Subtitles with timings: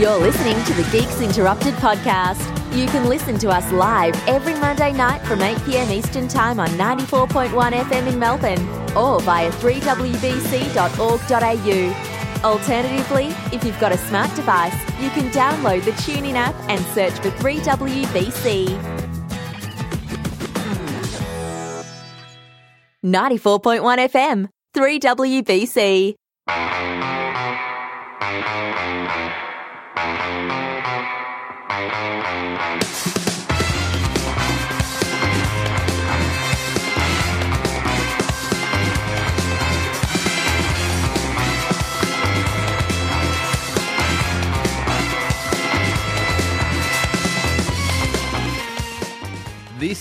[0.00, 2.40] You're listening to the Geeks Interrupted podcast.
[2.74, 6.70] You can listen to us live every Monday night from 8 pm Eastern Time on
[6.70, 8.66] 94.1 FM in Melbourne
[8.96, 12.48] or via 3wbc.org.au.
[12.48, 17.12] Alternatively, if you've got a smart device, you can download the TuneIn app and search
[17.20, 18.68] for 3WBC.
[23.04, 26.14] 94.1 FM, 3WBC.
[30.00, 30.08] This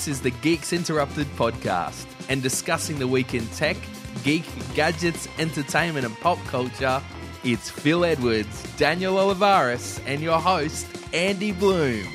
[0.07, 3.75] is the Geeks Interrupted podcast, and discussing the week in tech,
[4.23, 7.01] geek, gadgets, entertainment, and pop culture.
[7.41, 12.05] It's Phil Edwards, Daniel Olivares, and your host, Andy Blume.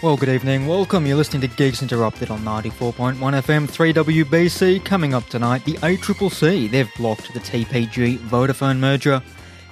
[0.00, 0.68] Well, good evening.
[0.68, 1.06] Welcome.
[1.06, 4.84] You're listening to Geeks Interrupted on 94.1 FM 3WBC.
[4.84, 6.70] Coming up tonight, the ACCC.
[6.70, 9.20] They've blocked the TPG Vodafone merger.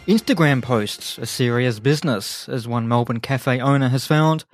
[0.09, 4.45] Instagram posts a serious business, as one Melbourne cafe owner has found.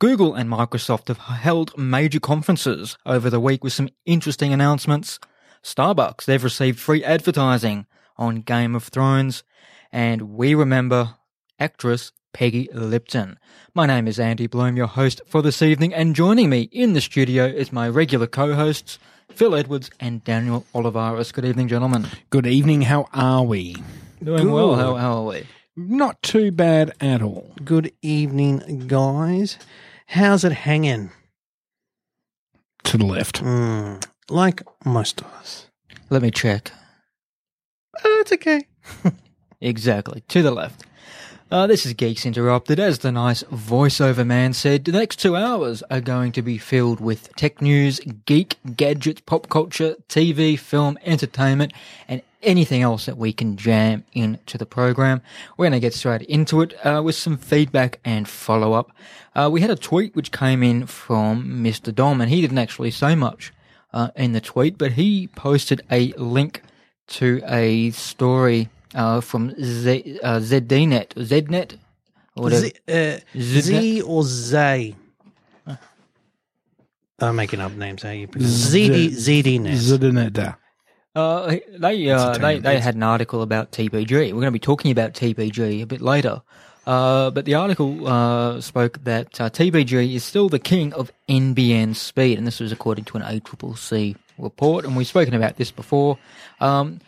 [0.00, 5.20] Google and Microsoft have held major conferences over the week with some interesting announcements.
[5.62, 9.44] Starbucks, they've received free advertising on Game of Thrones.
[9.92, 11.14] And we remember
[11.58, 13.38] actress Peggy Lipton.
[13.74, 17.00] My name is Andy Blume, your host for this evening, and joining me in the
[17.00, 18.98] studio is my regular co-hosts,
[19.30, 21.32] Phil Edwards and Daniel Olivares.
[21.32, 22.06] Good evening, gentlemen.
[22.28, 22.82] Good evening.
[22.82, 23.76] How are we?
[24.22, 24.74] Doing well.
[24.74, 25.46] How, how are we?
[25.76, 27.54] Not too bad at all.
[27.64, 29.58] Good evening, guys.
[30.06, 31.10] How's it hanging?
[32.84, 33.42] To the left.
[33.42, 35.68] Mm, like most of us.
[36.10, 36.70] Let me check.
[38.04, 38.66] Oh, it's okay.
[39.60, 40.22] Exactly.
[40.28, 40.84] To the left.
[41.48, 42.80] Uh, this is Geeks Interrupted.
[42.80, 46.98] As the nice voiceover man said, the next two hours are going to be filled
[47.00, 51.72] with tech news, geek, gadgets, pop culture, TV, film, entertainment,
[52.08, 55.22] and anything else that we can jam into the program.
[55.56, 58.90] We're going to get straight into it uh, with some feedback and follow up.
[59.36, 61.94] Uh, we had a tweet which came in from Mr.
[61.94, 63.52] Dom, and he didn't actually say much
[63.92, 66.62] uh, in the tweet, but he posted a link
[67.06, 71.78] to a story uh, from Z, uh, ZDNet, ZNet,
[72.34, 72.50] or.
[72.50, 74.96] Z, uh, Z or Zay?
[77.18, 78.02] I'm making up names.
[78.02, 79.72] How you pronounce ZD, ZDNet.
[79.72, 80.56] Zidinetta.
[81.14, 82.84] Uh, they uh, they they yes.
[82.84, 84.10] had an article about TPG.
[84.10, 86.42] We're going to be talking about TPG a bit later.
[86.86, 91.96] Uh, but the article uh, spoke that uh, TPG is still the king of NBN
[91.96, 94.84] speed, and this was according to an ACCC report.
[94.84, 96.18] And we've spoken about this before.
[96.60, 97.00] Um,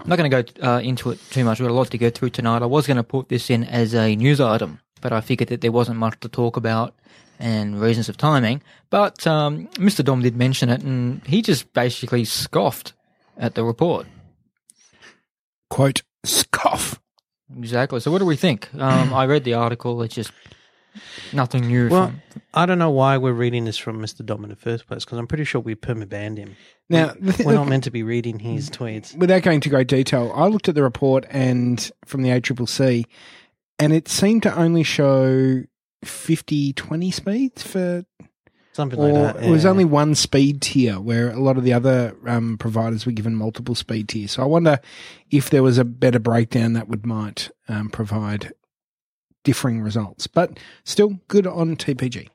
[0.00, 1.58] I'm not going to go uh, into it too much.
[1.58, 2.62] We've got a lot to go through tonight.
[2.62, 5.60] I was going to put this in as a news item, but I figured that
[5.60, 6.94] there wasn't much to talk about
[7.38, 8.62] and reasons of timing.
[8.90, 10.04] But um, Mr.
[10.04, 12.92] Dom did mention it, and he just basically scoffed
[13.36, 14.06] at the report.
[15.70, 17.00] Quote, scoff.
[17.56, 18.00] Exactly.
[18.00, 18.68] So, what do we think?
[18.74, 20.02] Um, I read the article.
[20.02, 20.30] It's just
[21.32, 21.88] nothing new.
[21.88, 24.24] Well, from, I don't know why we're reading this from Mr.
[24.24, 26.56] Dom in the first place because I'm pretty sure we perma banned him.
[26.88, 29.16] Now, the thi- We're not meant to be reading his tweets.
[29.16, 33.04] without going into great detail, I looked at the report and from the ACCC,
[33.78, 35.62] and it seemed to only show
[36.04, 38.04] 50 20 speeds for
[38.72, 39.44] Something or like that.
[39.44, 43.12] it was only one speed tier where a lot of the other um, providers were
[43.12, 44.32] given multiple speed tiers.
[44.32, 44.80] So I wonder
[45.30, 48.52] if there was a better breakdown that would might um, provide
[49.46, 50.26] differing results.
[50.26, 52.28] But still good on TPG.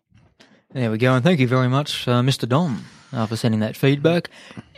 [0.71, 1.13] there we go.
[1.13, 2.47] And thank you very much, uh, Mr.
[2.47, 4.29] Dom, uh, for sending that feedback.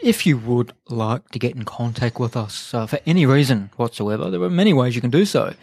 [0.02, 4.32] If you would like to get in contact with us uh, for any reason whatsoever,
[4.32, 5.54] there are many ways you can do so.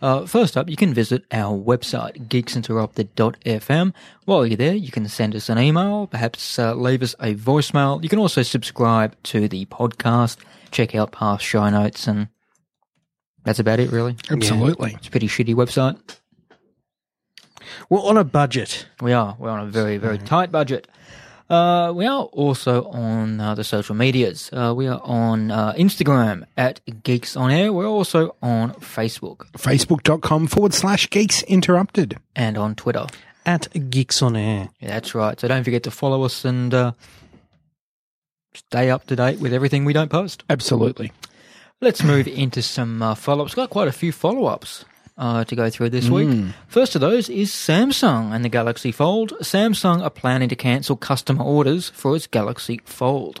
[0.00, 3.92] Uh, first up, you can visit our website, geeksinterrupted.fm.
[4.24, 8.02] While you're there, you can send us an email, perhaps uh, leave us a voicemail.
[8.02, 10.38] You can also subscribe to the podcast,
[10.70, 12.28] check out past show notes, and
[13.44, 14.16] that's about it, really.
[14.30, 14.92] Absolutely.
[14.94, 15.98] It's a pretty shitty website.
[17.88, 18.86] We're on a budget.
[19.00, 19.36] We are.
[19.38, 20.88] We're on a very, very tight budget.
[21.48, 24.50] Uh, we are also on uh, the social medias.
[24.52, 27.72] Uh, we are on uh, Instagram at Geeks On Air.
[27.72, 32.18] We're also on Facebook Facebook.com forward slash geeks interrupted.
[32.36, 33.06] and on Twitter.
[33.44, 34.68] At Geeks on Air.
[34.78, 35.40] Yeah, that's right.
[35.40, 36.92] So don't forget to follow us and uh,
[38.54, 40.44] stay up to date with everything we don't post.
[40.48, 41.10] Absolutely.
[41.82, 43.54] Let's move into some uh, follow ups.
[43.54, 44.84] Got quite a few follow ups
[45.16, 46.28] uh, to go through this week.
[46.68, 49.32] First of those is Samsung and the Galaxy Fold.
[49.40, 53.40] Samsung are planning to cancel customer orders for its Galaxy Fold.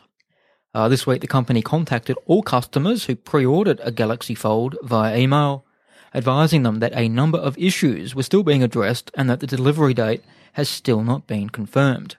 [0.72, 5.18] Uh, this week, the company contacted all customers who pre ordered a Galaxy Fold via
[5.18, 5.66] email.
[6.14, 9.94] advising them that a number of issues were still being addressed and that the delivery
[9.94, 12.16] date has still not been confirmed.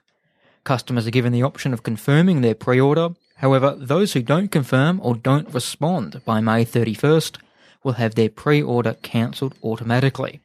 [0.64, 3.10] Customers are given the option of confirming their pre-order.
[3.42, 7.38] However, those who don't confirm or don't respond by May 31st
[7.82, 10.40] will have their pre-order cancelled automatically.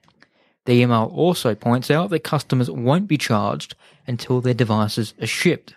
[0.65, 3.75] The email also points out that customers won't be charged
[4.07, 5.75] until their devices are shipped.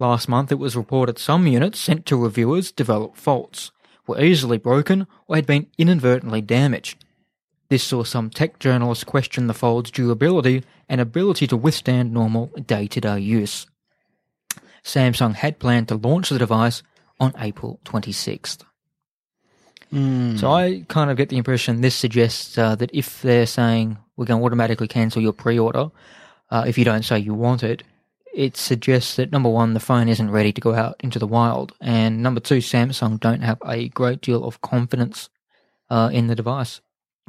[0.00, 3.70] Last month it was reported some units sent to reviewers developed faults,
[4.08, 7.04] were easily broken, or had been inadvertently damaged.
[7.68, 12.88] This saw some tech journalists question the fold's durability and ability to withstand normal day
[12.88, 13.68] to day use.
[14.84, 16.82] Samsung had planned to launch the device
[17.18, 18.64] on April 26th.
[19.92, 24.24] So I kind of get the impression this suggests uh, that if they're saying we're
[24.26, 25.90] going to automatically cancel your pre-order
[26.50, 27.82] uh, if you don't say you want it,
[28.32, 31.72] it suggests that number one, the phone isn't ready to go out into the wild,
[31.80, 35.28] and number two, Samsung don't have a great deal of confidence
[35.90, 36.80] uh, in the device.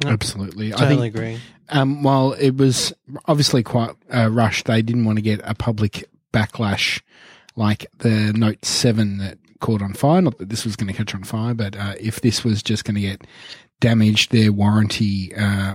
[0.04, 0.72] Absolutely.
[0.72, 1.40] I Totally think agree.
[1.68, 2.92] um, while it was
[3.26, 7.00] obviously quite uh, rushed, they didn't want to get a public backlash
[7.56, 10.20] like the Note 7 that caught on fire.
[10.20, 12.84] Not that this was going to catch on fire, but uh, if this was just
[12.84, 13.26] going to get
[13.80, 15.74] damaged, their warranty uh,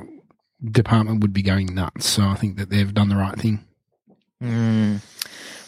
[0.63, 2.06] department would be going nuts.
[2.06, 3.63] So I think that they've done the right thing.
[4.41, 5.01] Mm.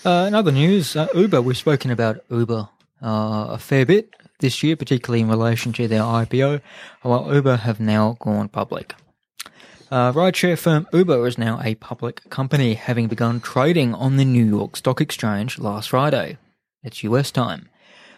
[0.06, 2.69] Uh, in other news, uh, Uber, we've spoken about Uber
[3.01, 6.62] uh, a fair bit this year, particularly in relation to their IPO,
[7.01, 8.95] while Uber have now gone public.
[9.91, 14.45] Uh, rideshare firm Uber is now a public company, having begun trading on the New
[14.45, 16.38] York Stock Exchange last Friday.
[16.83, 17.69] It's US time.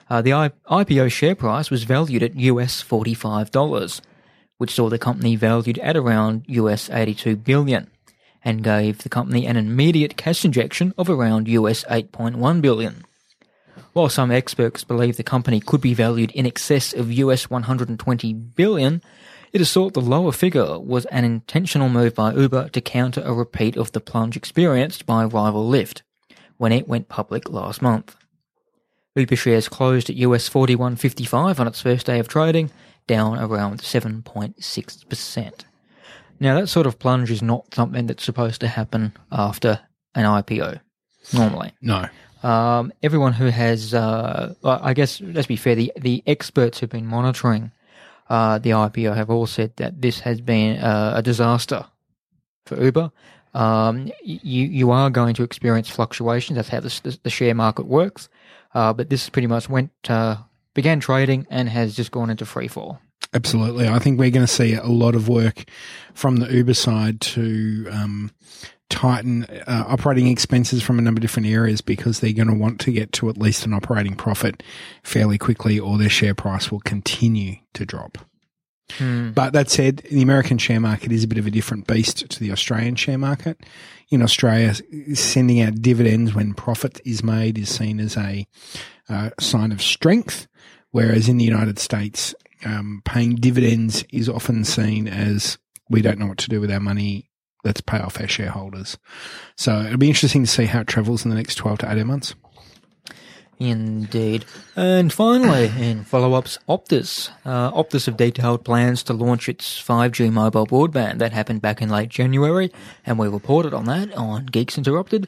[0.09, 4.01] Uh, the I- IPO share price was valued at US $45,
[4.57, 7.89] which saw the company valued at around US 82 billion
[8.43, 13.05] and gave the company an immediate cash injection of around US 8.1 billion.
[13.93, 19.01] While some experts believe the company could be valued in excess of US 120 billion,
[19.53, 23.33] it is thought the lower figure was an intentional move by Uber to counter a
[23.33, 26.01] repeat of the plunge experienced by rival Lyft
[26.57, 28.15] when it went public last month.
[29.15, 32.71] Uber shares closed at US 41.55 on its first day of trading,
[33.07, 35.53] down around 7.6%.
[36.39, 39.79] Now, that sort of plunge is not something that's supposed to happen after
[40.15, 40.79] an IPO,
[41.33, 41.73] normally.
[41.81, 42.07] No.
[42.41, 47.05] Um, everyone who has, uh, I guess, let's be fair, the, the experts who've been
[47.05, 47.71] monitoring
[48.31, 51.85] uh, the IPO have all said that this has been uh, a disaster
[52.65, 53.11] for Uber.
[53.53, 56.55] Um, you you are going to experience fluctuations.
[56.55, 58.29] That's how the, the share market works.
[58.73, 60.37] Uh, but this pretty much went uh,
[60.73, 63.01] began trading and has just gone into free fall.
[63.33, 63.89] Absolutely.
[63.89, 65.65] I think we're going to see a lot of work
[66.13, 68.31] from the Uber side to um,
[68.91, 72.79] tighten uh, operating expenses from a number of different areas because they're going to want
[72.81, 74.61] to get to at least an operating profit
[75.01, 78.19] fairly quickly or their share price will continue to drop.
[79.33, 82.39] But that said, the American share market is a bit of a different beast to
[82.39, 83.57] the Australian share market.
[84.09, 84.75] In Australia,
[85.15, 88.45] sending out dividends when profit is made is seen as a
[89.07, 90.47] uh, sign of strength,
[90.91, 92.35] whereas in the United States,
[92.65, 95.57] um, paying dividends is often seen as
[95.89, 97.30] we don't know what to do with our money.
[97.63, 98.97] Let's pay off our shareholders.
[99.55, 102.07] So it'll be interesting to see how it travels in the next 12 to 18
[102.07, 102.35] months.
[103.61, 104.45] Indeed.
[104.75, 107.29] And finally, in follow-ups, Optus.
[107.45, 111.19] Uh, Optus have detailed plans to launch its 5G mobile broadband.
[111.19, 112.71] That happened back in late January,
[113.05, 115.27] and we reported on that on Geeks Interrupted.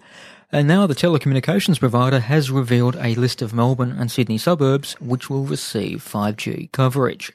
[0.52, 5.30] And now the telecommunications provider has revealed a list of Melbourne and Sydney suburbs which
[5.30, 7.34] will receive 5G coverage.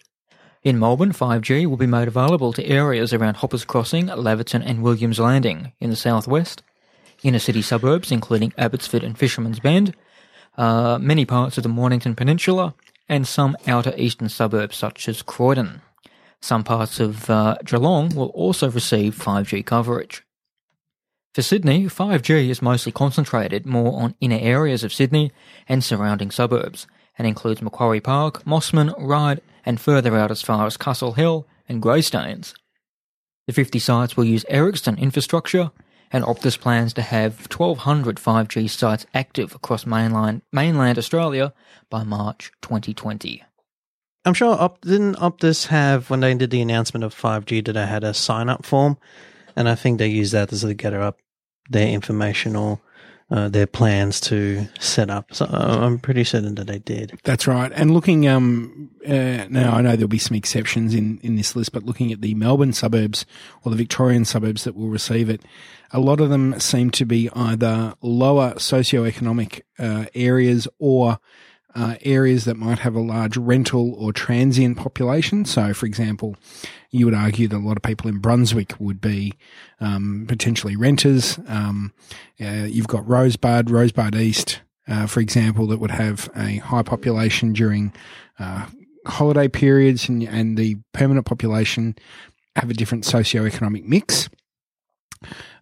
[0.65, 5.21] In Melbourne, 5G will be made available to areas around Hoppers Crossing, Laverton and Williams
[5.21, 6.63] Landing in the southwest,
[7.23, 9.95] inner city suburbs including Abbotsford and Fisherman's Bend,
[10.57, 12.75] uh, many parts of the Mornington Peninsula,
[13.09, 15.81] and some outer eastern suburbs such as Croydon.
[16.41, 20.25] Some parts of uh, Geelong will also receive 5G coverage.
[21.35, 25.31] For Sydney, 5G is mostly concentrated more on inner areas of Sydney
[25.69, 30.79] and surrounding suburbs, and includes Macquarie Park, Mosman, Ryde, and further out as far as
[30.79, 32.55] Castle Hill and Greystanes.
[33.47, 35.71] The 50 sites will use Ericsson infrastructure,
[36.11, 41.53] and Optus plans to have 1,200 5G sites active across mainland, mainland Australia
[41.91, 43.43] by March 2020.
[44.25, 47.87] I'm sure Op- didn't Optus have when they did the announcement of 5G that they
[47.87, 48.97] had a sign up form,
[49.55, 51.19] and I think they used that to gather up
[51.69, 52.81] their information or
[53.31, 55.35] uh, their plans to set up.
[55.35, 57.19] So uh, I'm pretty certain that they did.
[57.25, 57.71] That's right.
[57.75, 61.73] And looking, um, uh, now I know there'll be some exceptions in, in this list,
[61.73, 63.27] but looking at the Melbourne suburbs
[63.65, 65.43] or the Victorian suburbs that will receive it,
[65.93, 71.19] a lot of them seem to be either lower socioeconomic uh, areas or
[71.75, 75.45] uh, areas that might have a large rental or transient population.
[75.45, 76.37] So, for example,
[76.91, 79.35] you would argue that a lot of people in Brunswick would be
[79.81, 81.39] um, potentially renters.
[81.47, 81.93] Um,
[82.41, 87.53] uh, you've got Rosebud, Rosebud East, uh, for example, that would have a high population
[87.53, 87.93] during
[88.39, 88.67] uh,
[89.07, 91.95] holiday periods, and, and the permanent population
[92.57, 94.29] have a different socioeconomic mix.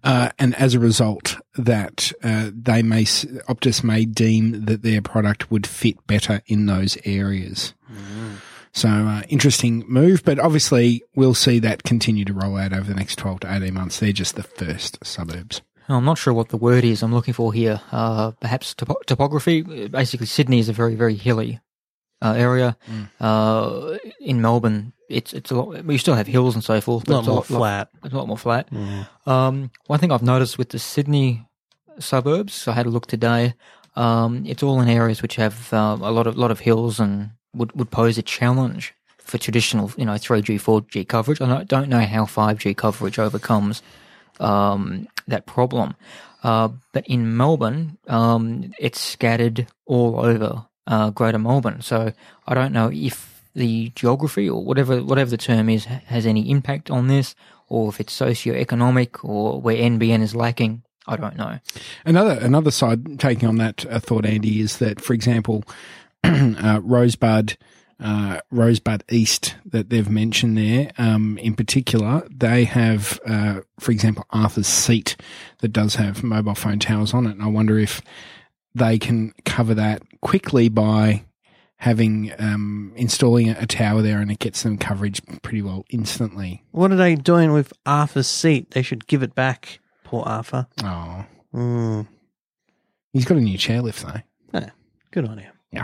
[0.04, 5.50] Uh, and as a result, that uh, they may Optus may deem that their product
[5.50, 7.74] would fit better in those areas.
[8.72, 12.94] So uh, interesting move, but obviously we'll see that continue to roll out over the
[12.94, 13.98] next twelve to eighteen months.
[13.98, 15.62] They're just the first suburbs.
[15.88, 17.80] I'm not sure what the word is I'm looking for here.
[17.92, 19.62] Uh, perhaps topo- topography.
[19.88, 21.60] Basically, Sydney is a very, very hilly
[22.26, 22.76] uh, area.
[23.20, 25.84] Uh, in Melbourne, it's it's a lot.
[25.84, 27.08] We still have hills and so forth.
[27.08, 27.88] A lot it's more flat.
[28.04, 28.68] It's a lot more flat.
[29.26, 31.46] Um, one thing I've noticed with the Sydney
[31.98, 33.54] suburbs, I had a look today.
[33.94, 37.30] Um, it's all in areas which have uh, a lot of lot of hills and
[37.54, 41.40] would, would pose a challenge for traditional, you know, 3G, 4G coverage.
[41.40, 43.82] I don't- don't know how 5G coverage overcomes
[44.38, 45.94] um, that problem.
[46.44, 51.82] Uh, but in Melbourne, um, it's scattered all over uh, Greater Melbourne.
[51.82, 52.12] So
[52.46, 56.90] I don't know if the geography or whatever whatever the term is has any impact
[56.90, 57.34] on this,
[57.68, 60.82] or if it's socio-economic or where NBN is lacking.
[61.08, 61.60] I don't know.
[62.04, 65.64] Another another side taking on that uh, thought, Andy, is that, for example,
[66.24, 67.56] uh, Rosebud,
[68.00, 74.26] uh, Rosebud East that they've mentioned there, um, in particular, they have, uh, for example,
[74.30, 75.16] Arthur's Seat
[75.58, 78.02] that does have mobile phone towers on it, and I wonder if
[78.76, 81.24] they can cover that quickly by
[81.78, 86.62] having um, installing a, a tower there, and it gets them coverage pretty well instantly.
[86.72, 88.70] What are they doing with Arthur's seat?
[88.72, 89.80] They should give it back.
[90.04, 90.66] Poor Arthur.
[90.82, 92.06] Oh, Mm.
[93.12, 94.20] he's got a new chairlift though.
[94.60, 94.70] Yeah,
[95.10, 95.82] good on you.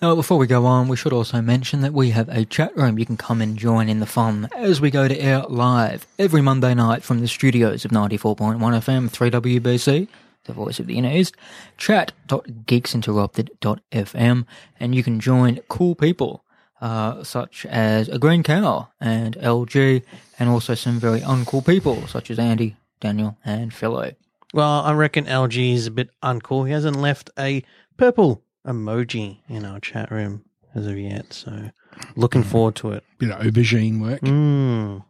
[0.00, 3.00] Now, before we go on, we should also mention that we have a chat room.
[3.00, 6.40] You can come and join in the fun as we go to air live every
[6.40, 10.06] Monday night from the studios of 94.1 FM, 3WBC,
[10.48, 11.36] the voice of the inner east,
[11.76, 14.46] chat.geeksinterrupted.fm,
[14.80, 16.44] and you can join cool people,
[16.80, 20.02] uh, such as a green cow and LG,
[20.40, 24.10] and also some very uncool people, such as Andy, Daniel, and Philo.
[24.52, 26.66] Well, I reckon LG is a bit uncool.
[26.66, 27.62] He hasn't left a
[27.96, 31.32] purple emoji in our chat room as of yet.
[31.32, 31.70] So,
[32.16, 33.04] looking forward to it.
[33.18, 34.22] Bit of aubergine work.
[34.22, 35.04] Mm.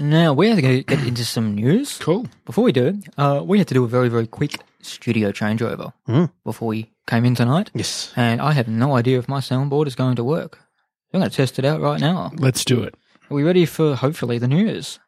[0.00, 1.98] Now we're going to get into some news.
[1.98, 2.26] Cool.
[2.46, 6.32] Before we do, uh, we had to do a very, very quick studio changeover mm.
[6.42, 7.70] before we came in tonight.
[7.74, 8.10] Yes.
[8.16, 10.58] And I have no idea if my soundboard is going to work.
[11.12, 12.32] I'm going to test it out right now.
[12.36, 12.94] Let's do it.
[13.30, 14.98] Are we ready for hopefully the news?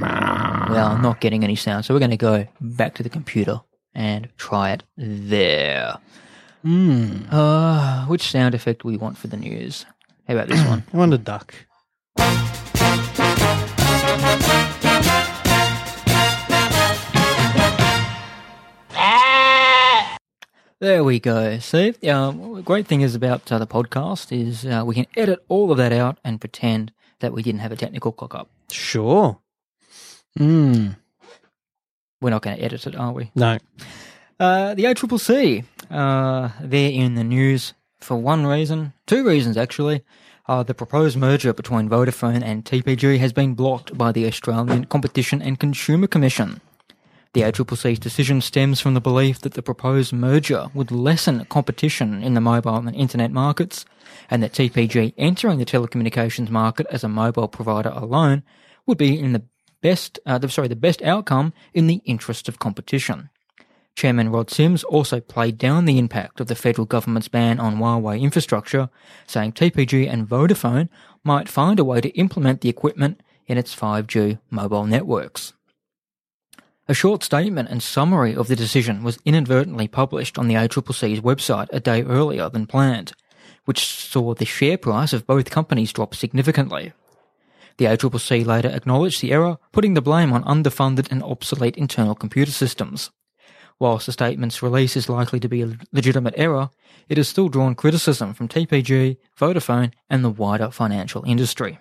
[0.00, 3.60] Well, I'm not getting any sound, so we're going to go back to the computer
[3.94, 5.98] and try it there.
[6.64, 7.26] Mm.
[7.30, 9.84] Uh, which sound effect do we want for the news?
[10.26, 10.84] How about this one?
[10.92, 11.54] I want a duck.
[20.80, 21.58] There we go.
[21.60, 25.42] See, um, the great thing is about uh, the podcast is uh, we can edit
[25.48, 28.50] all of that out and pretend that we didn't have a technical cock up.
[28.70, 29.38] Sure.
[30.38, 30.96] Mm.
[32.20, 33.30] We're not going to edit it, are we?
[33.34, 33.58] No.
[34.38, 40.02] Uh, the ACCC, uh, they're in the news for one reason, two reasons actually.
[40.46, 45.40] Uh, the proposed merger between Vodafone and TPG has been blocked by the Australian Competition
[45.40, 46.60] and Consumer Commission.
[47.32, 52.34] The ACCC's decision stems from the belief that the proposed merger would lessen competition in
[52.34, 53.86] the mobile and internet markets,
[54.30, 58.44] and that TPG entering the telecommunications market as a mobile provider alone
[58.86, 59.42] would be in the
[59.80, 63.30] best, uh, sorry, the best outcome in the interest of competition.
[63.96, 68.20] Chairman Rod Sims also played down the impact of the federal government's ban on Huawei
[68.20, 68.90] infrastructure,
[69.26, 70.88] saying TPG and Vodafone
[71.22, 75.52] might find a way to implement the equipment in its 5G mobile networks.
[76.86, 81.68] A short statement and summary of the decision was inadvertently published on the ACCC's website
[81.72, 83.12] a day earlier than planned,
[83.64, 86.92] which saw the share price of both companies drop significantly.
[87.78, 92.52] The ACCC later acknowledged the error, putting the blame on underfunded and obsolete internal computer
[92.52, 93.10] systems.
[93.80, 96.70] Whilst the statement's release is likely to be a legitimate error,
[97.08, 101.78] it has still drawn criticism from TPG, Vodafone, and the wider financial industry.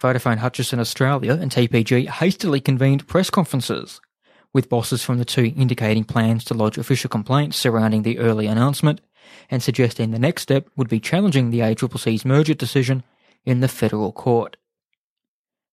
[0.00, 4.00] Vodafone Hutchison Australia and TPG hastily convened press conferences,
[4.52, 9.00] with bosses from the two indicating plans to lodge official complaints surrounding the early announcement
[9.50, 13.02] and suggesting the next step would be challenging the ACCC's merger decision
[13.44, 14.56] in the federal court.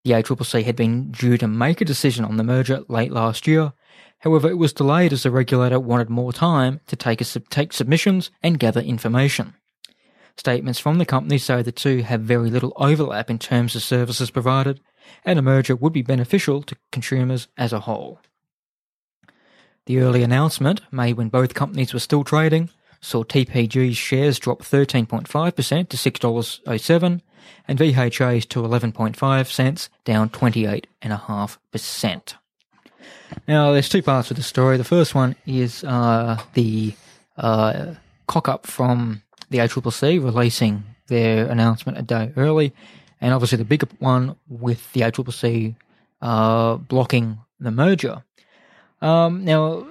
[0.03, 3.73] The ACCC had been due to make a decision on the merger late last year.
[4.21, 8.59] However, it was delayed as the regulator wanted more time to take, take submissions and
[8.59, 9.55] gather information.
[10.37, 14.31] Statements from the company say the two have very little overlap in terms of services
[14.31, 14.79] provided,
[15.25, 18.19] and a merger would be beneficial to consumers as a whole.
[19.87, 22.69] The early announcement, made when both companies were still trading,
[23.01, 27.21] saw TPG's shares drop 13.5% to $6.07
[27.67, 32.33] and VHA's to 11.5 cents, down 28.5%.
[33.48, 34.77] Now, there's two parts of the story.
[34.77, 36.93] The first one is uh, the
[37.38, 37.96] uh,
[38.27, 42.74] cock up from the ACCC releasing their announcement a day early,
[43.20, 45.75] and obviously the bigger one with the ACCC
[46.22, 48.24] uh, blocking the merger.
[49.01, 49.88] Um, now,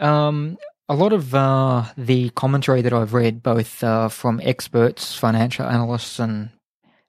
[0.00, 0.58] um,
[0.88, 6.18] a lot of uh, the commentary that I've read, both uh, from experts, financial analysts,
[6.18, 6.50] and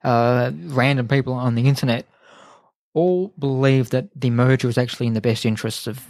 [0.04, 2.06] uh, random people on the internet,
[2.94, 6.06] all believe that the merger is actually in the best interests of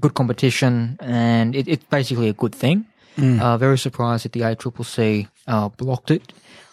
[0.00, 2.86] good competition, and it, it's basically a good thing.
[3.16, 3.40] Mm.
[3.40, 6.32] Uh, very surprised that the ACCC uh, blocked it.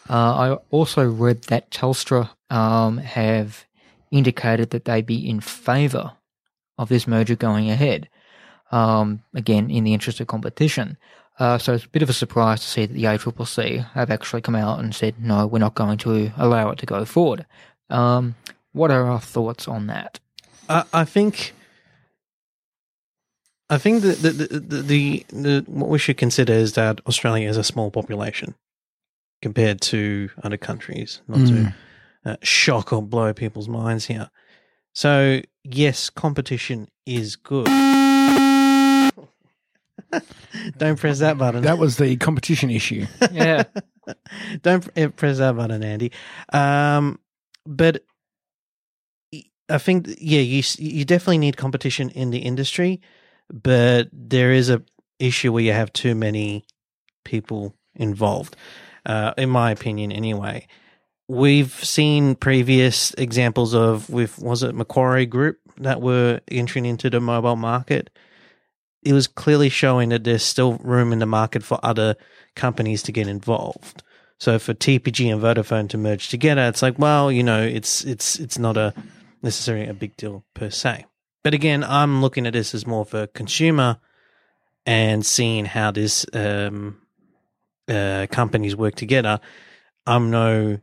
[0.10, 3.66] Uh, I also read that Telstra um, have
[4.12, 6.13] indicated that they'd be in favour
[6.78, 8.10] of this merger going ahead.
[8.72, 10.98] Um, again, in the interest of competition.
[11.40, 14.42] Uh, so it's a bit of a surprise to see that the ACCC have actually
[14.42, 17.46] come out and said, no, we're not going to allow it to go forward.
[17.92, 18.36] Um,
[18.74, 20.20] what are our thoughts on that?
[20.68, 21.53] I, I think.
[23.70, 27.50] I think that the the, the, the, the, what we should consider is that Australia
[27.50, 28.56] is a small population
[29.42, 31.22] compared to other countries.
[31.27, 31.48] Not mm.
[31.48, 31.74] to
[32.32, 34.30] uh, shock or blow people's minds here.
[34.94, 37.65] So yes, competition is good.
[40.77, 41.63] Don't press that button.
[41.63, 43.06] That was the competition issue.
[43.32, 43.63] yeah.
[44.62, 46.12] Don't press that button, Andy.
[46.51, 47.20] Um,
[47.65, 48.03] but
[49.70, 53.01] I think, yeah, you you definitely need competition in the industry,
[53.51, 54.84] but there is a
[55.20, 56.65] issue where you have too many
[57.24, 58.55] people involved.
[59.05, 60.68] Uh, in my opinion, anyway.
[61.29, 67.20] We've seen previous examples of with was it Macquarie Group that were entering into the
[67.20, 68.09] mobile market.
[69.01, 72.16] It was clearly showing that there's still room in the market for other
[72.55, 74.03] companies to get involved.
[74.38, 78.38] So for TPG and Vodafone to merge together, it's like, well, you know, it's it's
[78.40, 78.94] it's not a
[79.44, 81.06] necessarily a big deal per se.
[81.44, 83.98] But again, I'm looking at this as more for consumer
[84.86, 87.01] and seeing how this um,
[87.88, 89.40] uh, companies work together.
[90.08, 90.79] I'm no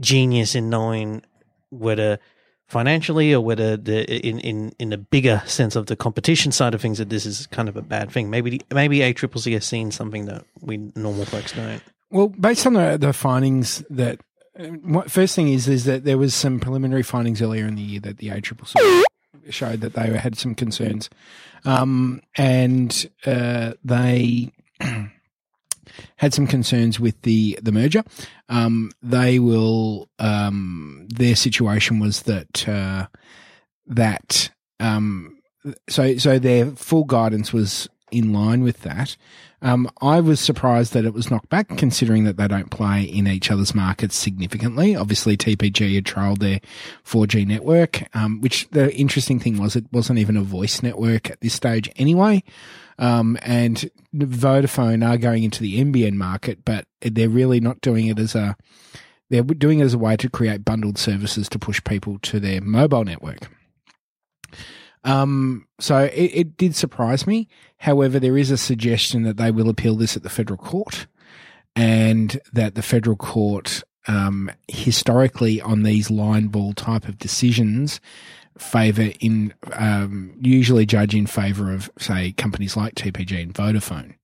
[0.00, 1.22] genius in knowing
[1.70, 2.18] whether
[2.66, 6.80] financially or whether the in in in the bigger sense of the competition side of
[6.80, 8.30] things that this is kind of a bad thing.
[8.30, 11.82] Maybe maybe ACCC has seen something that we normal folks don't.
[12.10, 14.20] Well, based on the the findings that
[15.08, 18.18] first thing is is that there was some preliminary findings earlier in the year that
[18.18, 19.02] the ACCC
[19.50, 21.08] showed that they had some concerns,
[21.64, 24.52] um, and uh, they
[26.16, 28.02] had some concerns with the the merger.
[28.48, 30.08] Um, they will.
[30.18, 33.06] Um, their situation was that uh,
[33.86, 35.38] that um,
[35.88, 39.16] so so their full guidance was in line with that.
[39.60, 43.26] Um, I was surprised that it was knocked back, considering that they don't play in
[43.26, 44.94] each other's markets significantly.
[44.94, 46.60] Obviously, TPG had trialled their
[47.04, 51.40] 4G network, um, which the interesting thing was it wasn't even a voice network at
[51.40, 52.42] this stage anyway.
[53.00, 58.18] Um, and Vodafone are going into the NBN market, but they're really not doing it
[58.18, 58.56] as a
[59.30, 62.60] they're doing it as a way to create bundled services to push people to their
[62.60, 63.50] mobile network.
[65.04, 67.48] Um, so it, it did surprise me.
[67.78, 71.06] However, there is a suggestion that they will appeal this at the federal court,
[71.76, 78.00] and that the federal court, um, historically on these line ball type of decisions,
[78.58, 84.14] favour in um, usually judge in favour of say companies like TPG and Vodafone.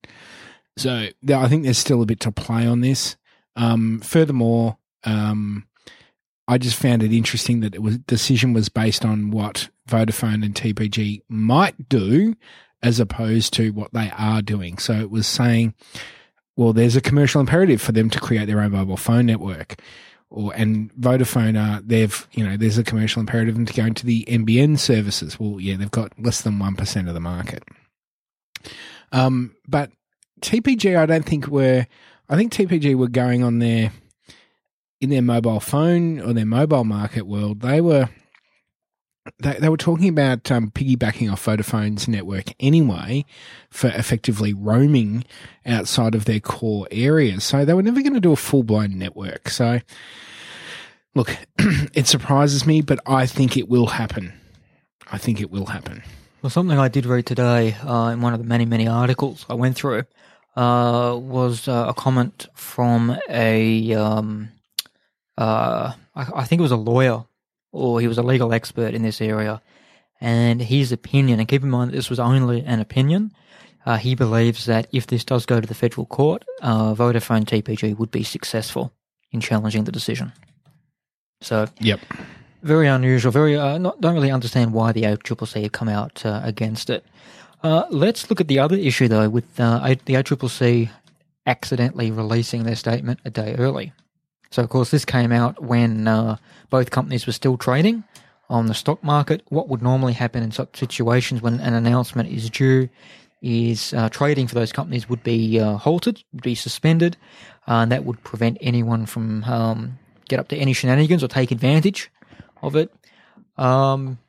[0.77, 3.15] So I think there's still a bit to play on this.
[3.55, 5.65] Um, furthermore, um,
[6.47, 10.55] I just found it interesting that it was decision was based on what Vodafone and
[10.55, 12.35] TPG might do
[12.81, 14.77] as opposed to what they are doing.
[14.77, 15.73] So it was saying,
[16.55, 19.77] well, there's a commercial imperative for them to create their own mobile phone network
[20.29, 24.25] or and Vodafone are they've you know there's a commercial imperative to go into the
[24.25, 25.39] NBN services.
[25.39, 27.63] Well, yeah, they've got less than one percent of the market.
[29.11, 29.91] Um, but
[30.41, 31.87] TPG, I don't think were.
[32.27, 33.91] I think TPG were going on their
[34.99, 37.61] in their mobile phone or their mobile market world.
[37.61, 38.09] They were
[39.39, 43.25] they, they were talking about um, piggybacking off Vodafone's network anyway
[43.69, 45.23] for effectively roaming
[45.65, 47.43] outside of their core areas.
[47.43, 49.49] So they were never going to do a full blown network.
[49.49, 49.79] So
[51.15, 51.35] look,
[51.93, 54.33] it surprises me, but I think it will happen.
[55.11, 56.03] I think it will happen.
[56.41, 59.55] Well, something I did read today uh, in one of the many, many articles I
[59.55, 60.03] went through
[60.55, 64.49] uh, was uh, a comment from a, um,
[65.37, 67.25] uh, I, I think it was a lawyer
[67.75, 69.61] or he was a legal expert in this area.
[70.21, 73.31] And his opinion, and keep in mind that this was only an opinion,
[73.85, 77.97] uh, he believes that if this does go to the federal court, uh, Vodafone TPG
[77.97, 78.93] would be successful
[79.31, 80.31] in challenging the decision.
[81.41, 81.99] So, Yep.
[82.63, 83.31] very unusual.
[83.31, 87.05] Very uh, not, don't really understand why the ACCC have come out uh, against it.
[87.61, 90.89] Uh, let's look at the other issue though, with uh, A- the ACCC
[91.45, 93.91] accidentally releasing their statement a day early.
[94.55, 96.37] So of course this came out when uh,
[96.69, 98.05] both companies were still trading
[98.49, 99.41] on the stock market.
[99.49, 102.87] What would normally happen in such situations when an announcement is due
[103.41, 107.17] is uh, trading for those companies would be uh, halted, would be suspended,
[107.67, 111.51] uh, and that would prevent anyone from um, get up to any shenanigans or take
[111.51, 112.09] advantage
[112.61, 112.93] of it.
[113.57, 114.19] Um,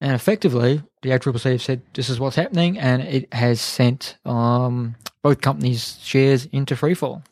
[0.00, 4.96] and effectively, the ACCC have said this is what's happening, and it has sent um,
[5.22, 7.22] both companies' shares into freefall.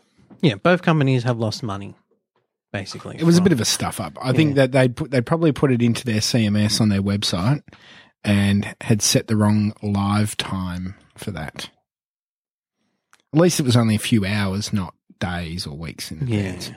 [0.42, 1.94] Yeah, both companies have lost money,
[2.72, 3.16] basically.
[3.18, 4.18] It was a bit of a stuff up.
[4.20, 7.62] I think that they put they probably put it into their CMS on their website
[8.24, 11.70] and had set the wrong live time for that.
[13.34, 16.38] At least it was only a few hours, not days or weeks in Yeah.
[16.40, 16.72] advance.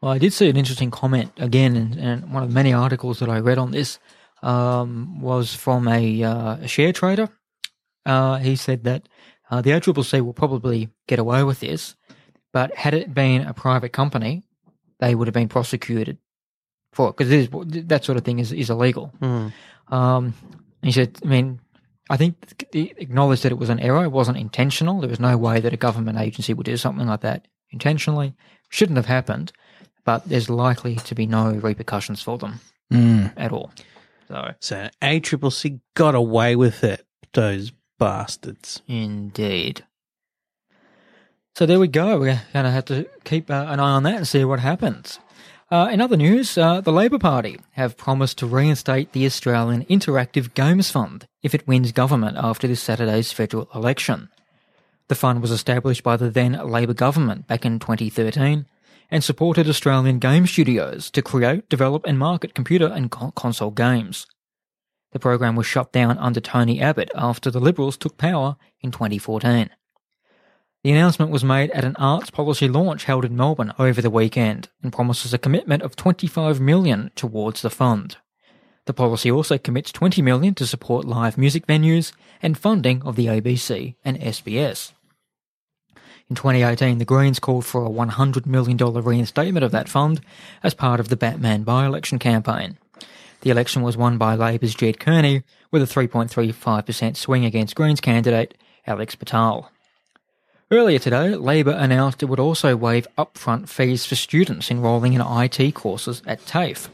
[0.00, 3.18] Well, I did see an interesting comment again, and, and one of the many articles
[3.18, 3.98] that I read on this
[4.42, 7.28] um, was from a, uh, a share trader.
[8.06, 9.06] Uh, he said that
[9.50, 11.96] uh, the ACCC will probably get away with this,
[12.52, 14.42] but had it been a private company,
[14.98, 16.18] they would have been prosecuted
[16.92, 17.48] for it because
[17.86, 19.06] that sort of thing is, is illegal.
[19.20, 19.48] Hmm.
[19.88, 20.34] Um,
[20.82, 21.60] he said, I mean,
[22.08, 24.04] I think he acknowledged that it was an error.
[24.04, 25.00] It wasn't intentional.
[25.00, 28.34] There was no way that a government agency would do something like that intentionally.
[28.68, 29.52] Shouldn't have happened,
[30.04, 32.60] but there's likely to be no repercussions for them
[32.92, 33.32] Mm.
[33.36, 33.70] at all.
[34.28, 38.82] So, So ACCC got away with it, those bastards.
[38.88, 39.84] indeed.
[41.54, 42.18] So there we go.
[42.18, 45.18] We're going to have to keep uh, an eye on that and see what happens.
[45.70, 50.54] Uh, in other news, uh, the Labor Party have promised to reinstate the Australian Interactive
[50.54, 54.30] Games Fund if it wins government after this Saturday's federal election.
[55.08, 58.66] The fund was established by the then Labor government back in 2013
[59.10, 64.26] and supported Australian game studios to create, develop, and market computer and co- console games.
[65.12, 69.70] The program was shut down under Tony Abbott after the Liberals took power in 2014.
[70.82, 74.70] The announcement was made at an arts policy launch held in Melbourne over the weekend
[74.82, 78.16] and promises a commitment of 25 million towards the fund.
[78.86, 82.12] The policy also commits 20 million to support live music venues
[82.42, 84.92] and funding of the ABC and SBS.
[86.30, 90.22] In 2018, the Greens called for a $100 million reinstatement of that fund
[90.62, 92.78] as part of the Batman by-election campaign.
[93.42, 98.56] The election was won by Labor's Ged Kearney with a 3.35% swing against Greens candidate
[98.86, 99.68] Alex Bhathal.
[100.72, 105.74] Earlier today, Labor announced it would also waive upfront fees for students enrolling in IT
[105.74, 106.88] courses at TAFE.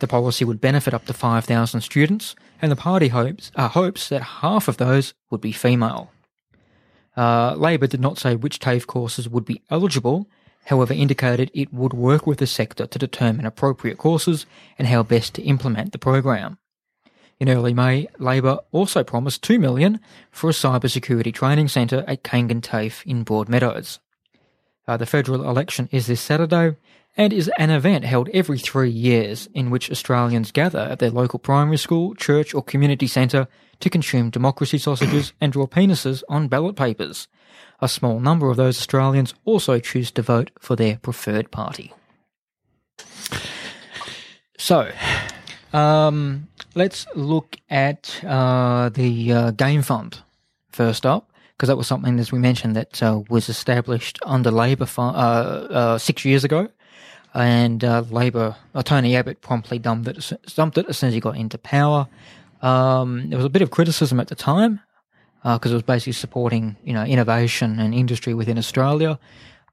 [0.00, 4.40] The policy would benefit up to 5,000 students, and the party hopes, uh, hopes that
[4.42, 6.10] half of those would be female.
[7.16, 10.28] Uh, Labor did not say which TAFE courses would be eligible,
[10.64, 14.44] however, indicated it would work with the sector to determine appropriate courses
[14.76, 16.58] and how best to implement the program.
[17.40, 22.62] In early May, Labor also promised two million for a cybersecurity training centre at Kangan
[22.62, 23.98] TAFE in Broadmeadows.
[24.86, 26.76] Uh, the federal election is this Saturday
[27.16, 31.38] and is an event held every three years in which Australians gather at their local
[31.38, 33.46] primary school, church, or community centre
[33.80, 37.28] to consume democracy sausages and draw penises on ballot papers.
[37.80, 41.92] A small number of those Australians also choose to vote for their preferred party.
[44.58, 44.90] So,
[45.72, 50.18] um, let's look at uh, the uh, Game Fund
[50.70, 54.86] first up, because that was something, as we mentioned, that uh, was established under Labor
[54.86, 56.68] fu- uh, uh, six years ago.
[57.32, 61.36] And uh, Labor, Tony Abbott promptly dumped it, dumped it as soon as he got
[61.36, 62.06] into power.
[62.62, 64.80] Um, there was a bit of criticism at the time
[65.42, 69.18] because it was basically supporting, you know, innovation and industry within Australia.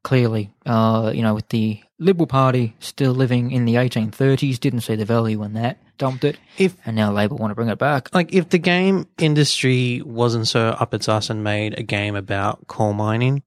[0.04, 5.06] Clearly, you know, with the Liberal Party still living in the 1830s, didn't see the
[5.06, 8.10] value in that, dumped it, If and now Labor want to bring it back.
[8.14, 12.68] like if the game industry wasn't so up its ass and made a game about
[12.68, 13.44] coal mining,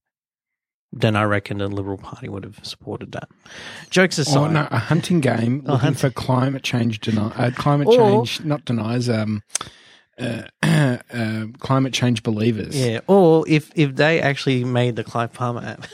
[0.93, 3.27] then I reckon the Liberal Party would have supported that.
[3.89, 7.51] Jokes aside, Or no, a hunting game Oh, looking hunt- for climate change deny, uh,
[7.51, 9.43] climate Or- change not denies um
[10.17, 12.77] uh, uh, climate change believers.
[12.77, 13.01] yeah.
[13.07, 15.87] Or if if they actually made the Clive Palmer app,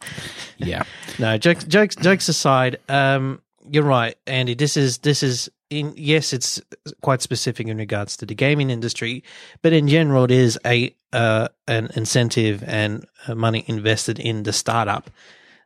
[0.56, 0.84] yeah.
[1.18, 4.54] No, jokes, jokes, jokes aside, um, you're right, Andy.
[4.54, 6.60] This is this is in yes, it's
[7.02, 9.22] quite specific in regards to the gaming industry,
[9.62, 14.52] but in general, it is a uh, an incentive and uh, money invested in the
[14.52, 15.10] startup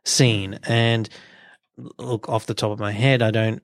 [0.03, 0.59] scene.
[0.63, 1.09] And
[1.97, 3.61] look, off the top of my head, I don't.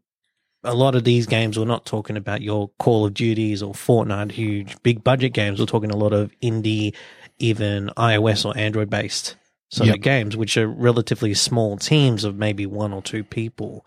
[0.64, 4.32] A lot of these games, we're not talking about your Call of Duties or Fortnite,
[4.32, 5.60] huge big budget games.
[5.60, 6.94] We're talking a lot of indie,
[7.38, 9.38] even iOS or Android based
[9.72, 9.96] sort Yep.
[9.96, 13.86] of games, which are relatively small teams of maybe one or two people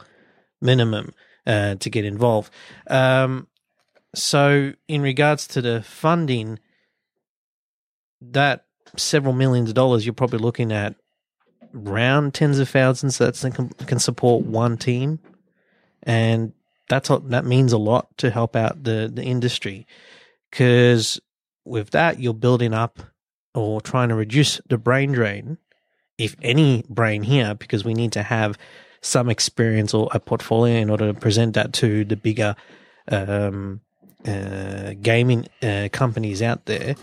[0.62, 1.12] minimum
[1.46, 2.50] uh, to get involved.
[2.86, 3.48] Um,
[4.14, 6.58] so, in regards to the funding,
[8.20, 8.64] that
[8.96, 10.94] several millions of dollars, you're probably looking at
[11.72, 15.18] round tens of thousands that can, can support one team,
[16.02, 16.52] and
[16.92, 19.86] that's a, that means a lot to help out the the industry
[20.50, 21.18] because
[21.64, 23.00] with that you're building up
[23.54, 25.56] or trying to reduce the brain drain,
[26.18, 28.58] if any brain here, because we need to have
[29.00, 32.54] some experience or a portfolio in order to present that to the bigger
[33.08, 33.80] um,
[34.26, 36.94] uh, gaming uh, companies out there.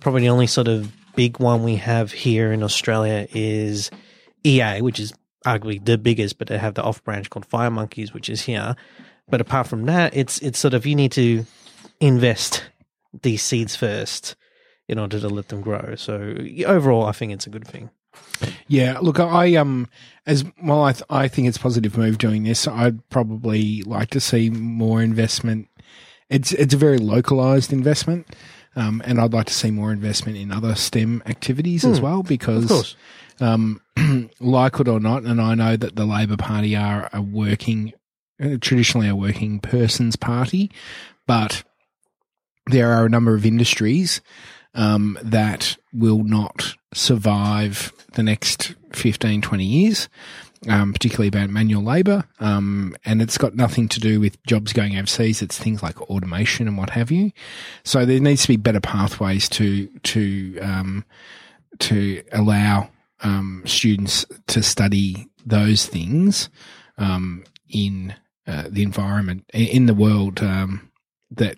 [0.00, 3.90] Probably the only sort of big one we have here in Australia is
[4.44, 5.12] EA, which is
[5.44, 8.76] arguably the biggest, but they have the off branch called Firemonkeys, which is here.
[9.28, 11.44] But apart from that, it's it's sort of you need to
[12.00, 12.64] invest
[13.22, 14.36] these seeds first
[14.88, 15.94] in order to let them grow.
[15.96, 16.36] So
[16.66, 17.90] overall, I think it's a good thing.
[18.68, 19.88] Yeah, look, I um,
[20.26, 22.66] as well, I th- I think it's a positive move doing this.
[22.66, 25.68] I'd probably like to see more investment.
[26.28, 28.34] It's it's a very localized investment,
[28.74, 32.96] um, and I'd like to see more investment in other STEM activities as well because,
[33.40, 33.80] um,
[34.40, 37.92] like it or not, and I know that the Labor Party are a working,
[38.38, 40.70] traditionally a working person's party,
[41.26, 41.64] but
[42.66, 44.20] there are a number of industries
[44.74, 50.08] um, that will not survive the next 15, 20 years,
[50.68, 52.24] um, particularly about manual labour.
[52.40, 55.42] Um, and it's got nothing to do with jobs going overseas.
[55.42, 57.32] It's things like automation and what have you.
[57.84, 61.04] So there needs to be better pathways to, to, um,
[61.80, 62.90] to allow,
[63.22, 66.50] um, students to study those things,
[66.98, 68.14] um, in,
[68.46, 70.90] uh, the environment, in the world, um,
[71.30, 71.56] that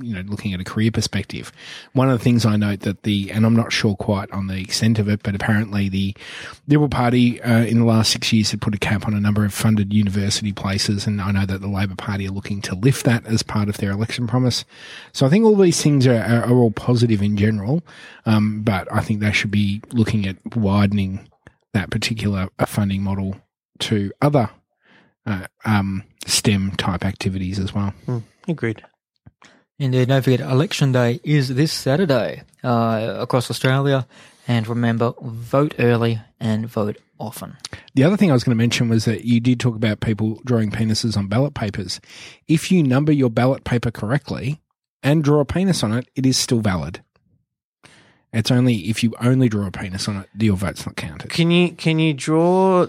[0.00, 1.52] you know looking at a career perspective.
[1.92, 4.58] One of the things i note that the and i'm not sure quite on the
[4.58, 6.16] extent of it but apparently the
[6.66, 9.44] liberal party uh, in the last six years had put a cap on a number
[9.44, 13.04] of funded university places and i know that the labor party are looking to lift
[13.04, 14.64] that as part of their election promise.
[15.12, 17.82] So i think all these things are, are, are all positive in general
[18.24, 21.28] um, but i think they should be looking at widening
[21.74, 23.36] that particular uh, funding model
[23.80, 24.48] to other
[25.26, 27.90] uh, um, STEM type activities as well.
[28.06, 28.82] Hmm, agreed.
[29.78, 34.06] Indeed, don't forget, Election Day is this Saturday uh, across Australia.
[34.46, 37.56] And remember, vote early and vote often.
[37.94, 40.40] The other thing I was going to mention was that you did talk about people
[40.44, 42.00] drawing penises on ballot papers.
[42.46, 44.60] If you number your ballot paper correctly
[45.02, 47.02] and draw a penis on it, it is still valid.
[48.32, 51.30] It's only if you only draw a penis on it, your vote's not counted.
[51.30, 52.86] Can you can you draw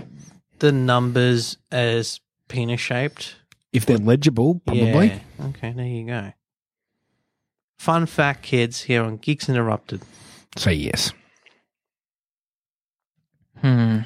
[0.59, 3.35] the numbers as penis shaped?
[3.73, 5.07] If they're legible, probably.
[5.07, 5.19] Yeah.
[5.47, 6.33] Okay, there you go.
[7.77, 10.01] Fun fact, kids, here on Geeks Interrupted.
[10.57, 11.11] Say yes.
[13.57, 13.99] Hmm.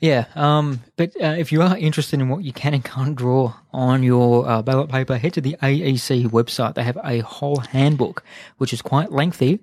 [0.00, 3.54] Yeah, um, but uh, if you are interested in what you can and can't draw
[3.72, 6.74] on your uh, ballot paper, head to the AEC website.
[6.74, 8.22] They have a whole handbook,
[8.58, 9.60] which is quite lengthy,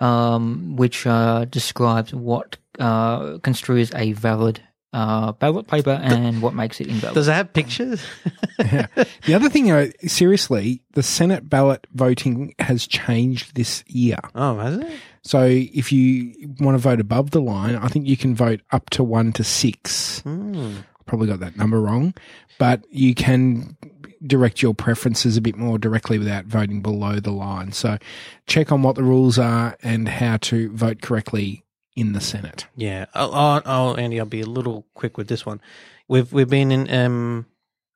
[0.00, 4.60] um, which uh, describes what uh, construes a valid
[4.94, 7.14] uh, ballot paper and what makes it invalid.
[7.14, 8.00] Does it have pictures?
[8.56, 8.86] Yeah.
[9.26, 14.18] The other thing, uh, seriously, the Senate ballot voting has changed this year.
[14.36, 14.86] oh, has it?
[15.22, 18.90] So if you want to vote above the line, I think you can vote up
[18.90, 20.20] to one to six.
[20.20, 20.76] Hmm.
[21.06, 22.14] Probably got that number wrong,
[22.60, 23.76] but you can
[24.24, 27.72] direct your preferences a bit more directly without voting below the line.
[27.72, 27.98] So
[28.46, 31.63] check on what the rules are and how to vote correctly
[31.96, 32.66] in the Senate.
[32.76, 33.06] Yeah.
[33.14, 35.60] Oh, Andy, I'll be a little quick with this one.
[36.08, 37.46] We've we've been in, um,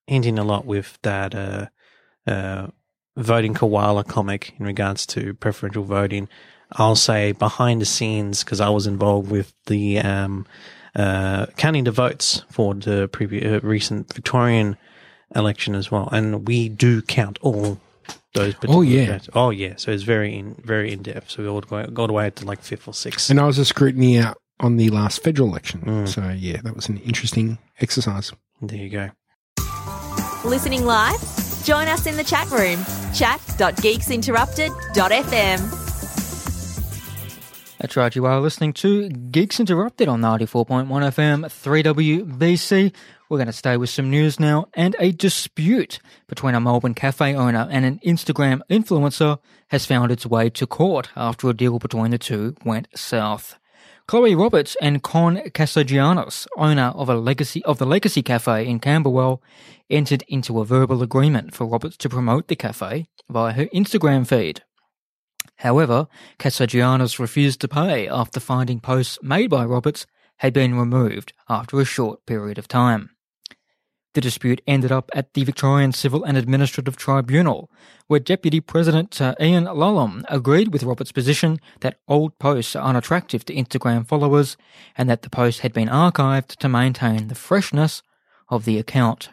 [0.07, 1.67] hinting a lot with that uh,
[2.27, 2.69] uh,
[3.17, 6.29] voting koala comic in regards to preferential voting.
[6.73, 10.47] I'll say behind the scenes because I was involved with the um,
[10.95, 14.77] uh, counting the votes for the uh, recent Victorian
[15.35, 17.81] election as well, and we do count all
[18.39, 18.55] those.
[18.55, 19.07] particular yeah.
[19.13, 19.29] votes.
[19.35, 19.75] oh yeah.
[19.77, 21.31] So it's very in very in depth.
[21.31, 23.31] So we all got, go away to like fifth or sixth.
[23.31, 25.81] And I was a scrutineer on the last federal election.
[25.83, 26.09] Mm.
[26.09, 28.33] So yeah, that was an interesting exercise.
[28.61, 29.11] there you go.
[30.45, 31.21] Listening live?
[31.65, 32.79] Join us in the chat room.
[33.15, 35.85] chat.geeksinterrupted.fm.
[37.79, 42.93] That's right, you are listening to Geeks Interrupted on 94.1 FM 3WBC.
[43.29, 47.35] We're going to stay with some news now and a dispute between a Melbourne cafe
[47.35, 49.39] owner and an Instagram influencer
[49.69, 53.59] has found its way to court after a deal between the two went south.
[54.07, 59.43] Chloe Roberts and Con Casagianos, owner of a legacy of the Legacy Cafe in Camberwell,
[59.91, 64.63] entered into a verbal agreement for Roberts to promote the cafe via her Instagram feed.
[65.57, 70.07] However, Casagianos refused to pay after finding posts made by Roberts
[70.39, 73.11] had been removed after a short period of time.
[74.19, 77.71] The dispute ended up at the Victorian Civil and Administrative Tribunal,
[78.09, 83.45] where Deputy President uh, Ian Lulham agreed with Roberts' position that old posts are unattractive
[83.45, 84.57] to Instagram followers
[84.97, 88.03] and that the post had been archived to maintain the freshness
[88.49, 89.29] of the account.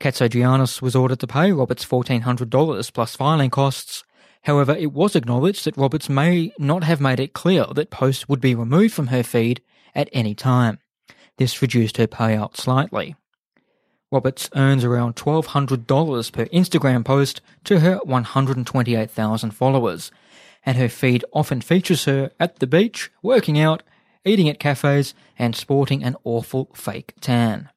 [0.00, 4.04] Katsogiannis was ordered to pay Roberts $1,400 plus filing costs.
[4.42, 8.42] However, it was acknowledged that Roberts may not have made it clear that posts would
[8.42, 9.62] be removed from her feed
[9.94, 10.78] at any time.
[11.38, 13.16] This reduced her payout slightly.
[14.14, 20.12] Roberts earns around $1,200 per Instagram post to her 128,000 followers,
[20.64, 23.82] and her feed often features her at the beach, working out,
[24.24, 27.70] eating at cafes, and sporting an awful fake tan.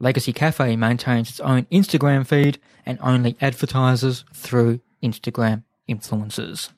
[0.00, 6.70] Legacy Cafe maintains its own Instagram feed and only advertises through Instagram influencers.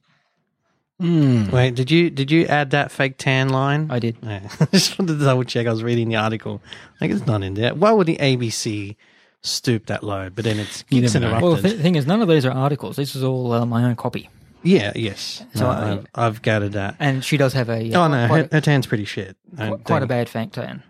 [0.98, 3.90] Wait, did you did you add that fake tan line?
[3.90, 4.16] I did.
[4.22, 4.48] Yeah.
[4.60, 5.66] I just wanted to double check.
[5.66, 6.62] I was reading the article.
[6.96, 7.74] I think it's not in there.
[7.74, 8.96] Why would the ABC
[9.42, 10.30] stoop that low?
[10.30, 11.18] But then it's You Geeks know.
[11.26, 11.42] interrupted.
[11.42, 12.96] Well, the thing is, none of these are articles.
[12.96, 14.30] This is all uh, my own copy.
[14.62, 15.44] yeah, yes.
[15.52, 16.96] So So I- I've, I've gathered that.
[16.98, 19.36] And she does have a uh, oh no, quite, her, her tan's pretty shit.
[19.58, 20.82] I a, don't quite a bad fake tan.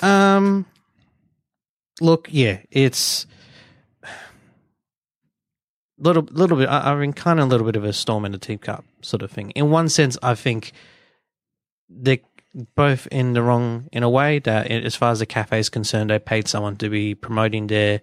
[0.00, 0.64] Um,
[2.00, 3.26] look, yeah, it's
[5.98, 6.68] little little bit.
[6.68, 9.22] I, I mean, kind of a little bit of a storm in a teacup sort
[9.22, 9.50] of thing.
[9.50, 10.72] In one sense, I think
[11.88, 12.18] they're
[12.74, 16.10] both in the wrong in a way that, as far as the cafe is concerned,
[16.10, 18.00] they paid someone to be promoting their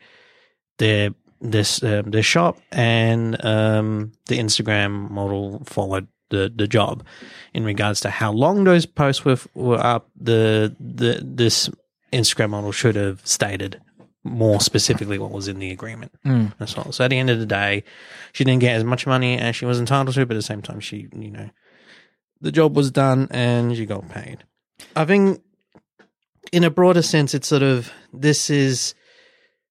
[0.77, 7.03] their this um, their shop, and um, the Instagram model followed the the job
[7.53, 10.09] in regards to how long those posts were were up.
[10.15, 11.69] The the this
[12.13, 13.81] Instagram model should have stated
[14.25, 16.53] more specifically what was in the agreement Mm.
[16.59, 16.91] as well.
[16.91, 17.83] So at the end of the day,
[18.33, 20.61] she didn't get as much money as she was entitled to, but at the same
[20.61, 21.49] time, she you know
[22.41, 24.43] the job was done and she got paid.
[24.95, 25.41] I think
[26.51, 28.93] in a broader sense, it's sort of this is.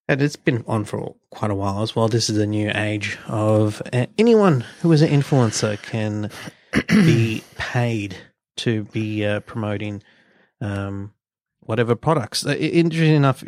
[0.06, 2.08] And it's been on for quite a while as well.
[2.08, 6.28] This is a new age of uh, anyone who is an influencer can
[6.88, 8.14] be paid
[8.58, 10.02] to be uh, promoting
[10.60, 11.14] um,
[11.60, 12.44] whatever products.
[12.44, 13.42] Uh, Interesting enough,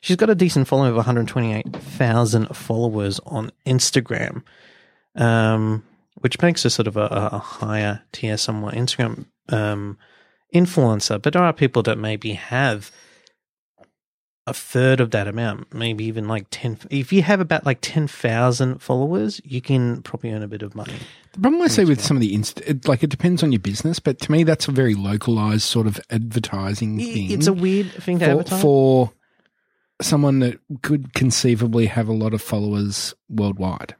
[0.00, 4.42] she's got a decent following of 128,000 followers on Instagram,
[5.14, 5.84] um,
[6.16, 9.98] which makes her sort of a, a higher tier, somewhat Instagram um,
[10.54, 11.20] influencer.
[11.20, 12.90] But there are people that maybe have
[14.46, 16.78] a third of that amount, maybe even like 10.
[16.90, 20.94] If you have about like 10,000 followers, you can probably earn a bit of money.
[21.32, 23.60] The problem I see with some of the inst- it, like it depends on your
[23.60, 27.30] business, but to me that's a very localized sort of advertising thing.
[27.30, 28.62] It's a weird thing to for, advertise.
[28.62, 29.12] for
[30.00, 33.94] someone that could conceivably have a lot of followers worldwide.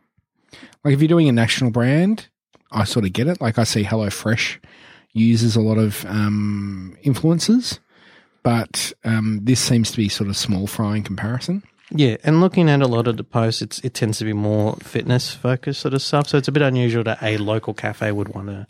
[0.84, 2.28] Like if you're doing a national brand,
[2.72, 3.40] I sort of get it.
[3.40, 4.58] Like I see HelloFresh
[5.12, 7.78] uses a lot of um, influencers,
[8.42, 11.62] but um, this seems to be sort of small fry in comparison.
[11.92, 14.76] Yeah, and looking at a lot of the posts, it's it tends to be more
[14.76, 16.28] fitness focused sort of stuff.
[16.28, 18.66] So it's a bit unusual that a local cafe would want to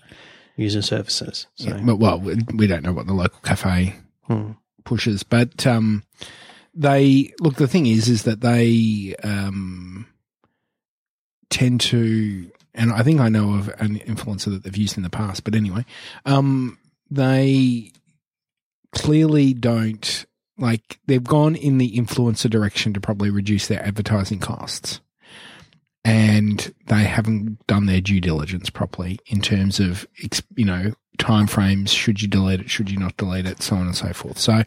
[0.56, 1.46] use the services.
[1.56, 3.94] So Yeah, but well, we we don't know what the local cafe
[4.26, 4.52] Hmm.
[4.84, 6.02] pushes, but um,
[6.74, 7.56] they look.
[7.56, 10.06] The thing is, is that they um,
[11.48, 15.10] tend to, and I think I know of an influencer that they've used in the
[15.10, 15.44] past.
[15.44, 15.84] But anyway,
[16.24, 16.78] um,
[17.10, 17.92] they
[18.92, 20.26] clearly don't
[20.58, 20.98] like.
[21.06, 25.00] They've gone in the influencer direction to probably reduce their advertising costs.
[26.02, 30.06] And they haven't done their due diligence properly in terms of,
[30.56, 31.92] you know, time frames.
[31.92, 32.70] Should you delete it?
[32.70, 33.62] Should you not delete it?
[33.62, 34.38] So on and so forth.
[34.38, 34.62] So,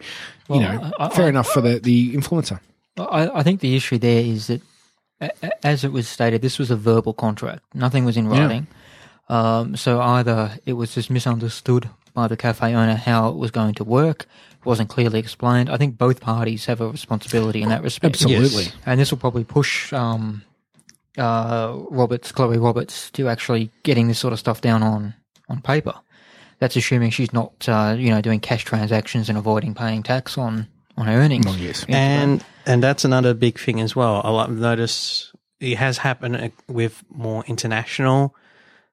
[0.47, 2.59] Well, you know, I- I- fair enough for the, the influencer.
[2.97, 4.61] I, I think the issue there is that,
[5.19, 7.63] a- a- as it was stated, this was a verbal contract.
[7.73, 8.39] Nothing was in Yeah.
[8.41, 8.67] writing.
[9.29, 13.73] Um, so either it was just misunderstood by the cafe owner how it was going
[13.75, 14.27] to work,
[14.59, 15.69] it wasn't clearly explained.
[15.69, 18.15] I think both parties have a responsibility in that respect.
[18.15, 18.65] Absolutely.
[18.85, 20.43] And this will probably push um,
[21.17, 25.13] uh, Roberts, Chloe Roberts, to actually getting this sort of stuff down on,
[25.49, 25.93] on paper.
[26.63, 30.65] That's assuming she's not, uh, you know, doing cash transactions and avoiding paying tax on,
[30.95, 31.45] on her earnings.
[31.45, 31.85] Well, yes.
[31.89, 34.21] and and that's another big thing as well.
[34.25, 38.33] I've noticed it has happened uh, with more international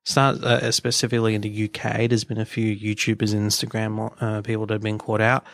[0.03, 2.09] start uh, specifically in the UK.
[2.09, 5.45] There's been a few YouTubers and Instagram uh, people that have been caught out.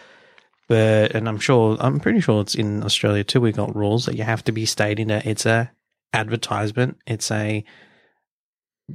[0.68, 3.42] But and I'm sure I'm pretty sure it's in Australia too.
[3.42, 5.70] We've got rules that you have to be stating that it's a
[6.14, 6.96] advertisement.
[7.06, 7.62] It's a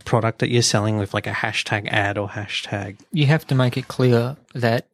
[0.06, 2.98] product that you're selling with like a hashtag ad or hashtag.
[3.12, 4.88] You have to make it clear that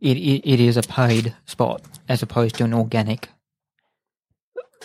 [0.00, 3.28] it, it, it is a paid spot as opposed to an organic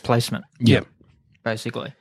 [0.04, 0.46] placement.
[0.60, 0.82] Yeah.
[1.44, 1.94] basically.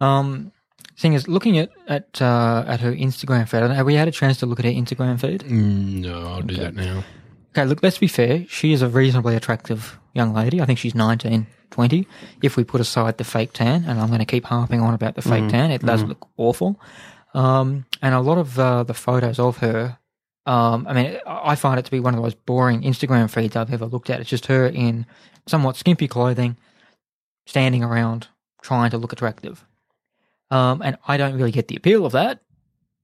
[0.00, 0.52] Um,
[0.96, 3.94] thing is, looking at at uh, at her Instagram feed, I don't know, have we
[3.94, 5.42] had a chance to look at her Instagram feed?
[5.42, 7.04] Mm, no, I'll do that now.
[7.50, 8.46] Okay, look, let's be fair.
[8.48, 10.60] She is a reasonably attractive young lady.
[10.60, 12.06] I think she's 19, 20.
[12.42, 15.16] If we put aside the fake tan, and I'm going to keep harping on about
[15.16, 16.80] the fake tan, it does look awful.
[17.34, 19.98] Um, and a lot of uh, the photos of her,
[20.46, 23.30] um, I mean, I I find it to be one of the most boring Instagram
[23.30, 24.20] feeds I've ever looked at.
[24.20, 25.06] It's just her in
[25.46, 26.56] somewhat skimpy clothing,
[27.46, 28.28] standing around
[28.62, 29.64] trying to look attractive.
[30.50, 32.40] Um, and I don't really get the appeal of that.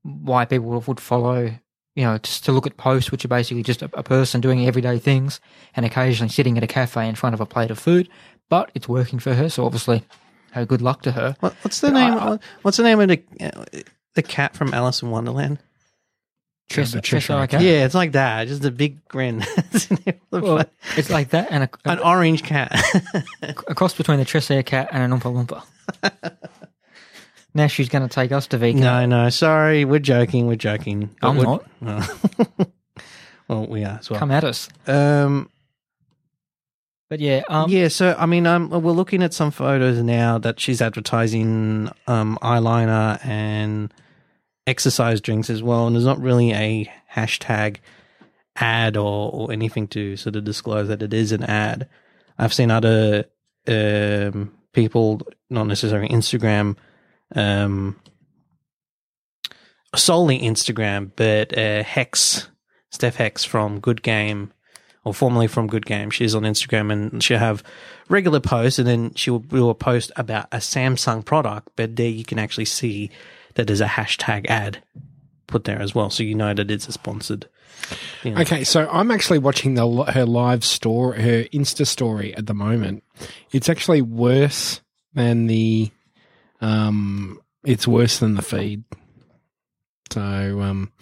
[0.03, 1.53] Why people would follow,
[1.97, 4.65] you know, just to look at posts, which are basically just a, a person doing
[4.69, 5.41] everyday things
[5.75, 8.09] and occasionally sitting at a cafe in front of a plate of food.
[8.49, 10.05] But it's working for her, so obviously,
[10.55, 11.35] uh, good luck to her.
[11.41, 12.15] What, what's the I- name?
[12.19, 13.65] I- what's the name of the uh,
[14.15, 15.59] the cat from Alice in Wonderland?
[16.69, 17.51] Cheshire, the Cheshire Cheshire Cat.
[17.51, 17.63] cat.
[17.63, 18.49] Yeah, it's like that.
[18.49, 19.45] Just a big grin.
[20.33, 20.65] Well,
[20.97, 22.71] it's like that and a, An orange cat.
[23.43, 26.37] a cross between the Cheshire cat and an Oompa Loompa.
[27.57, 28.81] Now she's going to take us to vegan.
[28.81, 29.85] no, no, sorry.
[29.85, 30.47] We're joking.
[30.47, 31.11] We're joking.
[31.21, 32.69] But I'm we're- not.
[33.49, 34.21] well, we are as well.
[34.21, 34.69] Come at us.
[34.87, 35.51] Um,
[37.09, 40.59] But yeah, um, yeah, so I mean, um, we're looking at some photos now that
[40.61, 43.93] she's advertising um, eyeliner and
[44.67, 47.77] exercise drinks as well, and there's not really a hashtag
[48.57, 51.89] ad or, or anything to sort of disclose that it is an ad.
[52.39, 53.27] I've seen other
[53.69, 56.77] um, people, not necessarily Instagram,
[57.35, 57.97] um,
[59.95, 62.49] solely Instagram, but uh, Hex,
[62.91, 64.53] Steph Hex from Good Game,
[65.05, 66.11] or formerly from Good Game.
[66.11, 67.63] She's on Instagram and she'll have
[68.09, 72.39] regular posts, and then she will post about a Samsung product, but there you can
[72.39, 73.11] actually see
[73.55, 74.83] that there's a hashtag ad
[75.47, 77.49] put there as well, so you know that it's a sponsored.
[78.25, 83.05] Okay, so I'm actually watching the her live store, her Insta story at the moment.
[83.53, 84.81] It's actually worse
[85.15, 85.91] than the,
[86.61, 88.85] um, it's worse than the feed.
[90.13, 90.21] So,
[90.61, 90.93] um,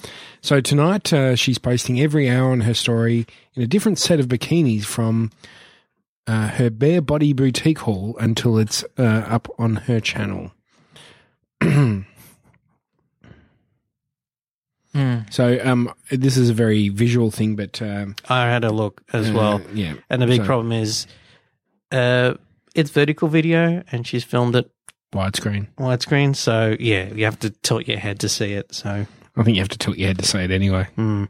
[0.40, 4.26] so tonight uh, she's posting every hour on her story in a different set of
[4.28, 5.30] bikinis from
[6.26, 10.52] uh, her bare body boutique haul until it's uh, up on her channel.
[11.60, 12.04] mm,
[15.30, 19.30] So, um, this is a very visual thing, but um, I had a look as
[19.30, 19.56] well.
[19.56, 19.94] uh, yeah.
[20.08, 21.06] And the big So- problem is,
[21.92, 22.34] uh,
[22.74, 24.70] it's vertical video, and she's filmed it
[25.14, 25.68] widescreen.
[25.78, 26.36] widescreen.
[26.36, 28.74] So yeah, you have to tilt your head to see it.
[28.74, 29.06] So
[29.36, 30.86] I think you have to tilt your head to say it anyway.
[30.96, 31.28] mm.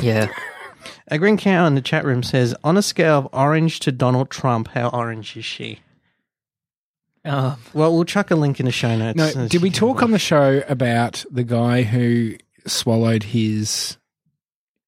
[0.00, 0.28] yeah.
[1.08, 4.30] a green cow in the chat room says, on a scale of orange to Donald
[4.30, 5.80] Trump, how orange is she?
[7.24, 9.16] Uh, Well, we'll chuck a link in the show notes.
[9.16, 12.34] No, did we she can talk on the show about the guy who
[12.66, 13.96] swallowed his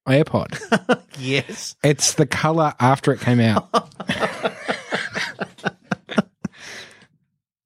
[0.07, 1.01] AirPod?
[1.19, 1.75] yes.
[1.83, 3.69] it's the color after it came out.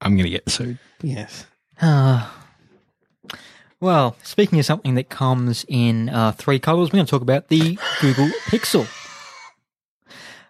[0.01, 0.77] I'm going to get sued.
[1.01, 1.45] Yes.
[1.81, 2.29] uh,
[3.79, 7.47] well, speaking of something that comes in uh, three colors, we're going to talk about
[7.47, 8.87] the Google Pixel.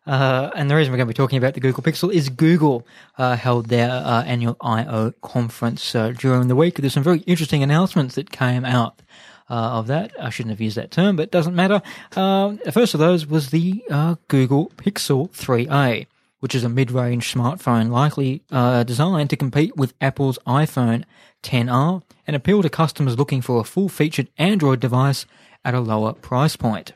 [0.08, 2.88] Uh, and the reason we're going to be talking about the Google Pixel is Google
[3.20, 6.76] uh, held their uh, annual I/O conference uh, during the week.
[6.78, 9.04] There's some very interesting announcements that came out
[9.50, 10.12] uh, of that.
[10.20, 11.84] I shouldn't have used that term, but it doesn't matter.
[12.16, 16.08] Uh, the first of those was the uh, Google Pixel 3a,
[16.40, 21.04] which is a mid-range smartphone likely uh, designed to compete with Apple's iPhone
[21.44, 25.26] 10R and appeal to customers looking for a full-featured Android device
[25.64, 26.94] at a lower price point.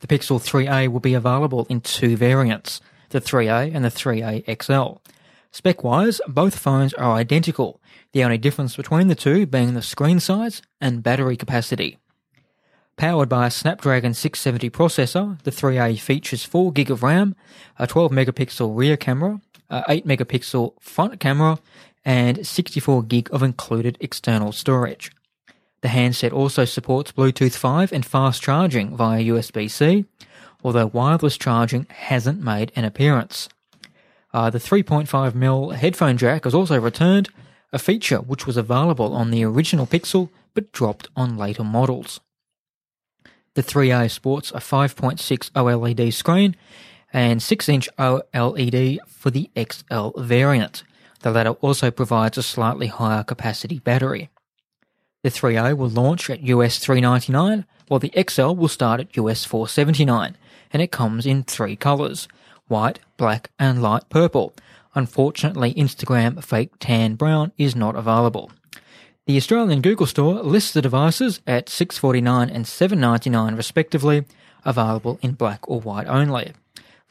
[0.00, 5.00] The Pixel 3a will be available in two variants, the 3a and the 3a XL.
[5.52, 7.80] Spec-wise, both phones are identical,
[8.12, 11.98] the only difference between the two being the screen size and battery capacity.
[13.00, 17.34] Powered by a Snapdragon 670 processor, the 3A features 4 GB of RAM,
[17.78, 19.40] a 12 megapixel rear camera,
[19.70, 21.58] a 8 megapixel front camera,
[22.04, 25.10] and 64 gig of included external storage.
[25.80, 30.04] The handset also supports Bluetooth 5 and fast charging via USB C,
[30.62, 33.48] although wireless charging hasn't made an appearance.
[34.34, 37.30] Uh, the 3.5mm headphone jack has also returned,
[37.72, 42.20] a feature which was available on the original Pixel but dropped on later models.
[43.54, 46.54] The 3A sports a 5.6 OLED screen
[47.12, 50.84] and 6 inch OLED for the XL variant.
[51.20, 54.30] The latter also provides a slightly higher capacity battery.
[55.24, 60.36] The 3A will launch at US 399, while the XL will start at US 479,
[60.72, 62.28] and it comes in three colours
[62.68, 64.54] white, black, and light purple.
[64.94, 68.52] Unfortunately, Instagram fake tan brown is not available.
[69.30, 74.24] The Australian Google Store lists the devices at 649 and 799 respectively,
[74.64, 76.52] available in black or white only.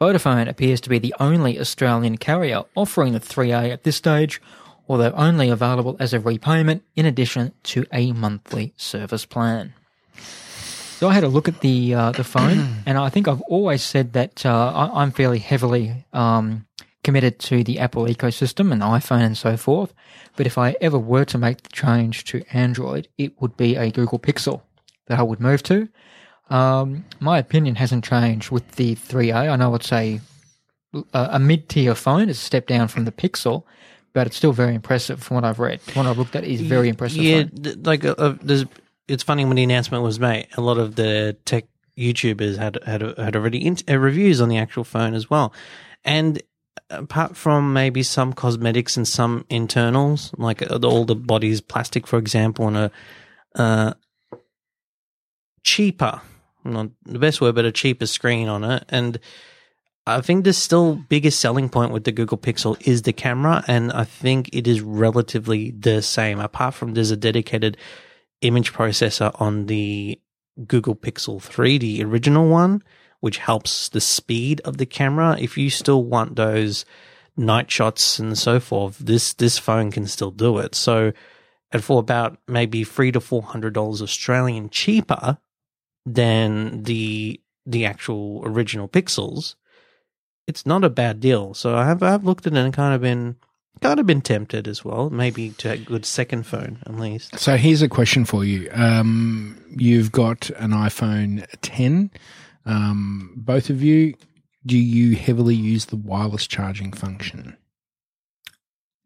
[0.01, 4.41] Vodafone appears to be the only Australian carrier offering the 3A at this stage,
[4.89, 9.73] although only available as a repayment in addition to a monthly service plan.
[10.17, 13.81] So I had a look at the uh, the phone, and I think I've always
[13.81, 16.65] said that uh, I, I'm fairly heavily um,
[17.03, 19.93] committed to the Apple ecosystem and iPhone and so forth.
[20.35, 23.91] But if I ever were to make the change to Android, it would be a
[23.91, 24.61] Google Pixel
[25.07, 25.87] that I would move to.
[26.49, 29.51] Um, my opinion hasn't changed with the 3A.
[29.51, 30.19] I know it's a
[31.13, 32.29] a mid tier phone.
[32.29, 33.63] It's a step down from the Pixel,
[34.13, 35.81] but it's still very impressive from what I've read.
[35.81, 37.21] From what I've looked at, is very impressive.
[37.21, 38.65] Yeah, th- like uh, uh, there's.
[39.07, 40.47] It's funny when the announcement was made.
[40.57, 41.65] A lot of the tech
[41.97, 45.53] YouTubers had had had already in, uh, reviews on the actual phone as well,
[46.03, 46.41] and
[46.89, 52.17] apart from maybe some cosmetics and some internals, like uh, all the body's plastic, for
[52.17, 52.91] example, and a
[53.55, 53.93] uh,
[55.63, 56.21] cheaper,
[56.63, 59.19] not the best word, but a cheaper screen on it, and
[60.09, 63.91] I think the still biggest selling point with the Google Pixel is the camera, and
[63.91, 66.39] I think it is relatively the same.
[66.39, 67.77] Apart from there's a dedicated
[68.41, 70.19] image processor on the
[70.65, 72.83] Google Pixel 3, the original one,
[73.19, 75.37] which helps the speed of the camera.
[75.39, 76.85] If you still want those
[77.35, 80.75] night shots and so forth, this this phone can still do it.
[80.75, 81.13] So,
[81.71, 85.37] and for about maybe three to four hundred dollars Australian cheaper
[86.05, 89.55] than the the actual original Pixels,
[90.47, 91.53] it's not a bad deal.
[91.53, 93.35] So I have I've looked at it and kind of been
[93.81, 97.37] kind of been tempted as well, maybe to a good second phone at least.
[97.39, 98.69] So here's a question for you.
[98.73, 102.11] Um, you've got an iPhone 10.
[102.65, 104.15] Um, both of you,
[104.65, 107.57] do you heavily use the wireless charging function?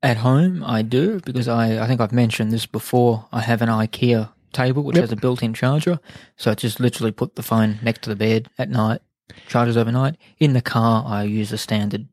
[0.02, 3.26] At home, I do because I, I think I've mentioned this before.
[3.32, 5.04] I have an IKEA table which Yep.
[5.04, 6.00] has a built-in charger,
[6.36, 9.00] so I just literally put the phone next to the bed at night,
[9.48, 10.18] charges overnight.
[10.40, 12.08] In the car, I use a standard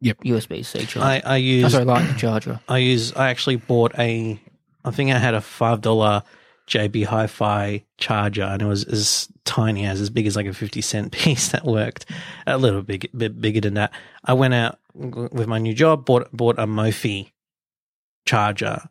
[0.00, 0.24] Yep.
[0.24, 1.00] USB C charger.
[1.00, 2.58] I, I oh, use sorry, lightning charger.
[2.68, 4.40] I use I actually bought a
[4.84, 6.22] I think I had a five dollar
[6.66, 10.82] JB Hi-Fi charger, and it was as tiny as as big as like a fifty
[10.82, 12.06] cent piece that worked.
[12.46, 13.92] A little big, bit bigger than that.
[14.24, 17.32] I went out with my new job, bought bought a Mophie
[18.26, 18.82] charger,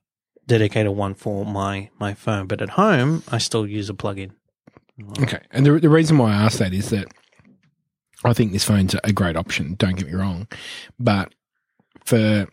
[0.48, 2.48] dedicated one for my my phone.
[2.48, 4.34] But at home, I still use a plug-in.
[5.22, 5.42] Okay.
[5.52, 7.08] And the, the reason why I asked that is that
[8.24, 9.76] I think this phone's a great option.
[9.76, 10.48] Don't get me wrong.
[11.00, 11.34] But
[12.06, 12.48] for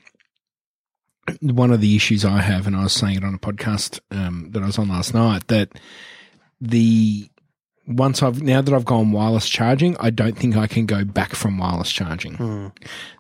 [1.41, 4.49] one of the issues I have, and I was saying it on a podcast um,
[4.51, 5.79] that I was on last night, that
[6.61, 7.29] the
[7.99, 11.35] once I've now that I've gone wireless charging, I don't think I can go back
[11.35, 12.35] from wireless charging.
[12.35, 12.67] Hmm.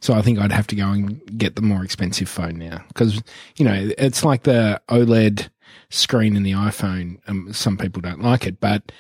[0.00, 3.22] So I think I'd have to go and get the more expensive phone now because
[3.56, 5.48] you know it's like the OLED
[5.90, 7.18] screen in the iPhone.
[7.26, 8.92] Um, some people don't like it, but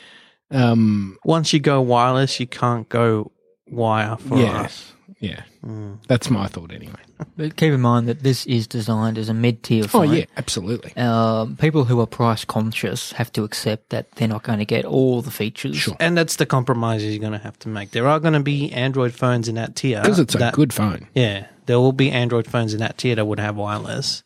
[0.52, 3.32] um, Once you go wireless, you can't go
[3.66, 4.92] wire for yeah, us.
[5.22, 5.98] Yeah, Mm.
[6.08, 7.00] that's my thought anyway.
[7.36, 10.08] But keep in mind that this is designed as a mid-tier phone.
[10.08, 10.94] Oh yeah, absolutely.
[10.96, 14.84] Um, people who are price conscious have to accept that they're not going to get
[14.84, 15.76] all the features.
[15.76, 15.96] Sure.
[16.00, 17.92] And that's the compromises you're going to have to make.
[17.92, 20.02] There are going to be Android phones in that tier.
[20.02, 21.06] Because it's a that- good phone.
[21.14, 24.24] Yeah, there will be Android phones in that tier that would have wireless.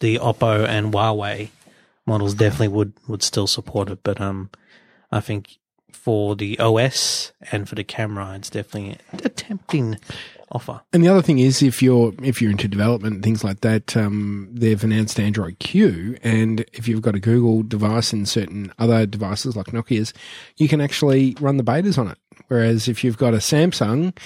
[0.00, 1.50] The Oppo and Huawei
[2.06, 4.48] models definitely would would still support it, but um,
[5.12, 5.58] I think
[5.92, 9.98] for the OS and for the camera, it's definitely a tempting
[10.52, 10.80] offer.
[10.92, 13.96] And the other thing is, if you're if you're into development and things like that,
[13.96, 19.06] um, they've announced Android Q, and if you've got a Google device and certain other
[19.06, 20.12] devices like Nokia's,
[20.56, 22.18] you can actually run the betas on it.
[22.48, 24.16] Whereas if you've got a Samsung,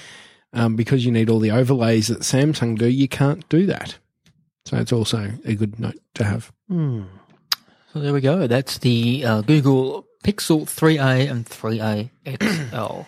[0.53, 3.97] um, because you need all the overlays that Samsung do, you can't do that.
[4.65, 6.51] So it's also a good note to have.
[6.69, 7.03] Hmm.
[7.91, 8.47] So there we go.
[8.47, 12.09] That's the uh, Google Pixel 3a and 3a
[12.71, 13.01] XL.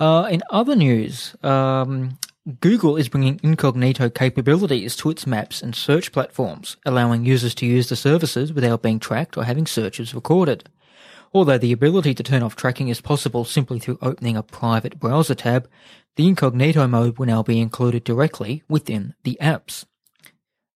[0.04, 2.18] uh, in other news, um,
[2.60, 7.88] Google is bringing incognito capabilities to its maps and search platforms, allowing users to use
[7.88, 10.68] the services without being tracked or having searches recorded.
[11.34, 15.34] Although the ability to turn off tracking is possible simply through opening a private browser
[15.34, 15.68] tab,
[16.14, 19.84] the incognito mode will now be included directly within the apps.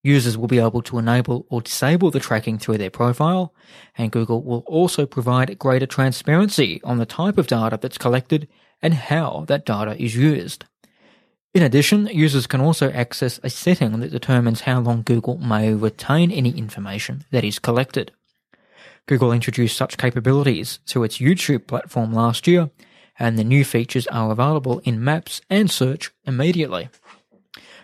[0.03, 3.55] Users will be able to enable or disable the tracking through their profile,
[3.97, 8.49] and Google will also provide greater transparency on the type of data that's collected
[8.83, 10.65] and how that data is used.
[11.53, 16.31] In addition, users can also access a setting that determines how long Google may retain
[16.31, 18.13] any information that is collected.
[19.07, 22.71] Google introduced such capabilities to its YouTube platform last year,
[23.19, 26.89] and the new features are available in Maps and Search immediately.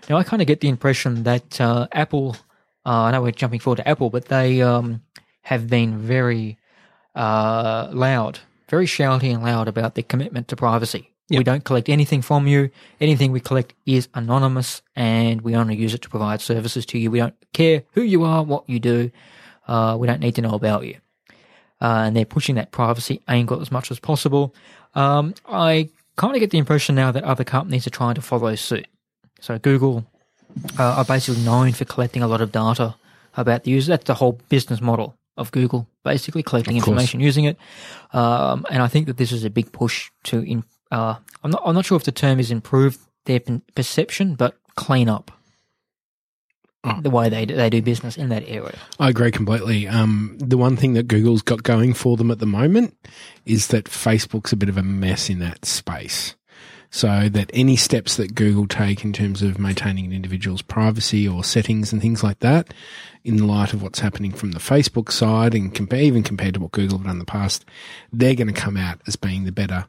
[0.09, 2.37] Now, I kind of get the impression that uh, Apple,
[2.85, 5.03] uh, I know we're jumping forward to Apple, but they um,
[5.43, 6.57] have been very
[7.17, 8.39] uh, loud,
[8.69, 11.11] very shouty and loud about their commitment to privacy.
[11.29, 12.71] We don't collect anything from you.
[13.01, 17.11] Anything we collect is anonymous, and we only use it to provide services to you.
[17.11, 19.11] We don't care who you are, what you do.
[19.67, 20.99] Uh, we don't need to know about you.
[21.81, 24.55] Uh, and they're pushing that privacy angle as much as possible.
[24.95, 28.55] Um, I kind of get the impression now that other companies are trying to follow
[28.55, 28.87] suit.
[29.41, 30.07] So Google
[30.79, 32.95] uh, are basically known for collecting a lot of data
[33.37, 33.91] about the user.
[33.91, 37.59] That's the whole business model of Google, basically collecting Of information using it.
[38.13, 40.41] Um, and I think that this is a big push to.
[40.41, 40.65] In,
[40.97, 41.63] uh, I'm not.
[41.65, 43.41] I'm not sure if the term is improve their
[43.75, 45.31] perception, but clean up
[46.85, 47.01] Oh.
[47.01, 48.79] the way they do, they do business in that area.
[49.01, 49.89] I agree completely.
[49.89, 52.97] Um, the one thing that Google's got going for them at the moment
[53.45, 56.37] is that Facebook's a bit of a mess in that space.
[56.91, 61.43] So that any steps that Google take in terms of maintaining an individual's privacy or
[61.43, 62.73] settings and things like that,
[63.25, 66.99] in light of what's happening from the Facebook side and even compared to what Google
[66.99, 67.65] have done in the past,
[68.13, 69.87] they're going to come out as being the better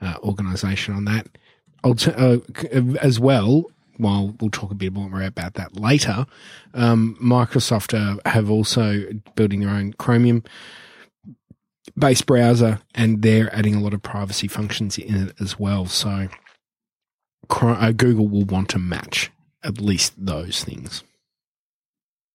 [0.00, 1.26] uh, organization on that.
[1.82, 2.38] Alter- uh,
[3.00, 3.64] as well,
[3.96, 6.26] while we'll talk a bit more about that later,
[6.74, 10.42] um, Microsoft uh, have also building their own Chromium
[11.96, 15.86] based browser, and they're adding a lot of privacy functions in it as well.
[15.86, 16.28] So
[17.50, 19.30] uh, Google will want to match
[19.62, 21.02] at least those things.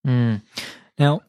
[0.05, 0.41] Mm.
[0.99, 1.22] Now,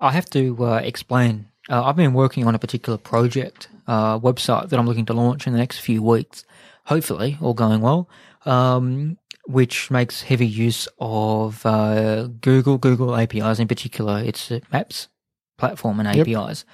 [0.00, 1.48] I have to uh, explain.
[1.68, 5.46] Uh, I've been working on a particular project uh, website that I'm looking to launch
[5.48, 6.44] in the next few weeks.
[6.84, 8.08] Hopefully, all going well.
[8.46, 14.22] Um, which makes heavy use of uh, Google, Google APIs in particular.
[14.22, 15.08] It's Maps
[15.56, 16.28] platform and Yep.
[16.28, 16.64] APIs.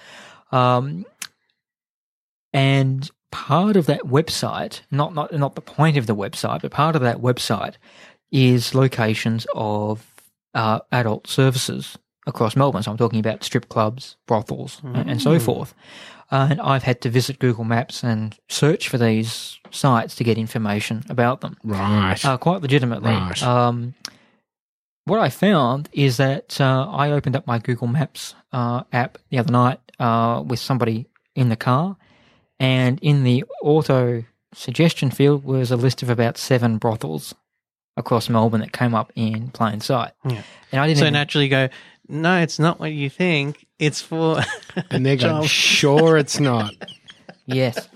[0.51, 1.07] Um,
[2.53, 6.97] and part of that website, not not not the point of the website, but part
[6.97, 7.75] of that website
[8.31, 10.13] is locations of
[10.55, 12.83] uh, adult services across Melbourne.
[12.83, 15.75] So I'm talking about strip clubs, brothels, and, and so forth.
[16.35, 21.05] And I've had to visit Google Maps and search for these sites to get information
[21.09, 22.23] about them, Right.
[22.25, 23.13] uh, quite legitimately.
[23.13, 23.43] Right.
[23.43, 23.95] Um,
[25.05, 29.39] what I found is that uh, I opened up my Google Maps uh, app the
[29.39, 31.07] other night uh, with somebody
[31.37, 31.97] in the car,
[32.59, 34.25] and in the auto
[34.55, 37.35] suggestion field was a list of about seven brothels
[37.97, 40.13] across Melbourne that came up in plain sight.
[40.25, 40.43] Yeah.
[40.73, 40.99] And I didn't.
[40.99, 41.69] So even- naturally, you go,
[42.09, 43.67] no, it's not what you think.
[43.79, 44.41] It's for.
[44.91, 46.73] and they're going, Child- sure, it's not.
[47.47, 47.89] Yes.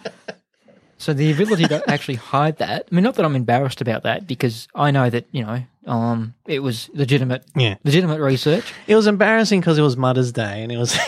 [0.98, 4.26] So the ability to actually hide that, I mean, not that I'm embarrassed about that
[4.26, 7.76] because I know that, you know, um, it was legitimate, Yeah.
[7.84, 8.74] legitimate research.
[8.88, 10.98] It was embarrassing because it was Mother's Day and it was.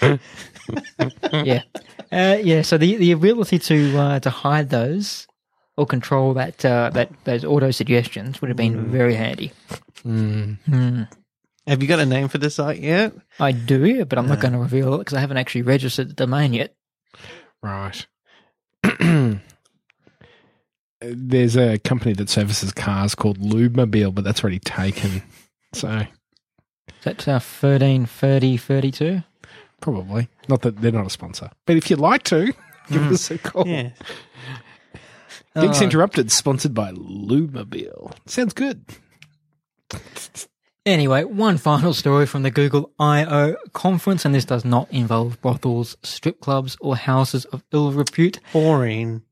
[1.32, 1.62] Yeah.
[2.10, 2.62] Uh, yeah.
[2.62, 5.27] So the, the ability to, uh, to hide those
[5.78, 9.52] or control that, uh, that, those auto suggestions would have been very handy.
[10.04, 10.58] Mm.
[10.64, 11.02] Hmm.
[11.68, 13.12] Have you got a name for the site yet?
[13.38, 16.14] I do, but I'm not going to reveal it because I haven't actually registered the
[16.14, 16.74] domain yet.
[17.62, 18.06] Right.
[21.00, 25.22] There's a company that services cars called Lubemobile, but that's already taken.
[25.74, 26.06] So
[27.04, 29.22] That's uh, 13, 30, 32.
[29.80, 32.52] probably not that they're not a sponsor, but if you'd like to,
[32.90, 33.68] give us a call.
[33.68, 33.90] Yeah.
[35.54, 38.12] Geeks Uh, Interrupted, sponsored by Lubemobile.
[38.26, 38.84] Sounds good.
[40.86, 45.96] Anyway, one final story from the Google I/O conference, and this does not involve brothels,
[46.02, 48.38] strip clubs, or houses of ill repute.
[48.52, 49.22] Boring.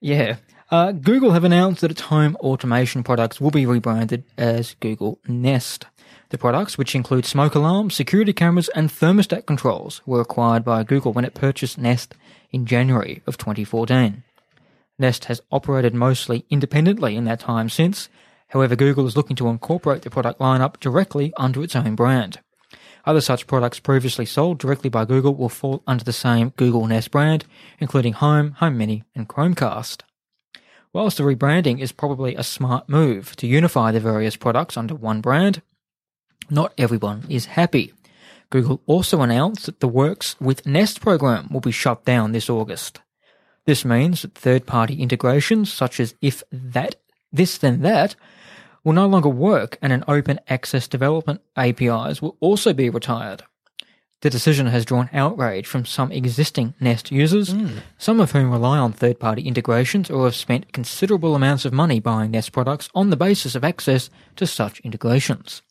[0.00, 0.36] Yeah.
[0.70, 5.86] Uh, Google have announced that its home automation products will be rebranded as Google Nest.
[6.30, 11.12] The products, which include smoke alarms, security cameras, and thermostat controls, were acquired by Google
[11.12, 12.14] when it purchased Nest
[12.50, 14.24] in January of 2014.
[14.98, 18.08] Nest has operated mostly independently in that time since.
[18.48, 22.40] However, Google is looking to incorporate the product lineup directly under its own brand.
[23.04, 27.10] Other such products previously sold directly by Google will fall under the same Google Nest
[27.10, 27.44] brand,
[27.78, 30.02] including Home, Home Mini, and Chromecast.
[30.92, 35.20] Whilst the rebranding is probably a smart move to unify the various products under one
[35.20, 35.62] brand,
[36.48, 37.92] not everyone is happy.
[38.50, 43.00] Google also announced that the Works with Nest program will be shut down this August.
[43.66, 46.96] This means that third-party integrations such as if that,
[47.32, 48.14] this then that,
[48.84, 53.42] will no longer work and an open access development APIs will also be retired.
[54.20, 57.78] The decision has drawn outrage from some existing Nest users, hmm.
[57.98, 62.00] some of whom rely on third party integrations or have spent considerable amounts of money
[62.00, 65.62] buying Nest products on the basis of access to such integrations.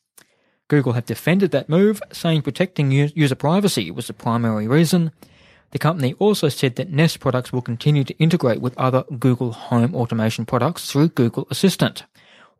[0.68, 5.10] Google have defended that move, saying protecting user privacy was the primary reason.
[5.72, 9.94] The company also said that Nest products will continue to integrate with other Google Home
[9.94, 12.04] automation products through Google Assistant,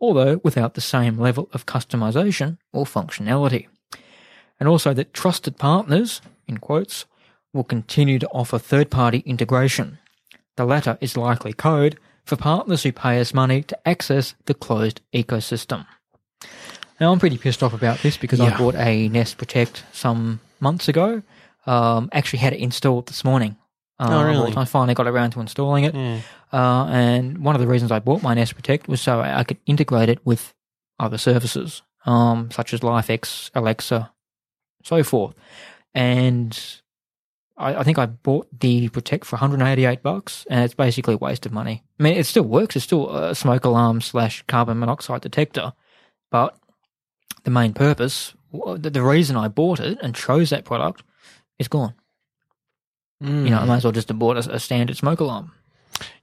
[0.01, 3.69] although without the same level of customization or functionality.
[4.59, 7.07] And also that trusted partners, in quotes,
[7.53, 9.99] will continue to offer third party integration.
[10.57, 15.01] The latter is likely code for partners who pay us money to access the closed
[15.13, 15.87] ecosystem.
[17.01, 20.89] Now, I'm pretty pissed off about this because I bought a Nest Protect some months
[20.89, 21.23] ago.
[21.67, 23.57] Um, actually had it installed this morning.
[23.99, 24.55] Uh, Oh, really?
[24.57, 25.95] I finally got around to installing it.
[25.95, 26.21] Yeah.
[26.53, 29.59] Uh, and one of the reasons I bought my Nest Protect was so I could
[29.67, 30.55] integrate it with
[31.01, 34.12] other services, um, such as LIFX, Alexa,
[34.85, 35.35] so forth.
[35.95, 36.59] And
[37.57, 41.47] I, I think I bought the Protect for 188 bucks, and it's basically a waste
[41.47, 41.83] of money.
[41.99, 42.77] I mean, it still works.
[42.77, 45.73] It's still a smoke alarm slash carbon monoxide detector,
[46.31, 46.57] but
[47.45, 51.03] the main purpose, the reason I bought it and chose that product,
[51.59, 51.95] is gone.
[53.21, 55.53] You know, I might as well just bought a, a standard smoke alarm.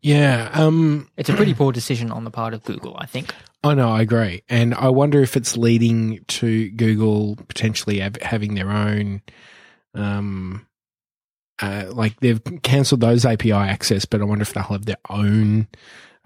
[0.02, 0.52] Yeah.
[0.54, 3.34] Um, It's a pretty poor decision on the part of Google, I think.
[3.64, 4.44] I know, I agree.
[4.48, 9.22] And I wonder if it's leading to Google potentially have, having their own,
[9.96, 10.68] um,
[11.60, 15.68] uh, like they've cancelled those API access, but I wonder if they'll have their own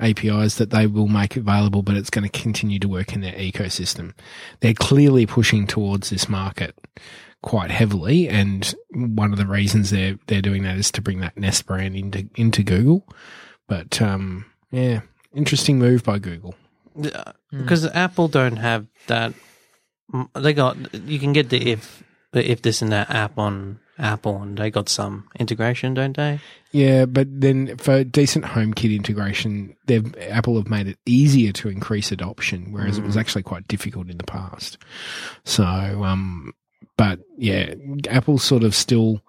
[0.01, 3.33] APIs that they will make available, but it's going to continue to work in their
[3.33, 4.13] ecosystem.
[4.59, 6.75] They're clearly pushing towards this market
[7.47, 11.37] quite heavily, and one of the reasons they're they're doing that is to bring that
[11.37, 13.07] Nest brand into into Google.
[13.67, 14.99] But um, yeah,
[15.33, 16.55] interesting move by Google.
[17.01, 19.33] Uh, because Apple don't have that.
[20.11, 24.41] mm, They got you can get the if if this and that app on Apple,
[24.41, 26.41] and they got some integration, don't they?
[26.73, 32.11] Yeah, but then for decent HomeKit integration, they've Apple have made it easier to increase
[32.11, 34.77] adoption, whereas it was actually quite difficult in the past.
[35.45, 36.53] So, um,
[36.97, 37.73] but yeah,
[38.09, 39.21] Apple's sort of still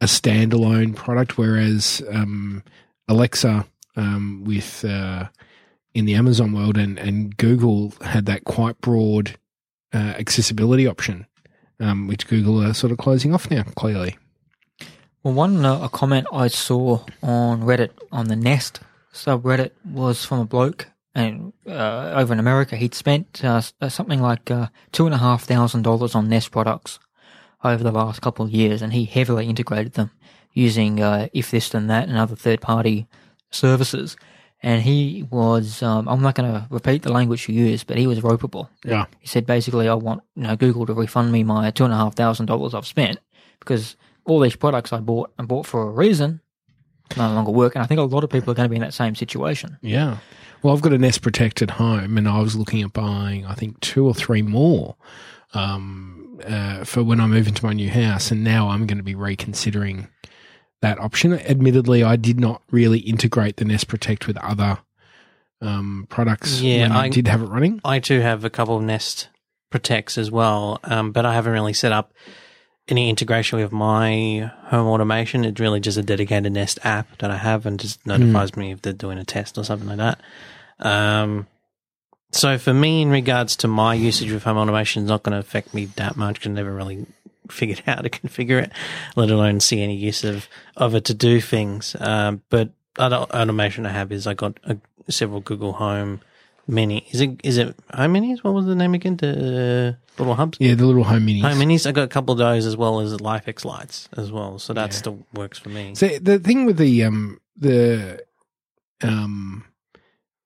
[0.00, 2.62] a standalone product, whereas um,
[3.08, 5.28] Alexa um, with uh,
[5.94, 9.38] in the Amazon world and and Google had that quite broad
[9.92, 11.26] uh, accessibility option,
[11.80, 13.62] um, which Google are sort of closing off now.
[13.76, 14.16] Clearly,
[15.22, 18.80] Well, one uh, a comment I saw on Reddit on the Nest
[19.12, 24.50] subreddit was from a bloke, and uh, over in America, he'd spent uh, something like
[24.50, 26.98] uh, two and a half thousand dollars on Nest products
[27.62, 30.10] over the last couple of years, and he heavily integrated them
[30.52, 33.06] using uh, if this then that and other third party
[33.50, 34.16] services.
[34.62, 38.06] And he was, um, I'm not going to repeat the language he used, but he
[38.06, 38.68] was ropeable.
[38.82, 39.04] yeah.
[39.20, 41.96] He said basically, I want you know Google to refund me my two and a
[41.96, 43.18] half thousand dollars I've spent
[43.60, 46.40] because all these products I bought and bought for a reason
[47.16, 48.82] no longer work, and I think a lot of people are going to be in
[48.82, 49.76] that same situation.
[49.82, 50.16] Yeah.
[50.64, 53.52] Well, I've got a Nest Protect at home, and I was looking at buying, I
[53.54, 54.96] think, two or three more
[55.52, 58.30] um, uh, for when I move into my new house.
[58.30, 60.08] And now I'm going to be reconsidering
[60.80, 61.34] that option.
[61.34, 64.78] Admittedly, I did not really integrate the Nest Protect with other
[65.60, 67.82] um, products Yeah, when I, I- did have it running.
[67.84, 69.28] I too have a couple of Nest
[69.68, 72.14] Protects as well, um, but I haven't really set up
[72.88, 75.44] any integration with my home automation.
[75.44, 78.80] It's really just a dedicated Nest app that I have and just notifies me if
[78.80, 80.20] they're doing a test or something like that.
[80.78, 81.46] Um,
[82.32, 85.38] so for me, in regards to my usage of home automation, it's not going to
[85.38, 87.06] affect me that much because I never really
[87.50, 88.72] figured out how to configure it,
[89.16, 91.94] let alone see any use of, of it to do things.
[92.00, 94.74] Um, but other automation I have is I got uh
[95.08, 96.20] several Google Home
[96.66, 97.06] Mini.
[97.12, 98.42] Is it is it Home Minis?
[98.42, 99.16] What was the name again?
[99.16, 100.56] The uh, little hubs.
[100.60, 101.42] Yeah, the little home minis.
[101.42, 101.86] Home Minis.
[101.86, 104.58] I got a couple of those as well as LIFX lights as well.
[104.58, 104.96] So that Yeah.
[104.96, 105.94] still works for me.
[105.94, 108.24] So the thing with the um the
[109.02, 109.64] um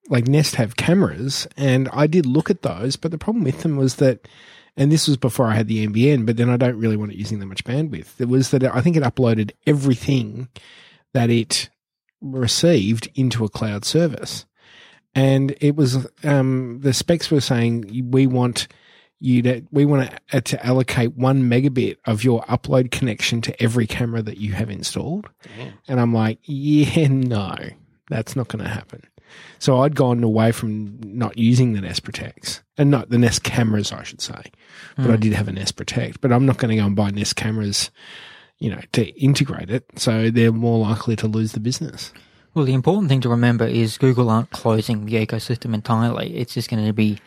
[0.09, 3.76] like Nest have cameras, and I did look at those, but the problem with them
[3.76, 4.26] was that,
[4.76, 7.18] and this was before I had the NBN, but then I don't really want it
[7.18, 8.20] using that much bandwidth.
[8.20, 10.48] It was that I think it uploaded everything
[11.12, 11.68] that it
[12.20, 14.46] received into a cloud service,
[15.14, 18.68] and it was um the specs were saying we want
[19.20, 23.86] you to we want to, to allocate one megabit of your upload connection to every
[23.86, 25.28] camera that you have installed.
[25.88, 27.54] And I'm like, yeah, no,
[28.09, 29.02] that's not going to happen.
[29.59, 33.93] So I'd gone away from not using the Nest Protects and not the Nest cameras,
[33.93, 34.43] I should say.
[34.97, 37.11] But I did have a Nest Protect, but I'm not going to go and buy
[37.11, 37.91] Nest cameras,
[38.59, 39.85] you know, to integrate it.
[39.97, 42.12] So they're more likely to lose the business.
[42.55, 46.37] Well, the important thing to remember is Google aren't closing the ecosystem entirely.
[46.37, 47.18] It's just going to be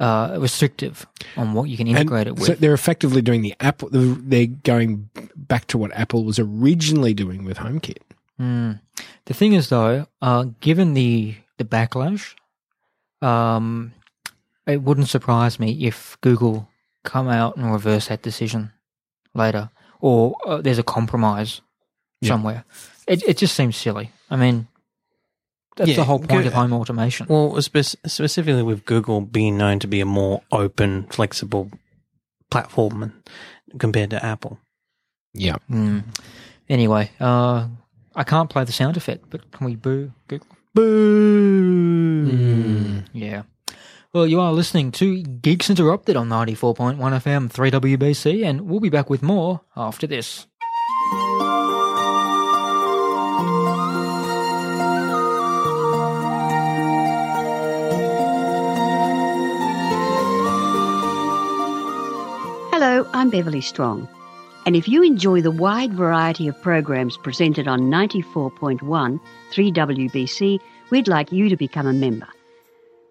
[0.00, 2.46] uh, restrictive on what you can integrate it with.
[2.46, 3.88] So they're effectively doing the Apple.
[3.92, 7.98] They're going back to what Apple was originally doing with HomeKit.
[8.40, 8.80] Mm.
[9.26, 12.34] The thing is, though, uh, given the the backlash,
[13.22, 13.92] um,
[14.66, 16.68] it wouldn't surprise me if Google
[17.04, 18.72] come out and reverse that decision
[19.34, 19.70] later,
[20.00, 21.60] or uh, there's a compromise
[22.20, 22.28] Yeah.
[22.30, 22.64] somewhere.
[23.06, 24.10] It it just seems silly.
[24.30, 24.68] I mean,
[25.76, 27.26] that's Yeah, the whole point go- of home automation.
[27.28, 31.70] Well, spe- specifically with Google being known to be a more open, flexible
[32.50, 33.12] platform
[33.78, 34.58] compared to Apple.
[35.34, 35.56] Yeah.
[35.70, 36.04] Mm.
[36.68, 37.68] Anyway, uh,
[38.16, 40.46] I can't play the sound effect, but can we boo Google?
[40.74, 42.26] Boo!
[42.30, 43.42] Hmm, yeah.
[44.12, 49.10] Well, you are listening to Geeks Interrupted on 94.1 FM 3WBC, and we'll be back
[49.10, 50.46] with more after this.
[62.70, 64.08] Hello, I'm Beverly Strong.
[64.66, 69.20] And if you enjoy the wide variety of programs presented on 94.1
[69.52, 70.58] 3WBC,
[70.90, 72.28] we'd like you to become a member.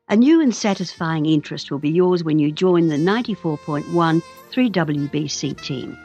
[0.09, 5.99] A new and satisfying interest will be yours when you join the 94.1 3WBC team.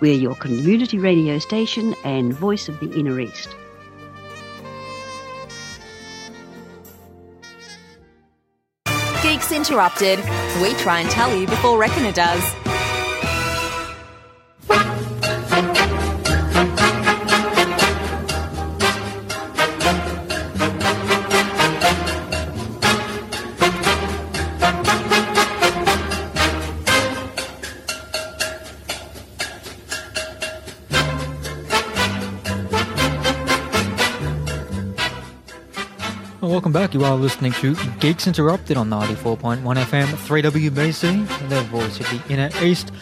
[0.00, 3.56] We're your community radio station and voice of the Inner East.
[9.22, 10.18] Geeks Interrupted.
[10.62, 12.67] We try and tell you before Reckoner does.
[36.78, 36.94] Back.
[36.94, 42.50] You are listening to Geeks Interrupted on 94.1 FM 3WBC, the voice of the Inner
[42.62, 42.92] East.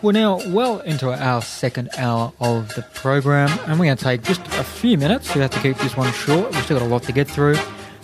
[0.00, 4.22] We're now well into our second hour of the program, and we're going to take
[4.22, 5.34] just a few minutes.
[5.34, 6.52] We have to keep this one short.
[6.52, 7.56] We've still got a lot to get through.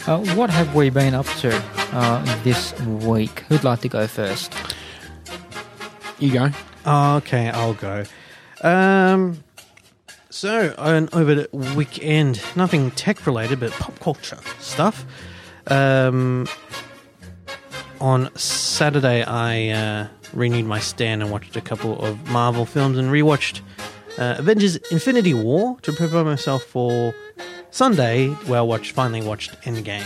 [0.06, 1.56] Uh, what have we been up to
[1.92, 3.40] uh, this week?
[3.48, 4.52] Who'd like to go first?
[6.18, 6.50] You go.
[6.84, 8.04] Oh, okay, I'll go.
[8.60, 9.42] Um,
[10.38, 15.04] so on over the weekend, nothing tech related, but pop culture stuff.
[15.66, 16.46] Um,
[18.00, 23.10] on Saturday, I uh, renewed my stand and watched a couple of Marvel films and
[23.10, 23.62] rewatched
[24.16, 27.12] uh, Avengers: Infinity War to prepare myself for
[27.72, 30.04] Sunday, where I watched finally watched Endgame.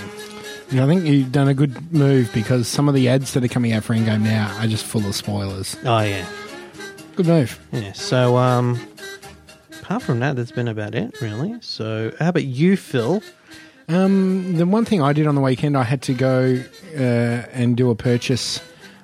[0.71, 3.49] Yeah, I think you've done a good move because some of the ads that are
[3.49, 5.77] coming out for Endgame now are just full of spoilers.
[5.85, 6.25] Oh yeah,
[7.17, 7.61] Good move.
[7.73, 8.81] Yeah, so um
[9.93, 11.55] apart from that that's been about it really.
[11.61, 13.23] So how about you, Phil?
[13.89, 16.65] Um, the one thing I did on the weekend, I had to go
[16.97, 18.59] uh, and do a purchase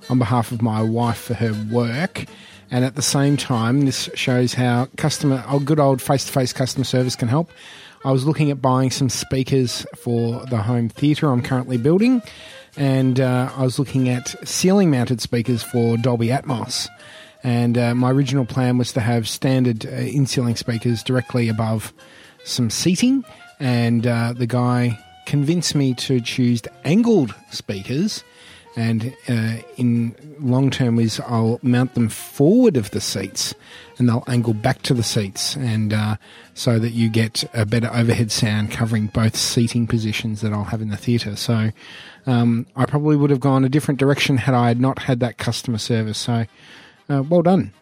[0.09, 2.25] on behalf of my wife for her work.
[2.71, 6.55] And at the same time, this shows how customer, oh, good old face to face
[6.55, 7.51] customer service can help.
[8.03, 12.23] I was looking at buying some speakers for the home theatre I'm currently building.
[12.79, 16.89] And uh, I was looking at ceiling mounted speakers for Dolby Atmos.
[17.43, 21.93] And uh, my original plan was to have standard uh, in ceiling speakers directly above
[22.45, 23.25] some seating,
[23.61, 28.25] and uh, the guy convinced me to choose angled speakers.
[28.77, 33.55] And uh, in long term, is I'll mount them forward of the seats,
[33.99, 36.17] and they'll angle back to the seats, and uh,
[36.55, 40.81] so that you get a better overhead sound covering both seating positions that I'll have
[40.81, 41.35] in the theatre.
[41.35, 41.71] So
[42.27, 45.79] um, I probably would have gone a different direction had I not had that customer
[45.79, 46.19] service.
[46.19, 46.47] So
[47.09, 47.73] uh, well done.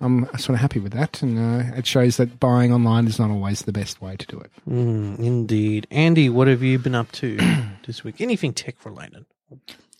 [0.00, 3.30] I'm sort of happy with that, and uh, it shows that buying online is not
[3.30, 4.50] always the best way to do it.
[4.68, 5.86] Mm, indeed.
[5.90, 7.38] Andy, what have you been up to
[7.86, 8.20] this week?
[8.20, 9.24] Anything tech related?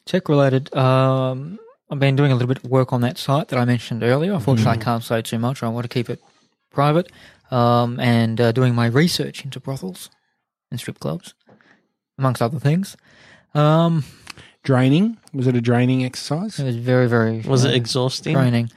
[0.04, 0.74] Tech related.
[0.76, 1.58] Um,
[1.90, 4.34] I've been doing a little bit of work on that site that I mentioned earlier.
[4.34, 5.62] Unfortunately, I can't say too much.
[5.62, 6.20] I want to keep it
[6.70, 7.10] private.
[7.50, 10.10] Um, and uh, doing my research into brothels
[10.70, 11.32] and strip clubs,
[12.18, 12.96] amongst other things.
[13.54, 14.04] Um,
[14.66, 16.58] Draining was it a draining exercise?
[16.58, 18.34] it was very, very Was uh, it exhausting?
[18.34, 18.68] Draining.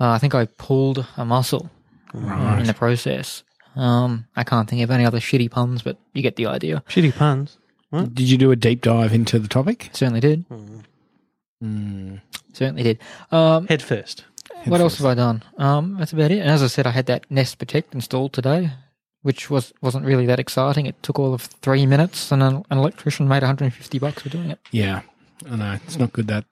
[0.00, 1.70] Uh, I think I pulled a muscle
[2.12, 2.60] Right.
[2.60, 3.42] in the process.
[3.74, 6.84] Um, I can't think of any other shitty puns, but you get the idea.
[6.88, 7.58] Shitty puns.
[7.92, 9.90] Did you do a deep dive into the topic?
[9.92, 10.44] Certainly did.
[11.60, 12.16] Hmm.
[12.52, 12.98] Certainly did.
[13.32, 14.24] Um, Head first.
[14.66, 15.42] what else have I done?
[15.58, 16.38] Um, that's about it.
[16.38, 18.70] And as I said, I had that Nest Protect installed today,
[19.22, 20.86] which was wasn't really that exciting.
[20.86, 24.50] It took all of three minutes, and an, an electrician made 150 bucks for doing
[24.50, 24.58] it.
[24.70, 25.02] Yeah,
[25.50, 26.26] I know it's not good.
[26.28, 26.44] That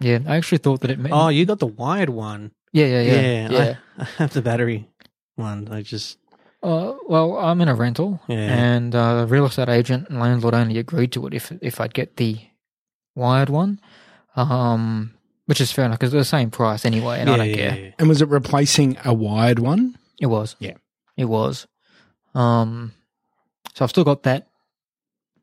[0.00, 0.98] Yeah, I actually thought that it.
[0.98, 2.52] Meant, Oh, you got the wired one.
[2.72, 3.76] yeah, yeah, yeah, yeah.
[3.98, 4.88] I, I have the battery
[5.36, 5.68] one.
[5.70, 6.18] I just
[6.62, 8.36] Uh, well, I'm in a rental, Yeah.
[8.54, 11.94] and uh, the real estate agent and landlord only agreed to it if if I'd
[11.94, 12.38] get the
[13.14, 13.80] wired one,
[14.36, 15.12] um,
[15.46, 17.78] which is fair enough because they're the same price anyway, and I don't yeah, care.
[17.78, 17.90] yeah.
[17.98, 19.96] and was it replacing a wired one?
[20.20, 20.76] It was, Yeah.
[21.16, 21.66] it was.
[22.34, 22.92] Um,
[23.74, 24.48] so I've still got that,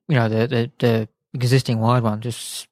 [0.07, 2.67] you know, the the, the existing wired one, just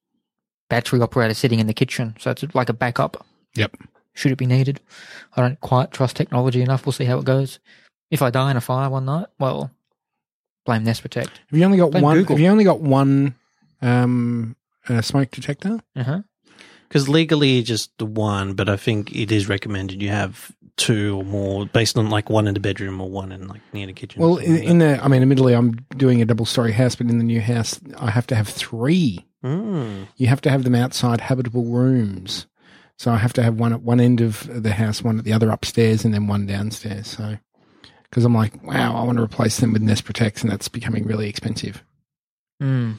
[0.70, 3.26] battery operator sitting in the kitchen, so it's like a backup.
[3.55, 3.76] Yep.
[4.13, 4.80] Should it be needed?
[5.36, 6.86] I don't quite trust technology enough.
[6.86, 7.59] We'll see how it goes.
[8.11, 9.72] If I die in a fire one night, well,
[10.65, 11.41] blame Nest Protect.
[11.49, 12.17] Have you only got Blame one?
[12.17, 12.36] Google.
[12.36, 13.36] Have you only got one
[13.82, 14.55] um,
[14.88, 15.80] uh, smoke detector?
[15.95, 16.22] Uh huh.
[16.88, 21.24] Because legally, just the one, but I think it is recommended you have two or
[21.24, 24.22] more, based on like one in the bedroom or one in like near the kitchen.
[24.22, 27.20] Well, in, in the, I mean, admittedly, I'm doing a double story house, but in
[27.20, 29.24] the new house, I have to have three.
[29.44, 30.08] Mm.
[30.18, 32.48] You have to have them outside habitable rooms.
[32.98, 35.32] So I have to have one at one end of the house, one at the
[35.32, 37.08] other upstairs, and then one downstairs.
[37.08, 37.38] So,
[38.04, 41.06] because I'm like, wow, I want to replace them with Nest Protects, and that's becoming
[41.06, 41.82] really expensive.
[42.62, 42.96] Mm.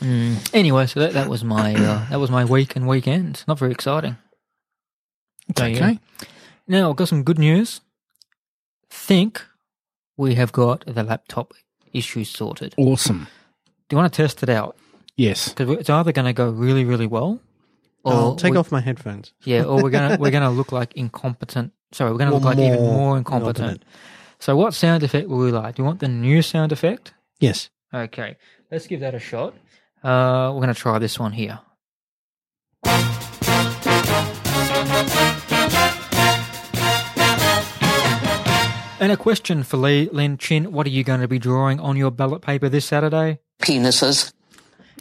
[0.00, 0.54] Mm.
[0.54, 3.42] Anyway, so that, that was my uh, that was my week and weekend.
[3.48, 4.16] Not very exciting.
[5.48, 5.98] It's okay.
[6.68, 7.80] Now I've got some good news.
[8.88, 9.44] Think
[10.16, 11.54] we have got the laptop
[11.92, 12.74] issue sorted.
[12.76, 13.26] Awesome.
[13.88, 14.76] Do you want to test it out?
[15.20, 15.50] Yes.
[15.50, 17.40] Because it's either going to go really, really well,
[18.04, 19.34] or I'll take we- off my headphones.
[19.44, 21.72] Yeah, or we're gonna we're gonna look like incompetent.
[21.92, 23.84] Sorry, we're gonna look Or like even more more incompetent.
[24.38, 25.74] So, what sound effect will we like?
[25.74, 27.12] Do you want the new sound effect?
[27.38, 27.68] Yes.
[27.92, 28.38] Okay,
[28.70, 29.52] let's give that a shot.
[30.02, 31.60] Uh, we're gonna try this one here.
[39.02, 41.96] And a question for Lee Lin Chin: What are you going to be drawing on
[41.96, 43.40] your ballot paper this Saturday?
[43.62, 44.32] penises.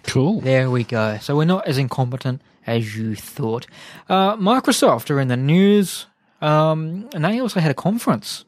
[0.10, 0.42] Cool.
[0.42, 1.18] There we go.
[1.22, 3.68] So we're not as incompetent as you thought.
[4.08, 6.08] Uh, Microsoft are in the news,
[6.42, 8.46] um, and they also had a conference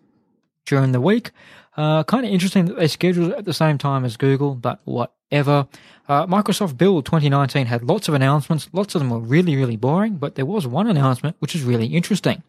[0.66, 1.32] during the week.
[1.78, 4.82] Uh, kind of interesting that they scheduled it at the same time as Google, but
[4.86, 5.68] whatever.
[6.08, 8.68] Uh, Microsoft Build 2019 had lots of announcements.
[8.74, 11.88] Lots of them were really, really boring, but there was one announcement which is really
[11.88, 12.44] interesting.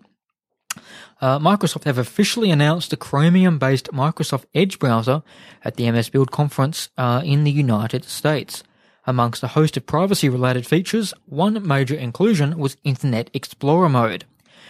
[1.21, 5.23] Uh, Microsoft have officially announced the Chromium-based Microsoft Edge browser
[5.65, 8.65] at the MS Build conference uh, in the United States.
[9.05, 14.27] Amongst a host of privacy-related features, one major inclusion was Internet Explorer mode.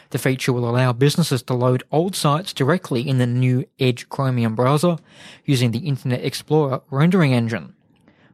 [0.08, 4.54] The feature will allow businesses to load old sites directly in the new Edge Chromium
[4.54, 4.96] browser
[5.44, 7.74] using the Internet Explorer rendering engine.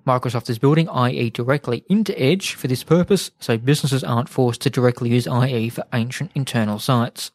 [0.07, 4.71] Microsoft is building IE directly into Edge for this purpose, so businesses aren't forced to
[4.71, 7.33] directly use IE for ancient internal sites.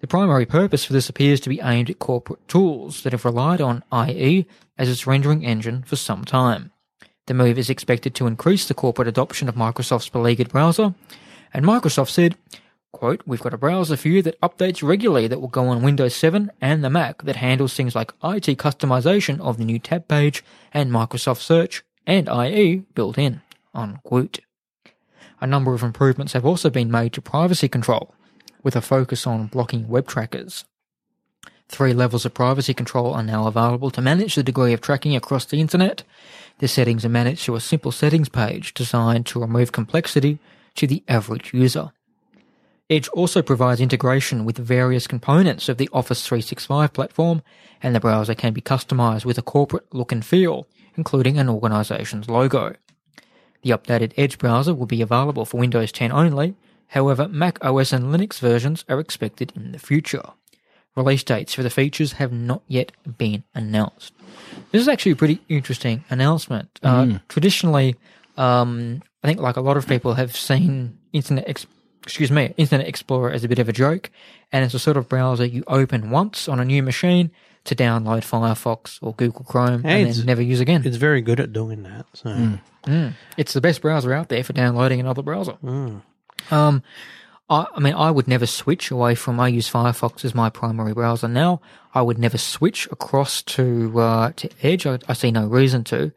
[0.00, 3.60] The primary purpose for this appears to be aimed at corporate tools that have relied
[3.60, 4.46] on IE
[4.76, 6.72] as its rendering engine for some time.
[7.26, 10.94] The move is expected to increase the corporate adoption of Microsoft's beleaguered browser,
[11.54, 12.36] and Microsoft said,
[12.92, 16.16] quote, We've got a browser for you that updates regularly that will go on Windows
[16.16, 20.42] 7 and the Mac that handles things like IT customization of the new tab page
[20.74, 23.40] and Microsoft Search and IE built in,
[23.72, 24.40] unquote.
[25.40, 28.14] A number of improvements have also been made to privacy control,
[28.62, 30.64] with a focus on blocking web trackers.
[31.72, 35.46] Three levels of privacy control are now available to manage the degree of tracking across
[35.46, 36.02] the internet.
[36.58, 40.38] The settings are managed through a simple settings page designed to remove complexity
[40.74, 41.92] to the average user.
[42.90, 47.42] Edge also provides integration with various components of the Office 365 platform,
[47.82, 52.28] and the browser can be customized with a corporate look and feel, including an organization's
[52.28, 52.74] logo.
[53.62, 56.54] The updated Edge browser will be available for Windows 10 only,
[56.88, 60.32] however, Mac OS and Linux versions are expected in the future.
[60.94, 64.12] Release dates for the features have not yet been announced.
[64.70, 66.78] This is actually a pretty interesting announcement.
[66.82, 67.96] Uh, traditionally,
[68.36, 71.66] um, I think like a lot of people have seen Internet, Ex-
[72.02, 74.10] excuse me, Internet Explorer as a bit of a joke,
[74.52, 77.30] and it's a sort of browser you open once on a new machine
[77.64, 80.82] to download Firefox or Google Chrome Hey, and then never use again.
[80.84, 82.06] It's very good at doing that.
[82.14, 82.58] So
[83.36, 85.56] It's the best browser out there for downloading another browser.
[85.62, 86.02] Mm.
[86.50, 86.82] Um,
[87.52, 89.38] I, I mean, I would never switch away from.
[89.38, 91.60] I use Firefox as my primary browser now.
[91.94, 94.86] I would never switch across to uh, to Edge.
[94.86, 96.12] I, I see no reason to,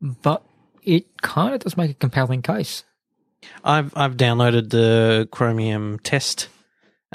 [0.00, 0.44] but
[0.84, 2.84] it kind of does make a compelling case.
[3.64, 6.48] I've I've downloaded the Chromium test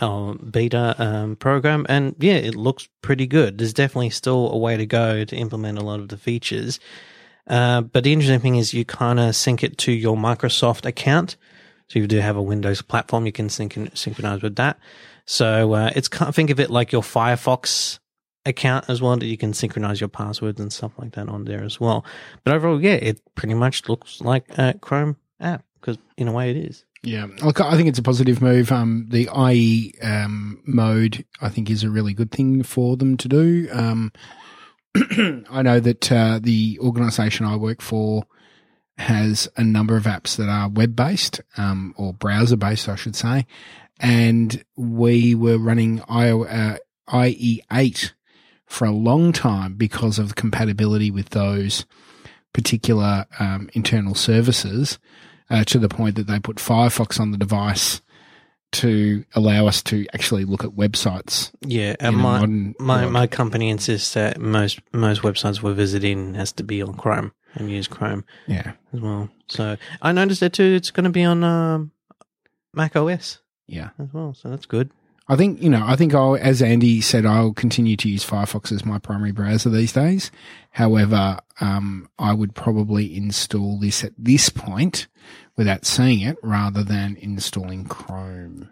[0.02, 3.58] uh, beta um, program, and yeah, it looks pretty good.
[3.58, 6.82] There's definitely still a way to go to implement a lot of the features.
[7.48, 11.38] Uh, but the interesting thing is you kind of sync it to your Microsoft account.
[11.92, 14.80] So you do have a Windows platform, you can sync synchronize with that.
[15.26, 18.00] So uh, it's kind of think of it like your Firefox
[18.46, 21.62] account as well that you can synchronize your passwords and stuff like that on there
[21.62, 22.06] as well.
[22.46, 26.50] But overall, yeah, it pretty much looks like a Chrome app because in a way
[26.52, 26.86] it is.
[27.04, 28.72] Yeah, I think it's a positive move.
[28.72, 33.28] Um, the IE um, mode, I think, is a really good thing for them to
[33.28, 33.68] do.
[33.74, 34.14] Um,
[34.96, 38.24] I know that uh, the organisation I work for
[39.02, 43.16] has a number of apps that are web based um, or browser based, I should
[43.16, 43.46] say,
[44.00, 46.78] and we were running uh,
[47.10, 48.12] IE8
[48.66, 51.86] for a long time because of the compatibility with those
[52.54, 54.98] particular um, internal services
[55.50, 58.02] uh, to the point that they put Firefox on the device
[58.72, 61.52] to allow us to actually look at websites.
[61.62, 62.46] Yeah, and my
[62.80, 67.34] my, my company insists that most most websites we're visiting has to be on Chrome
[67.56, 68.24] and use Chrome.
[68.48, 69.30] Yeah, as well.
[69.48, 70.74] So I noticed that too.
[70.76, 71.92] It's going to be on um,
[72.74, 73.40] Mac OS.
[73.68, 74.34] Yeah, as well.
[74.34, 74.92] So that's good.
[75.28, 78.72] I think, you know, I think I'll, as Andy said, I'll continue to use Firefox
[78.74, 80.30] as my primary browser these days.
[80.72, 85.08] However, um, I would probably install this at this point
[85.56, 88.70] without seeing it rather than installing Chrome.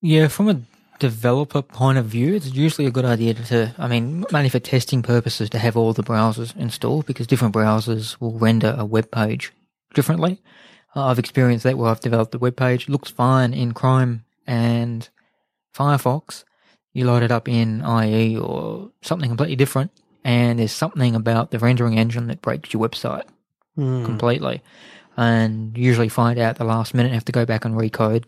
[0.00, 0.60] Yeah, from a
[0.98, 5.02] developer point of view, it's usually a good idea to, I mean, mainly for testing
[5.02, 9.52] purposes, to have all the browsers installed because different browsers will render a web page
[9.94, 10.40] differently.
[10.94, 15.08] Uh, I've experienced that where I've developed a web page, looks fine in Chrome and
[15.74, 16.44] Firefox,
[16.92, 19.90] you load it up in IE or something completely different,
[20.24, 23.24] and there's something about the rendering engine that breaks your website
[23.76, 24.04] mm.
[24.04, 24.62] completely.
[25.18, 28.24] And usually find out the last minute, have to go back and recode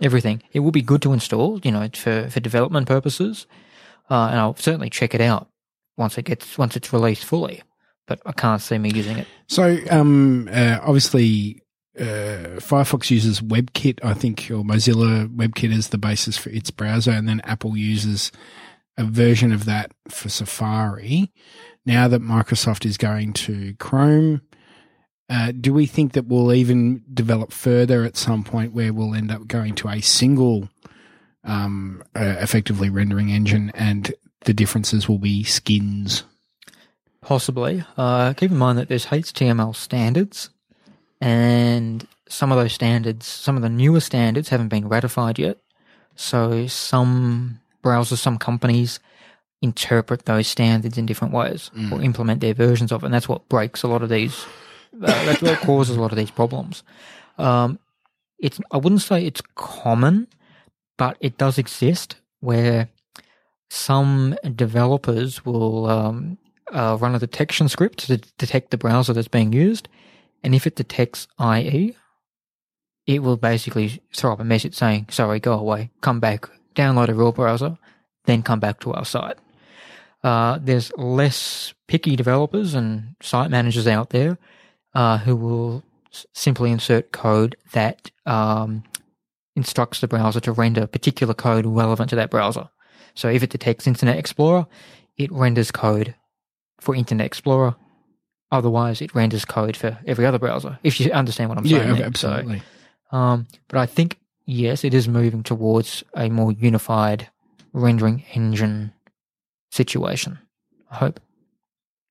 [0.00, 0.42] everything.
[0.52, 3.46] It will be good to install, you know, for, for development purposes.
[4.10, 5.48] Uh, and I'll certainly check it out
[5.96, 7.62] once it gets once it's released fully.
[8.06, 9.28] But I can't see me using it.
[9.48, 11.62] So, um, uh, obviously,
[11.98, 17.12] uh, Firefox uses WebKit, I think, or Mozilla WebKit as the basis for its browser,
[17.12, 18.32] and then Apple uses
[18.96, 21.30] a version of that for Safari.
[21.84, 24.42] Now that Microsoft is going to Chrome,
[25.32, 29.30] uh, do we think that we'll even develop further at some point where we'll end
[29.30, 30.68] up going to a single,
[31.44, 34.14] um, uh, effectively rendering engine, and
[34.44, 36.24] the differences will be skins?
[37.22, 37.82] Possibly.
[37.96, 40.50] Uh, keep in mind that there's HTML standards
[41.22, 45.58] and some of those standards, some of the newer standards haven't been ratified yet.
[46.14, 49.00] So some browsers, some companies
[49.62, 51.92] interpret those standards in different ways mm.
[51.92, 53.06] or implement their versions of it.
[53.06, 54.44] And that's what breaks a lot of these,
[54.92, 56.82] that's what causes a lot of these problems.
[57.38, 57.78] Um,
[58.38, 60.28] it's, I wouldn't say it's common,
[60.98, 62.88] but it does exist where
[63.70, 66.38] some developers will um,
[66.72, 69.88] uh, run a detection script to detect the browser that's being used.
[70.42, 71.96] And if it detects IE,
[73.06, 77.14] it will basically throw up a message saying, sorry, go away, come back, download a
[77.14, 77.78] real browser,
[78.24, 79.38] then come back to our site.
[80.22, 84.38] Uh, there's less picky developers and site managers out there
[84.94, 85.82] uh, who will
[86.12, 88.82] s- simply insert code that um,
[89.56, 92.68] instructs the browser to render particular code relevant to that browser.
[93.14, 94.66] So if it detects Internet Explorer,
[95.16, 96.14] it renders code
[96.80, 97.76] for Internet Explorer
[98.52, 100.78] Otherwise, it renders code for every other browser.
[100.84, 101.96] If you understand what I'm saying.
[101.96, 102.62] Yeah, absolutely.
[103.10, 107.30] So, um, but I think yes, it is moving towards a more unified
[107.72, 108.92] rendering engine
[109.70, 110.38] situation.
[110.90, 111.18] I hope.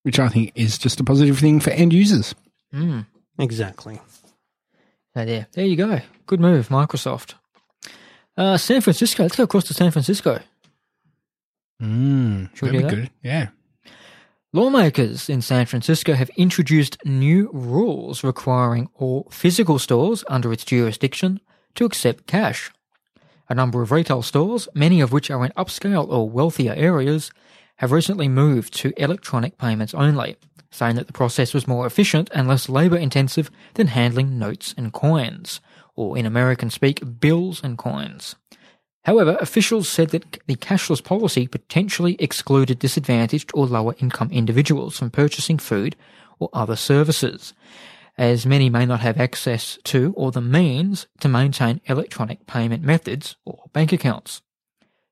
[0.01, 2.33] Which I think is just a positive thing for end users.
[2.73, 3.05] Mm.
[3.39, 3.99] Exactly.
[5.13, 5.99] So there, there you go.
[6.25, 7.33] Good move, Microsoft.
[8.37, 9.23] Uh, San Francisco.
[9.23, 10.39] Let's go across to San Francisco.
[11.81, 12.89] Mm, that'd be that?
[12.89, 13.09] good.
[13.23, 13.49] Yeah.
[14.53, 21.39] Lawmakers in San Francisco have introduced new rules requiring all physical stores under its jurisdiction
[21.75, 22.71] to accept cash.
[23.49, 27.31] A number of retail stores, many of which are in upscale or wealthier areas,
[27.77, 30.37] have recently moved to electronic payments only,
[30.71, 34.93] saying that the process was more efficient and less labour intensive than handling notes and
[34.93, 35.61] coins,
[35.95, 38.35] or in American speak, bills and coins.
[39.03, 45.09] However, officials said that the cashless policy potentially excluded disadvantaged or lower income individuals from
[45.09, 45.95] purchasing food
[46.39, 47.53] or other services,
[48.17, 53.35] as many may not have access to or the means to maintain electronic payment methods
[53.45, 54.41] or bank accounts.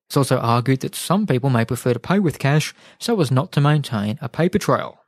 [0.08, 3.52] It's also argued that some people may prefer to pay with cash so as not
[3.54, 5.00] to maintain a paper trail.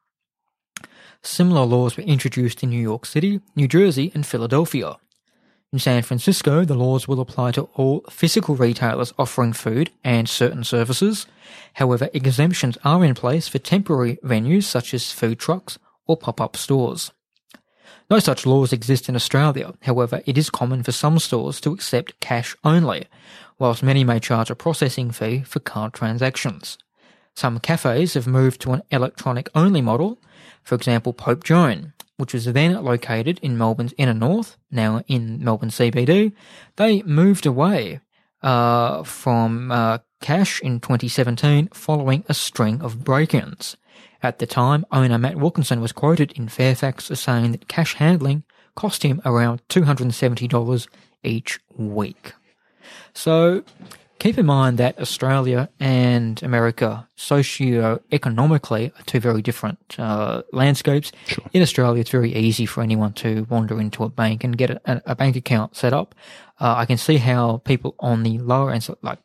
[1.23, 4.97] Similar laws were introduced in New York City, New Jersey, and Philadelphia.
[5.71, 10.63] In San Francisco, the laws will apply to all physical retailers offering food and certain
[10.63, 11.27] services.
[11.75, 15.77] However, exemptions are in place for temporary venues such as food trucks
[16.07, 17.11] or pop-up stores.
[18.09, 19.73] No such laws exist in Australia.
[19.83, 23.07] However, it is common for some stores to accept cash only,
[23.57, 26.77] whilst many may charge a processing fee for card transactions.
[27.35, 30.21] Some cafes have moved to an electronic only model,
[30.63, 35.69] for example, Pope Joan, which was then located in Melbourne's inner north, now in Melbourne
[35.69, 36.33] CBD.
[36.75, 38.01] They moved away
[38.43, 43.77] uh, from uh, cash in 2017 following a string of break ins.
[44.23, 48.43] At the time, owner Matt Wilkinson was quoted in Fairfax as saying that cash handling
[48.75, 50.87] cost him around $270
[51.23, 52.33] each week.
[53.13, 53.63] So
[54.21, 61.11] keep in mind that Australia and America socio-economically are two very different uh, landscapes.
[61.25, 61.43] Sure.
[61.53, 65.01] In Australia, it's very easy for anyone to wander into a bank and get a,
[65.07, 66.13] a bank account set up.
[66.59, 69.17] Uh, I can see how people on the lower end, like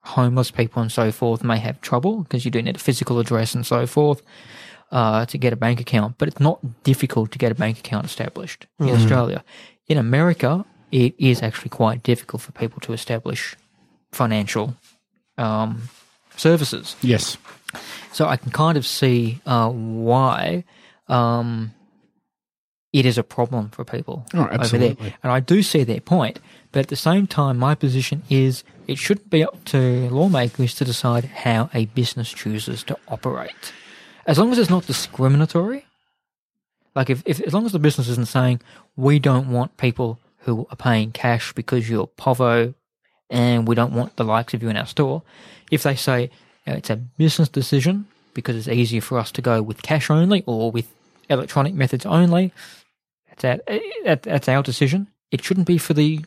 [0.00, 3.54] homeless people and so forth, may have trouble because you do need a physical address
[3.54, 4.22] and so forth.
[4.90, 8.04] Uh, to get a bank account, but it's not difficult to get a bank account
[8.04, 9.42] established in Australia.
[9.86, 13.56] In America, it is actually quite difficult for people to establish
[14.12, 14.76] financial
[15.38, 15.88] um,
[16.36, 16.96] services.
[17.02, 17.36] Yes.
[18.12, 20.64] So I can kind of see uh, why
[21.08, 21.72] um,
[22.92, 24.96] it is a problem for people Oh, over there.
[25.22, 26.38] And I do see their point.
[26.72, 30.84] But at the same time, my position is it shouldn't be up to lawmakers to
[30.84, 33.72] decide how a business chooses to operate.
[34.26, 35.84] As long as it's not discriminatory,
[36.94, 38.60] like if, if as long as the business isn't saying
[38.96, 42.74] we don't want people who are paying cash because you're povo
[43.32, 45.22] and we don't want the likes of you in our store,
[45.72, 46.30] if they say
[46.66, 50.10] you know, it's a business decision because it's easier for us to go with cash
[50.10, 50.86] only or with
[51.28, 52.52] electronic methods only,
[53.28, 55.08] that's our, that's our decision.
[55.30, 56.24] It shouldn't be for the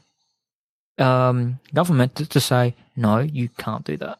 [0.97, 4.19] um, government to, to say no, you can't do that.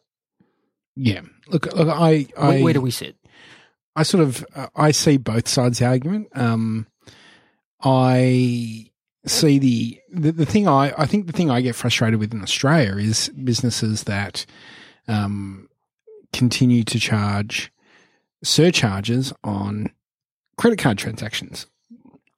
[0.95, 1.21] Yeah.
[1.47, 3.15] Look, look I, I Where, where do we sit?
[3.95, 6.27] I sort of uh, I see both sides of the argument.
[6.35, 6.85] Um,
[7.81, 8.91] I
[9.25, 12.41] see the, the the thing I I think the thing I get frustrated with in
[12.41, 14.45] Australia is businesses that
[15.07, 15.69] um,
[16.33, 17.71] continue to charge
[18.43, 19.91] surcharges on
[20.57, 21.67] credit card transactions,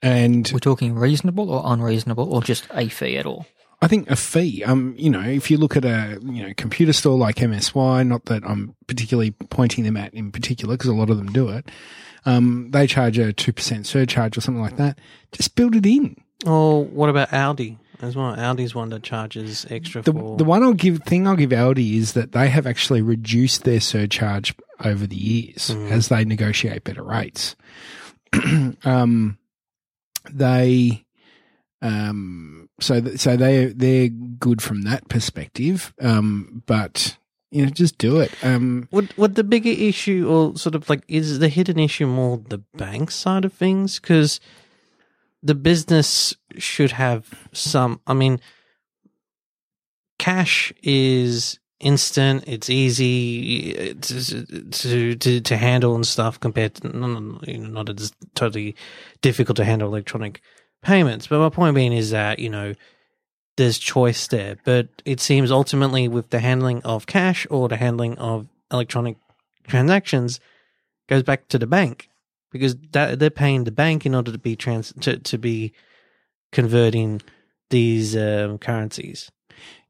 [0.02, 3.46] and We're talking reasonable or unreasonable or just a fee at all.
[3.82, 4.64] I think a fee.
[4.64, 8.26] Um, you know, if you look at a you know computer store like MSY, not
[8.26, 11.70] that I'm particularly pointing them at in particular because a lot of them do it.
[12.26, 15.00] Um, they charge a two percent surcharge or something like that.
[15.32, 16.16] Just build it in.
[16.46, 18.36] Or what about Aldi as well?
[18.36, 20.38] Aldi's one that charges extra The for.
[20.38, 23.80] the one I'll give thing I'll give Audi is that they have actually reduced their
[23.80, 24.54] surcharge
[24.84, 27.56] over the years as they negotiate better rates.
[28.86, 29.38] um,
[30.32, 31.04] they
[31.82, 37.16] um so th- so they they're good from that perspective um but
[37.52, 41.04] you know just do it um Would would the bigger issue, or sort of like,
[41.08, 44.00] is the hidden issue more the bank side of things?
[44.00, 44.40] Because
[45.44, 48.02] the business should have some.
[48.08, 48.40] I mean,
[50.18, 52.44] cash is instant.
[52.48, 56.88] It's easy to to to, handle and stuff compared to
[57.48, 58.76] you know, not as totally
[59.22, 60.42] difficult to handle electronic
[60.82, 61.28] payments.
[61.28, 62.74] But my point being is that you know
[63.58, 68.18] there's choice there, but it seems ultimately with the handling of cash or the handling
[68.18, 69.18] of electronic
[69.68, 70.40] transactions
[71.08, 72.10] goes back to the bank
[72.58, 75.72] because that, they're paying the bank in order to be trans to, to be
[76.52, 77.22] converting
[77.70, 79.30] these um, currencies.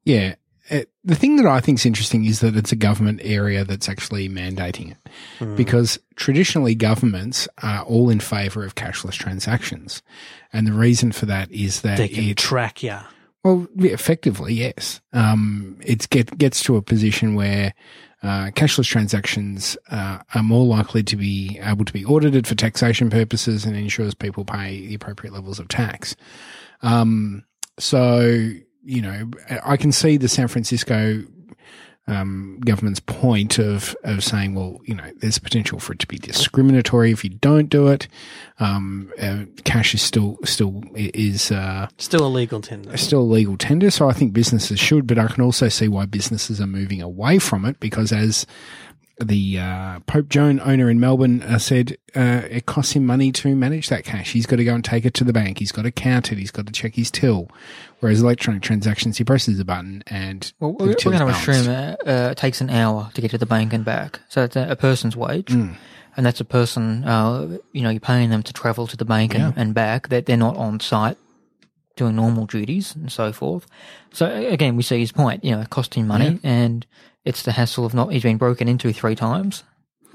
[0.03, 0.35] yeah
[0.69, 3.88] Uh, the thing that I think is interesting is that it's a government area that's
[3.88, 4.98] actually mandating it
[5.39, 5.56] Hmm.
[5.56, 10.02] because traditionally governments are all in favor of cashless transactions
[10.52, 13.03] and the reason for that is that They can it track ya.
[13.44, 14.99] Well, effectively, yes.
[15.14, 17.73] Um, it get, gets to a position where
[18.27, 23.09] uh, cashless transactions uh, are more likely to be able to be audited for taxation
[23.09, 26.15] purposes and ensures people pay the appropriate levels of tax.
[26.81, 27.43] Um,
[27.79, 28.51] so,
[28.83, 29.29] you know,
[29.63, 31.23] I can see the San Francisco
[32.07, 36.17] um, government's point of of saying, well, you know, there's potential for it to be
[36.17, 38.07] discriminatory if you don't do it.
[38.59, 41.51] Um, uh, cash is still still is.
[41.51, 42.95] Uh, Still a legal tender.
[42.97, 46.05] still a legal tender, so I think businesses should, but I can also see why
[46.05, 48.45] businesses are moving away from it because as
[49.19, 53.56] the uh, Pope Joan owner in Melbourne uh, said, uh, it costs him money to
[53.56, 54.34] manage that cash.
[54.34, 55.60] He's got to go and take it to the bank.
[55.60, 56.38] He's got to count it.
[56.38, 57.49] He's got to check his till.
[57.99, 62.38] Whereas electronic transactions, he presses a button and Well, the we're, going to assume it
[62.38, 64.19] takes an hour to get to the bank and back.
[64.30, 65.48] So it's a, a person's wage.
[65.48, 65.76] Mm.
[66.15, 69.35] And that's a person, uh, you know, you're paying them to travel to the bank
[69.35, 69.61] and, Yeah.
[69.61, 70.10] and back.
[70.10, 71.18] That they're not on site
[71.95, 73.68] doing normal duties and so forth.
[74.11, 75.44] So again, we see his point.
[75.44, 76.85] You know, costing money, and
[77.27, 78.13] it's the hassle of not.
[78.13, 79.63] He's been broken into three times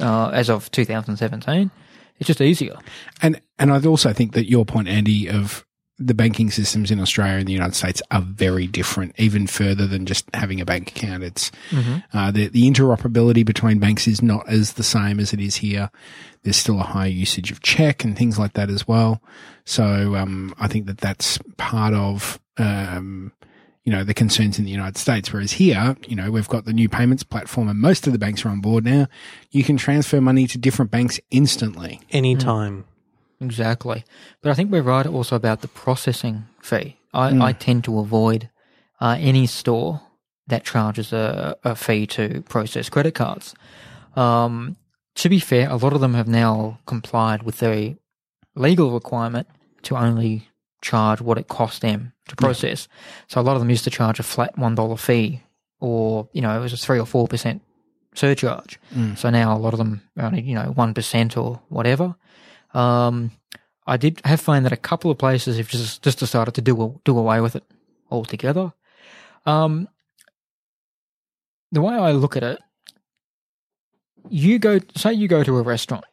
[0.00, 1.70] uh, as of 2017.
[2.18, 2.78] It's just easier.
[3.20, 5.66] And and I also think that your point, Andy, of
[5.98, 10.06] the banking systems in Australia and the United States are very different, even further than
[10.06, 11.22] just having a bank account.
[11.22, 11.52] It's
[12.14, 15.90] uh, the the interoperability between banks is not as the same as it is here.
[16.44, 19.22] There's still a high usage of check and things like that as well.
[19.66, 23.32] So um, I think that that's part of um,
[23.84, 25.32] you know the concerns in the United States.
[25.32, 28.44] Whereas here, you know, we've got the new payments platform, and most of the banks
[28.44, 29.06] are on board now.
[29.50, 32.00] You can transfer money to different banks instantly.
[32.10, 32.84] Anytime.
[33.40, 34.04] Exactly.
[34.40, 36.96] But I think we're right also about the processing fee.
[37.12, 38.48] I, I tend to avoid
[39.00, 40.00] uh, any store
[40.46, 43.54] that charges a, a fee to process credit cards.
[44.16, 44.76] Um,
[45.16, 47.96] to be fair, a lot of them have now complied with the
[48.54, 49.48] legal requirement
[49.82, 50.48] to only
[50.82, 52.88] charge what it costs them to process.
[53.28, 55.40] So a lot of them used to charge a flat $1 fee
[55.80, 57.60] or, you know, it was a 3 or 4%
[58.14, 58.78] surcharge.
[59.16, 62.14] So now a lot of them are only, you know, 1% or whatever.
[62.74, 63.30] Um,
[63.86, 67.00] I did have found that a couple of places have just just decided to do
[67.04, 67.64] do away with it
[68.10, 68.72] altogether.
[69.44, 69.88] Um,
[71.72, 72.60] the way I look at it,
[74.28, 76.04] you go say you go to a restaurant,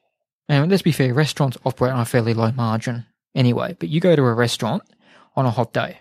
[0.48, 3.76] and let's be fair, restaurants operate on a fairly low margin anyway.
[3.80, 4.84] But you go to a restaurant
[5.36, 6.00] on a hot day,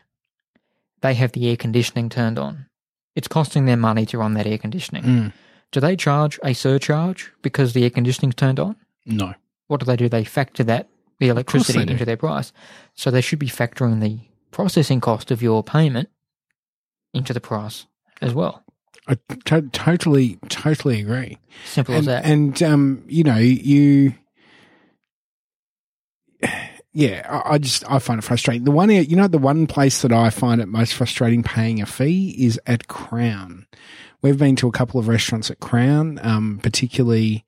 [1.01, 2.67] they have the air conditioning turned on.
[3.15, 5.03] It's costing them money to run that air conditioning.
[5.05, 5.33] Mm.
[5.73, 8.77] Do they charge a surcharge because the air conditioning's turned on?
[9.07, 9.35] No.
[9.69, 10.09] what do they do?
[10.09, 10.89] They factor that
[11.19, 12.53] the electricity into their price.
[12.95, 16.09] So they should be factoring the processing cost of your payment
[17.13, 17.87] into the price
[18.23, 18.63] as well.
[19.09, 19.17] I
[19.73, 21.39] totally, totally agree.
[21.65, 22.25] Simple as And, that.
[22.25, 24.15] and um, you know, you,
[26.99, 28.65] yeah, I, I just I find it frustrating.
[28.65, 31.87] The one, you know, the one place that I find it most frustrating paying a
[31.87, 33.67] fee is at Crown.
[34.21, 37.45] We've been to a couple of restaurants at Crown, um, particularly.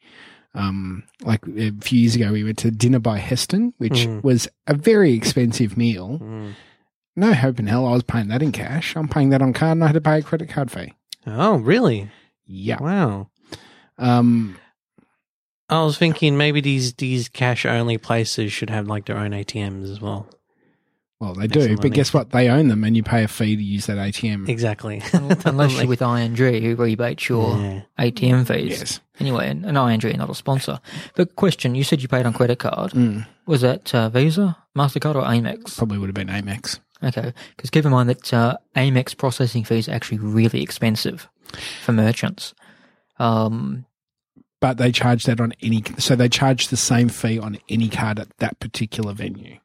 [0.54, 4.22] Um, like a few years ago, we went to Dinner by Heston, which Mm.
[4.24, 6.18] was a very expensive meal.
[6.20, 6.54] Mm.
[7.14, 8.96] No hope in hell I was paying that in cash.
[8.96, 10.92] I'm paying that on card and I had to pay a credit card fee.
[11.26, 12.10] Oh, really?
[12.46, 12.82] Yeah.
[12.82, 13.28] Wow.
[13.98, 14.56] Um,
[15.70, 19.90] I was thinking maybe these these cash only places should have like their own ATMs
[19.90, 20.26] as well.
[21.20, 21.94] well, they Make do, some but money.
[21.96, 22.30] guess what?
[22.30, 24.48] They own them and you pay a fee to use that ATM.
[24.48, 25.02] Exactly.
[25.12, 27.82] Unless you're Like- with ING, who rebates your Yeah.
[27.98, 28.78] ATM fees.
[28.78, 29.00] Yes.
[29.20, 30.80] Anyway, and, and ING not a sponsor.
[31.14, 32.92] But question, you said you paid on credit card.
[32.92, 35.76] Mm, Was that uh, Visa, MasterCard or Amex?
[35.76, 36.80] probably would have been Amex.
[37.02, 41.28] Okay, because keep in mind that uh, Amex processing fees are actually really expensive
[41.84, 42.54] for merchants.
[43.18, 43.84] Um,
[44.60, 48.18] But they charge that on any, so they charge the same fee on any card
[48.20, 49.58] at that particular venue.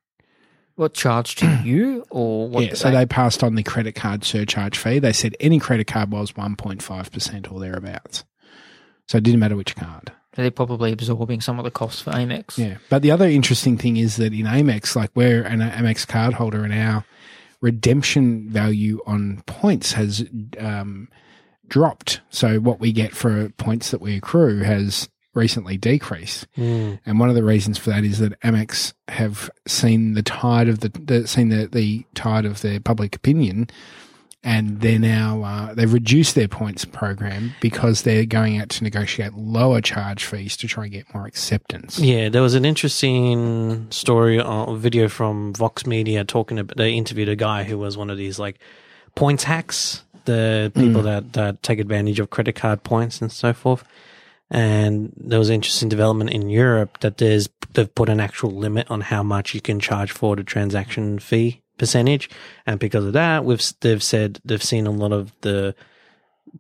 [0.76, 2.64] what charge to you or what?
[2.64, 5.00] yeah, so they passed on the credit card surcharge fee.
[5.00, 8.24] They said any credit card was 1.5% or thereabouts.
[9.08, 10.12] So it didn't matter which card.
[10.36, 12.58] they're probably absorbing some of the costs for Amex.
[12.58, 12.78] Yeah.
[12.90, 16.64] But the other interesting thing is that in Amex, like we're an Amex card holder
[16.64, 17.06] and our
[17.62, 20.26] redemption value on points has
[20.60, 21.08] um,
[21.68, 22.22] dropped.
[22.30, 26.48] So what we get for points that we accrue has recently decreased.
[26.58, 27.00] Mm.
[27.06, 30.80] And one of the reasons for that is that Amex have seen the tide of
[30.80, 33.70] the, the seen the, the tide of their public opinion,
[34.44, 39.34] and they're now uh, they've reduced their points program because they're going out to negotiate
[39.34, 42.00] lower charge fees to try and get more acceptance.
[42.00, 47.30] Yeah, there was an interesting story or video from Vox Media talking about they interviewed
[47.30, 48.58] a guy who was one of these like
[49.16, 51.06] points hacks, the people mm.
[51.06, 53.84] that, that take advantage of credit card points and so forth.
[54.52, 59.02] And there was interesting development in Europe that there's they've put an actual limit on
[59.02, 62.30] how much you can charge for the transaction fee percentage,
[62.66, 65.76] and because of that, we've they've said they've seen a lot of the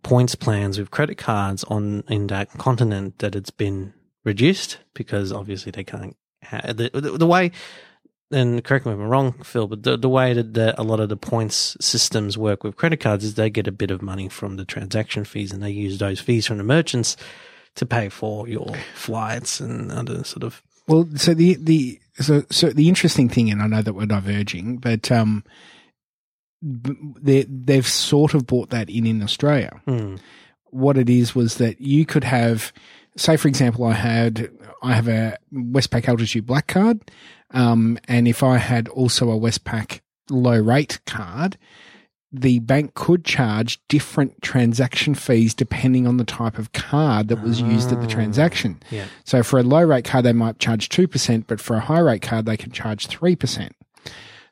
[0.04, 3.94] points plans with credit cards on in that continent that it's been
[4.24, 7.52] reduced because obviously they can't ha- the, the the way
[8.32, 11.00] and correct me if I'm wrong, Phil, but the, the way that the, a lot
[11.00, 14.30] of the points systems work with credit cards is they get a bit of money
[14.30, 17.16] from the transaction fees and they use those fees from the merchants
[17.76, 22.70] to pay for your flights and other sort of Well, so the the so so
[22.70, 25.44] the interesting thing, and I know that we're diverging, but um,
[26.62, 29.82] they they've sort of bought that in in Australia.
[29.86, 30.16] hmm,
[30.72, 32.72] What it is was that you could have,
[33.18, 34.50] say, for example, I had
[34.82, 37.12] I have a Westpac Altitude Black card,
[37.52, 41.58] um, and if I had also a Westpac low rate card.
[42.38, 47.62] The bank could charge different transaction fees depending on the type of card that was
[47.62, 48.10] used at the Ah.
[48.10, 48.82] transaction.
[48.92, 49.06] yeah.
[49.24, 52.24] So for a low rate card, they might charge 2%, but for a high rate
[52.24, 53.70] card, they can charge 3%.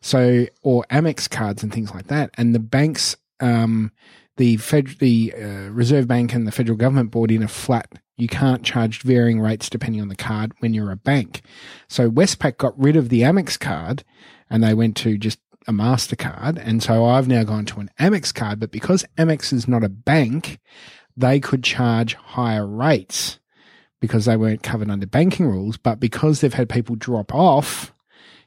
[0.01, 2.29] So, or Amex cards and things like that.
[2.35, 3.91] And the banks, um,
[4.37, 7.89] the Fed, the uh, Reserve Bank and the federal government brought in a flat.
[8.15, 11.41] You can't charge varying rates depending on the card when you're a bank.
[11.87, 14.03] So Westpac got rid of the Amex card
[14.49, 16.61] and they went to just a MasterCard.
[16.63, 19.89] And so I've now gone to an Amex card, but because Amex is not a
[19.89, 20.59] bank,
[21.17, 23.39] they could charge higher rates
[23.99, 25.77] because they weren't covered under banking rules.
[25.77, 27.93] But because they've had people drop off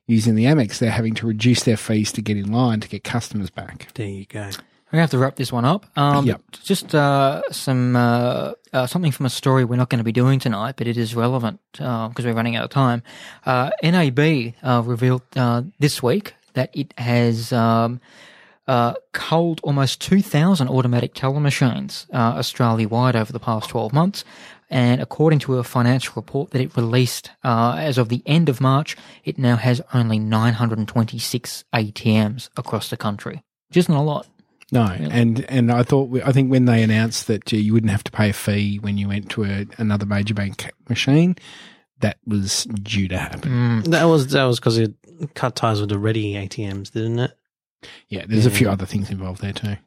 [0.06, 3.05] using the Amex, they're having to reduce their fees to get in line to get
[3.05, 3.88] customers back.
[3.94, 4.51] There you go.
[4.97, 5.86] To have to wrap this one up.
[5.97, 6.43] Um, Yep.
[6.62, 10.39] Just uh, some uh, uh, something from a story we're not going to be doing
[10.39, 13.02] tonight, but it is relevant because we're running out of time.
[13.44, 18.01] Uh, NAB uh, revealed uh, this week that it has um,
[18.66, 24.24] uh, culled almost 2,000 automatic teller machines uh, Australia wide over the past 12 months.
[24.68, 28.60] And according to a financial report that it released uh, as of the end of
[28.60, 34.27] March, it now has only 926 ATMs across the country, which isn't a lot.
[34.72, 38.05] No, and and I thought I think when they announced that uh, you wouldn't have
[38.05, 41.36] to pay a fee when you went to a, another major bank machine,
[42.01, 43.82] that was due to happen.
[43.82, 44.94] That was that was because it
[45.34, 47.38] cut ties with the rediATMs, didn't it?
[48.09, 49.68] Yeah, there's a few other things involved there too.
[49.68, 49.78] And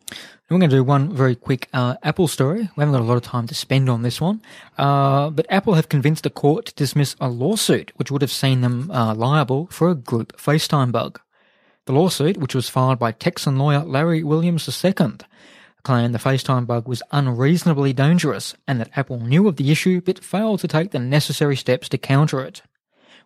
[0.50, 2.62] we're going to do one very quick uh, Apple story.
[2.62, 4.42] We haven't got a lot of time to spend on this one,
[4.78, 8.62] uh, but Apple have convinced a court to dismiss a lawsuit which would have seen
[8.62, 11.20] them uh, liable for a group FaceTime bug.
[11.90, 15.18] The lawsuit, which was filed by Texan lawyer Larry Williams II,
[15.82, 20.24] claimed the FaceTime bug was unreasonably dangerous and that Apple knew of the issue but
[20.24, 22.62] failed to take the necessary steps to counter it.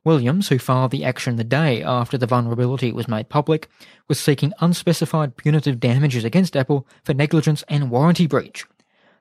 [0.06, 3.68] Williams, who filed the action the day after the vulnerability was made public,
[4.07, 8.65] was seeking unspecified punitive damages against Apple for negligence and warranty breach.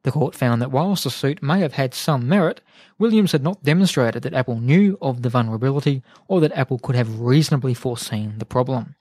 [0.04, 2.60] The court found that whilst the suit may have had some merit,
[2.96, 7.18] Williams had not demonstrated that Apple knew of the vulnerability or that Apple could have
[7.18, 8.94] reasonably foreseen the problem.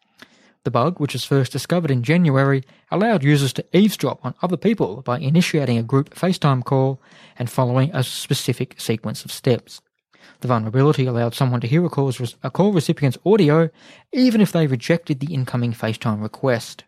[0.64, 5.02] The bug, which was first discovered in January, allowed users to eavesdrop on other people
[5.02, 7.02] by initiating a group FaceTime call
[7.40, 9.82] and following a specific sequence of steps.
[10.42, 11.88] The vulnerability allowed someone to hear a,
[12.44, 13.72] a call recipient's audio
[14.12, 16.84] even if they rejected the incoming FaceTime request.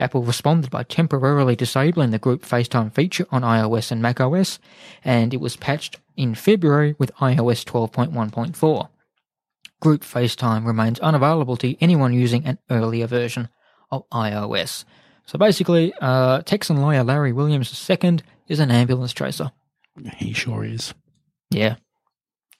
[0.00, 4.58] Apple responded by temporarily disabling the group FaceTime feature on iOS and macOS,
[5.04, 8.88] and it was patched in February with iOS 12.1.4.
[9.82, 13.48] Group FaceTime remains unavailable to anyone using an earlier version
[13.90, 14.84] of iOS.
[15.26, 19.50] So basically, uh, Texan lawyer Larry Williams II is an ambulance chaser.
[20.18, 20.94] He sure is.
[21.50, 21.76] Yeah.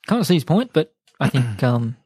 [0.09, 1.97] Can't see his point, but I think um,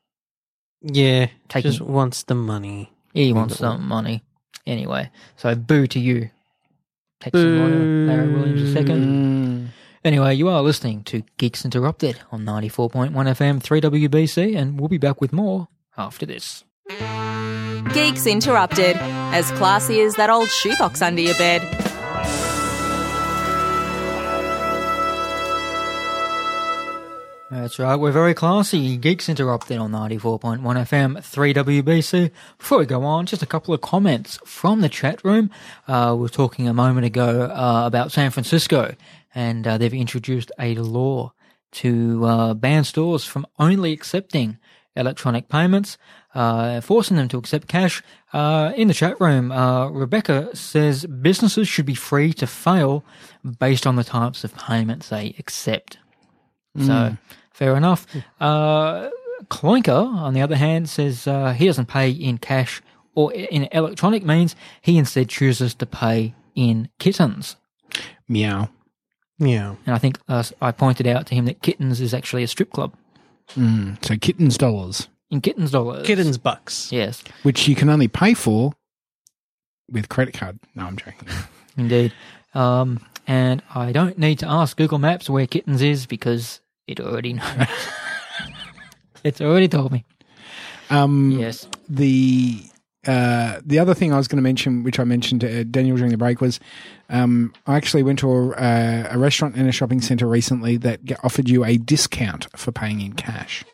[0.83, 2.93] Yeah, Taking- just wants the money.
[3.15, 4.23] he wants some money.
[4.67, 6.29] Anyway, so boo to you,
[7.21, 8.85] Texan lawyer Larry Williams II.
[10.07, 15.21] Anyway, you are listening to Geeks Interrupted on 94.1 FM 3WBC, and we'll be back
[15.21, 15.67] with more
[15.97, 16.63] after this.
[17.93, 18.97] Geeks Interrupted,
[19.35, 21.61] as classy as that old shoebox under your bed.
[27.51, 28.97] That's right, we're very classy.
[28.97, 32.31] Geeks Interrupted on 94.1 FM 3WBC.
[32.59, 35.51] Before we go on, just a couple of comments from the chat room.
[35.89, 38.95] Uh, we were talking a moment ago uh, about San Francisco,
[39.37, 41.33] and uh, they've introduced a law
[41.73, 44.59] to uh, ban stores from only accepting
[44.97, 45.99] electronic payments,
[46.35, 48.03] uh, forcing them to accept cash.
[48.33, 53.05] Uh, in the chat room, uh, Rebecca says businesses should be free to fail
[53.59, 55.99] based on the types of payments they accept.
[56.79, 57.17] So,
[57.53, 58.07] fair enough.
[58.41, 59.11] Uh,
[59.63, 62.83] on the other hand, says uh, he doesn't pay in cash
[63.15, 64.57] or in electronic means.
[64.81, 67.57] He instead chooses to pay in kittens.
[68.29, 68.71] Meow.
[69.39, 69.75] Yeah.
[69.87, 72.71] And I think uh, I pointed out to him that kittens is actually a strip
[72.73, 72.95] club
[73.55, 74.05] Mm.
[74.05, 76.05] So kittens dollars, in kittens dollars.
[76.05, 76.91] Kittens bucks.
[76.91, 78.73] Yes, which you can only pay for
[79.89, 80.59] with credit card.
[80.75, 81.29] No, I'm joking.
[81.77, 82.13] indeed.
[82.55, 87.35] Um, and I don't need to ask Google Maps where kittens is because it already
[87.35, 87.47] knows.
[89.25, 90.05] it's already told me.
[90.91, 91.69] Um, Yes.
[91.89, 92.65] the
[93.07, 95.97] uh, the other thing I was going to mention, which I mentioned to uh, Daniel
[95.97, 96.59] during the break, was
[97.09, 101.01] um, I actually went to a, uh, a restaurant and a shopping centre recently that
[101.23, 103.65] offered you a discount for paying in cash,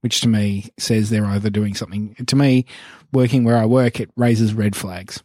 [0.00, 2.14] which to me says they're either doing something.
[2.26, 2.64] To me,
[3.12, 5.22] working where I work, it raises red flags.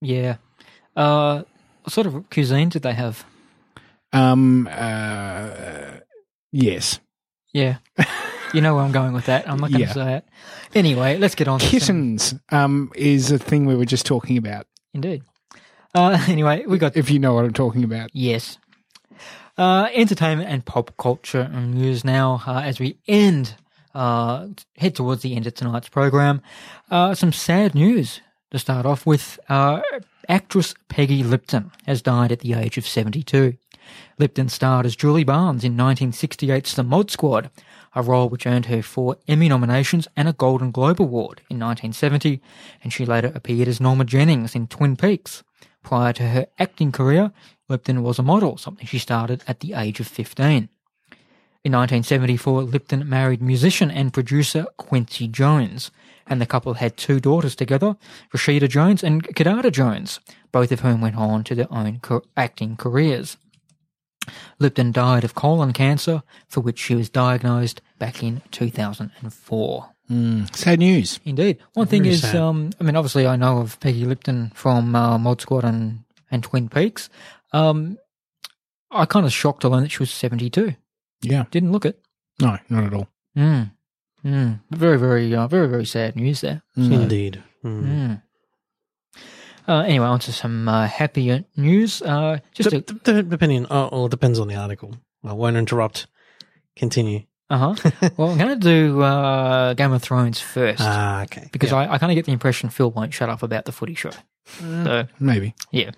[0.00, 0.36] Yeah.
[0.96, 1.42] Uh,
[1.82, 3.24] what sort of cuisine did they have?
[4.12, 5.98] Um, uh,
[6.52, 7.00] yes,
[7.52, 7.78] Yeah.
[8.54, 9.48] You know where I'm going with that.
[9.48, 9.92] I'm not going to Yeah.
[9.92, 10.24] say it.
[10.74, 14.66] Anyway, let's get on to kittens um, is a thing we were just talking about.
[14.94, 15.22] Indeed.
[15.94, 18.10] Uh, anyway, we got If you know what I'm talking about.
[18.14, 18.58] yes.
[19.56, 23.56] Uh, entertainment and pop culture and news now uh, as we end
[23.92, 24.46] uh,
[24.76, 26.40] head towards the end of tonight's program.
[26.90, 28.20] Uh, some sad news
[28.52, 29.40] to start off with.
[29.48, 29.80] Uh,
[30.28, 33.56] actress Peggy Lipton has died at the age of 72.
[34.18, 37.50] Lipton starred as Julie Barnes in 1968's The Mod Squad,
[37.98, 42.40] a role which earned her four Emmy nominations and a Golden Globe Award in 1970,
[42.84, 45.42] and she later appeared as Norma Jennings in Twin Peaks.
[45.82, 47.32] Prior to her acting career,
[47.68, 50.68] Lipton was a model, something she started at the age of 15.
[51.64, 55.90] In 1974, Lipton married musician and producer Quincy Jones,
[56.24, 57.96] and the couple had two daughters together,
[58.32, 60.20] Rashida Jones and Kidada Jones,
[60.52, 62.00] both of whom went on to their own
[62.36, 63.38] acting careers.
[64.58, 69.88] Lipton died of colon cancer, for which she was diagnosed back in 2004.
[70.54, 71.20] Sad news.
[71.24, 71.58] Indeed.
[71.74, 75.18] One thing Very is, um, I mean, obviously, I know of Peggy Lipton from uh,
[75.18, 77.08] Mod Squad and, and Twin Peaks.
[77.52, 77.98] Um,
[78.90, 80.74] I kind of shocked to learn that she was 72.
[81.20, 81.44] Yeah.
[81.50, 82.00] Didn't look it.
[82.40, 83.08] No, not at all.
[83.36, 83.72] Mm.
[84.24, 84.60] Mm.
[84.70, 86.62] Very, very, uh, very, very sad news there.
[86.76, 87.42] Indeed.
[87.64, 88.22] Mm.
[89.68, 89.70] Mm.
[89.70, 92.00] Uh, anyway, on to some uh, happier news.
[92.02, 94.94] Uh, just D- to, d- d- depending, oh, well, it depends on the article.
[95.24, 96.06] I won't interrupt.
[96.76, 97.24] Continue.
[97.50, 97.90] uh huh.
[98.16, 101.48] well, I'm going to do uh, Game of Thrones first Ah, okay.
[101.52, 101.78] because Yeah.
[101.78, 104.10] I, I kind of get the impression Phil won't shut up about the footy show.
[104.60, 105.54] So, Maybe.
[105.72, 105.90] Yeah.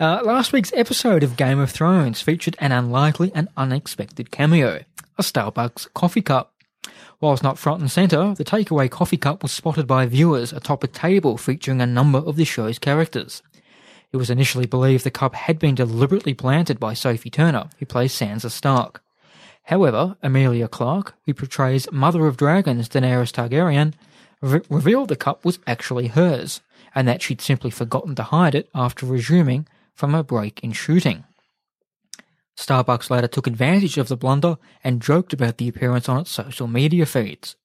[0.00, 4.80] Uh, last week's episode of Game of Thrones featured an unlikely and unexpected cameo
[5.18, 6.51] a Starbucks coffee cup.
[7.20, 10.88] Whilst not front and centre, the takeaway coffee cup was spotted by viewers atop a
[10.88, 13.42] table featuring a number of the show's characters.
[14.12, 18.12] It was initially believed the cup had been deliberately planted by Sophie Turner, who plays
[18.12, 19.02] Sansa Stark.
[19.64, 23.94] However, Emilia Clarke, who portrays Mother of Dragons Daenerys Targaryen,
[24.40, 26.60] re- revealed the cup was actually hers,
[26.94, 31.24] and that she'd simply forgotten to hide it after resuming from a break in shooting.
[32.56, 36.66] Starbucks later took advantage of the blunder and joked about the appearance on its social
[36.66, 37.56] media feeds.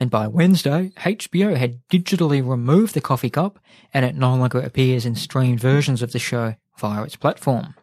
[0.00, 3.58] And by Wednesday, HBO had digitally removed the coffee cup
[3.92, 7.74] and it no longer appears in streamed versions of the show via its platform.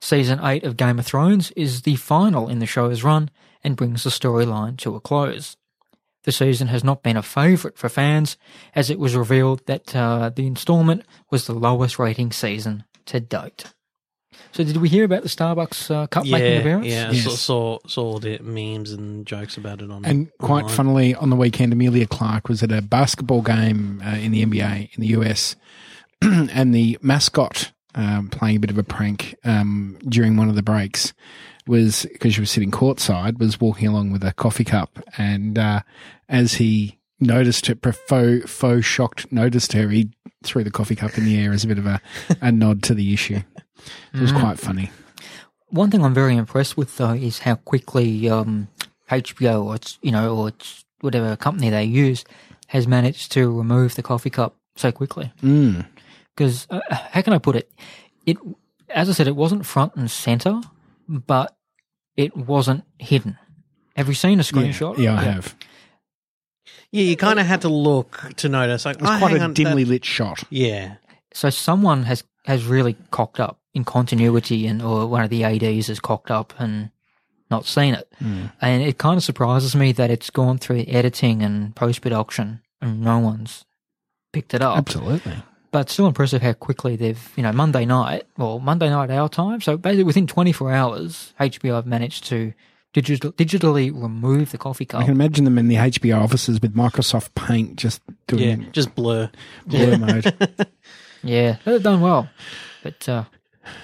[0.00, 3.30] Season 8 of Game of Thrones is the final in the show's run
[3.62, 5.56] and brings the storyline to a close.
[6.24, 8.36] The season has not been a favourite for fans,
[8.74, 13.72] as it was revealed that uh, the instalment was the lowest rating season to date.
[14.52, 16.86] So, did we hear about the Starbucks uh, cup making yeah, appearance?
[16.86, 17.10] yeah.
[17.10, 17.24] Yes.
[17.24, 20.04] Saw, saw saw the memes and jokes about it on.
[20.04, 20.76] And quite online.
[20.76, 24.94] funnily, on the weekend, Emilia Clarke was at a basketball game uh, in the NBA
[24.94, 25.56] in the US,
[26.22, 30.62] and the mascot um, playing a bit of a prank um, during one of the
[30.62, 31.12] breaks
[31.66, 35.82] was because she was sitting courtside, was walking along with a coffee cup, and uh,
[36.28, 40.10] as he noticed her, faux, faux shocked noticed her, he
[40.42, 42.00] threw the coffee cup in the air as a bit of a,
[42.40, 43.40] a nod to the issue.
[44.14, 44.90] It was quite funny.
[45.68, 48.68] One thing I'm very impressed with though is how quickly um,
[49.10, 52.24] HBO or it's you know or it's whatever company they use
[52.68, 55.32] has managed to remove the coffee cup so quickly.
[55.42, 55.86] Mm.
[56.34, 57.70] Because uh, how can I put it?
[58.26, 58.36] It
[58.88, 60.60] as I said, it wasn't front and center,
[61.08, 61.54] but
[62.16, 63.36] it wasn't hidden.
[63.96, 64.96] Have you seen a screenshot?
[64.96, 65.54] Yeah, I have.
[66.90, 68.84] yeah, you kind of had to look to notice.
[68.86, 70.44] Like, It was oh, quite a on, dimly that- lit shot.
[70.50, 70.94] yeah,
[71.34, 75.88] So someone has has really cocked up in continuity, and or one of the ads
[75.88, 76.90] has cocked up and
[77.50, 78.10] not seen it.
[78.18, 78.46] Hmm.
[78.62, 83.02] And it kind of surprises me that it's gone through editing and post production, and
[83.02, 83.66] no one's
[84.32, 84.78] picked it up.
[84.78, 85.34] Absolutely.
[85.70, 89.60] But still impressive how quickly they've, you know, Monday night, well, Monday night our time.
[89.60, 92.54] So basically within 24 hours, HBO have managed to
[92.94, 95.02] digital, digitally remove the coffee cup.
[95.02, 98.94] I can imagine them in the HBO offices with Microsoft Paint just yeah, doing just
[98.94, 99.30] blur.
[99.66, 100.34] blur mode.
[101.22, 102.28] Yeah, they've done well.
[102.82, 103.24] But, uh,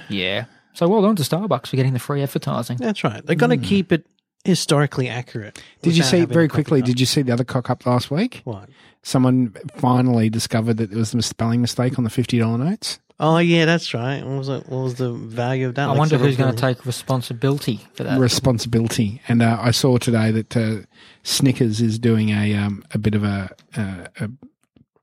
[0.08, 0.44] yeah.
[0.72, 2.76] So well done to Starbucks for getting the free advertising.
[2.78, 3.24] That's right.
[3.24, 4.06] They're going to keep it
[4.44, 5.62] historically accurate.
[5.82, 6.80] Did you without see having very a quickly?
[6.80, 6.86] cup.
[6.86, 8.42] Did you see the other cock up last week?
[8.44, 8.68] What?
[9.02, 12.98] Someone finally discovered that there was a spelling mistake on the fifty dollar notes.
[13.20, 14.24] Oh yeah, that's right.
[14.24, 14.68] What was it?
[14.68, 15.84] What was the value of that?
[15.84, 16.76] I Like wonder who's going to billion?
[16.76, 18.18] take responsibility for that.
[18.18, 20.76] Responsibility, and uh, I saw today that uh,
[21.22, 24.30] Snickers is doing a um, a bit of a, uh, a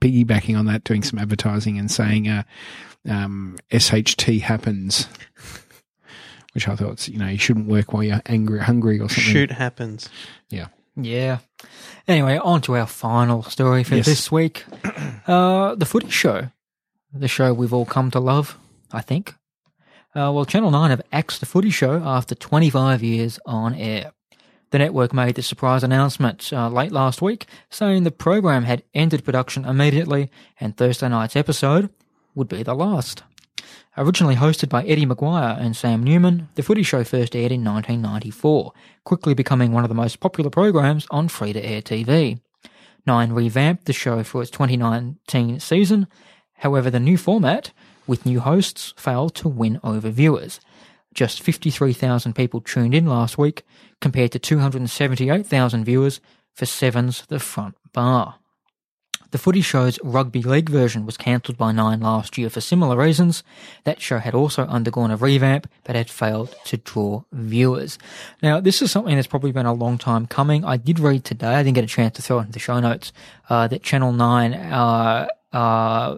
[0.01, 2.43] piggybacking on that, doing some advertising and saying uh,
[3.09, 5.07] um, SHT happens,
[6.53, 9.23] which I thought you know you shouldn't work while you're angry, hungry or something.
[9.33, 10.09] Shoot happens.
[10.49, 10.67] Yeah.
[10.97, 11.37] Yeah.
[12.07, 14.05] Anyway, on to our final story for Yes.
[14.05, 14.65] this week.
[15.27, 16.49] Uh, the Footy Show.
[17.13, 18.57] The show we've all come to love,
[18.91, 19.35] I think.
[20.15, 24.11] Uh, well, Channel 9 have axed the Footy Show after 25 years on air.
[24.71, 29.25] The network made the surprise announcement uh, late last week, saying the program had ended
[29.25, 30.31] production immediately
[30.61, 31.89] and Thursday night's episode
[32.35, 33.23] would be the last.
[33.97, 38.71] Originally hosted by Eddie McGuire and Sam Newman, the footy show first aired in 1994,
[39.03, 42.39] quickly becoming one of the most popular programs on free to air TV.
[43.05, 46.07] Nine revamped the show for its 2019 season.
[46.59, 47.71] However, the new format,
[48.07, 50.61] with new hosts, failed to win over viewers.
[51.13, 53.63] Just 53,000 people tuned in last week,
[54.01, 56.19] compared to 278,000 viewers
[56.53, 58.35] for Seven's The Front Bar.
[59.31, 63.43] The footy show's rugby league version was cancelled by Nine last year for similar reasons.
[63.85, 67.97] That show had also undergone a revamp, but had failed to draw viewers.
[68.43, 70.65] Now, this is something that's probably been a long time coming.
[70.65, 72.81] I did read today, I didn't get a chance to throw it into the show
[72.81, 73.13] notes,
[73.49, 76.17] uh, that Channel 9 uh, uh,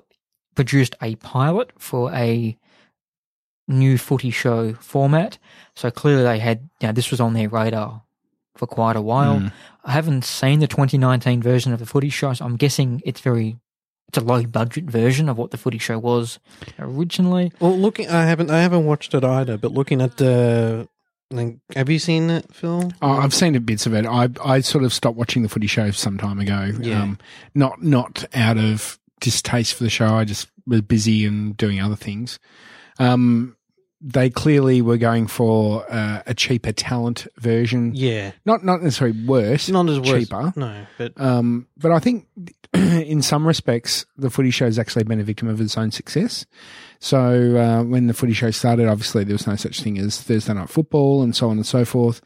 [0.56, 2.58] produced a pilot for a
[3.68, 5.38] new footy show format.
[5.76, 8.04] So clearly they had, you know, this was on their radar
[8.56, 9.40] for quite a while.
[9.40, 9.52] Mm.
[9.84, 13.58] I haven't seen the 2019 version of the footy show, so I'm guessing it's very,
[14.08, 16.40] it's a low budget version of what the footy show was
[16.78, 17.52] originally.
[17.60, 19.58] Well, looking, I haven't, I haven't watched it either.
[19.58, 20.88] But looking at the,
[21.32, 22.92] like, have you seen it, Phil?
[23.02, 24.06] Oh, I've seen bits of it.
[24.06, 26.72] I I sort of stopped watching the footy show some time ago.
[26.80, 27.02] Yeah.
[27.02, 27.18] Um,
[27.56, 30.14] not not out of distaste for the show.
[30.14, 32.40] I just was busy and doing other things.
[33.04, 33.56] Um,
[34.06, 37.94] they clearly were going for uh, a cheaper talent version.
[37.96, 39.70] Yeah, Not not necessarily worse.
[39.70, 40.10] not as worse.
[40.26, 40.54] cheaper.
[40.56, 42.28] No, but Um, but I think
[42.74, 46.46] in some respects, the footy show has actually been a victim of its own success.
[47.00, 50.54] So uh, when the footy show started, obviously there was no such thing as Thursday
[50.54, 52.22] night football and so on and so forth.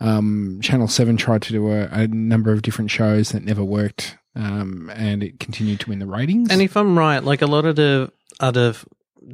[0.00, 4.18] Um, Channel 7 tried to do a, a number of different shows that never worked.
[4.36, 6.50] Um, and it continued to win the ratings.
[6.50, 8.10] And if I'm right, like a lot of the
[8.40, 8.74] other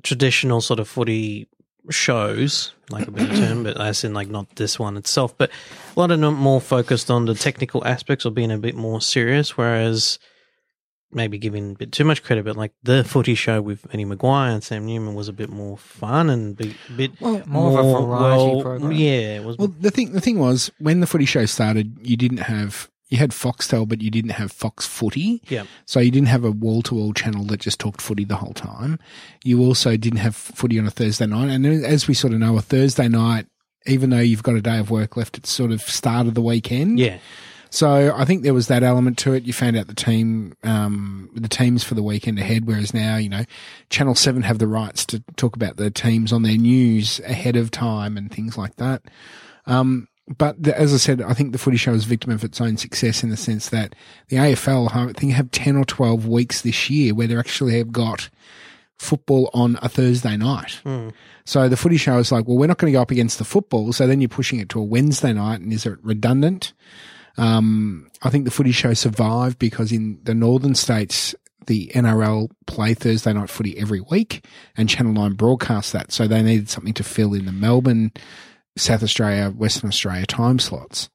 [0.03, 1.49] traditional sort of footy
[1.89, 5.51] shows, like a better term, but as in like not this one itself, but
[5.97, 9.01] a lot of them more focused on the technical aspects or being a bit more
[9.01, 10.19] serious, whereas
[11.13, 14.53] maybe giving a bit too much credit, but like the footy show with Eddie McGuire
[14.53, 17.87] and Sam Newman was a bit more fun and be, a bit Well, more of
[17.87, 18.93] a variety program.
[18.93, 22.17] Yeah, it was Well, the thing the thing was when the footy show started, you
[22.17, 25.43] didn't have you had Foxtel, but you didn't have Fox Footy.
[25.49, 25.65] Yeah.
[25.85, 28.55] So you didn't have a wall to wall channel that just talked footy the whole
[28.55, 28.99] time.
[29.45, 32.57] You also didn't have footy on a Thursday night, and as we sort of know,
[32.57, 33.47] a Thursday night,
[33.87, 36.43] even though you've got a day of work left, it's sort of start of the
[36.43, 36.99] weekend.
[36.99, 37.19] yeah.
[37.73, 39.45] So I think there was that element to it.
[39.45, 42.67] You found out the team, um, the teams for the weekend ahead.
[42.67, 43.45] Whereas now, you know,
[43.91, 47.71] Channel Seven have the rights to talk about the teams on their news ahead of
[47.71, 49.03] time and things like that.
[49.67, 52.45] Um, but the, as I said, I think the footy show is a victim of
[52.45, 53.95] its own success in the sense that
[54.29, 57.93] the AFL, I think, have ten or twelve weeks this year where they actually have
[57.93, 58.31] got
[58.99, 60.81] football on a Thursday night.
[61.47, 63.45] So the footy show is like, well, we're not going to go up against the
[63.45, 63.93] football.
[63.93, 66.75] So then you're pushing it to a Wednesday night, and is it redundant?
[67.39, 71.35] Um, I think the footy show survived because in the northern states,
[71.67, 74.45] the NRL play Thursday night footy every week,
[74.77, 76.13] and Channel 9 broadcast that.
[76.13, 78.13] So they needed something to fill in the Melbourne,
[78.81, 81.11] South Australia, Western Australia time slots.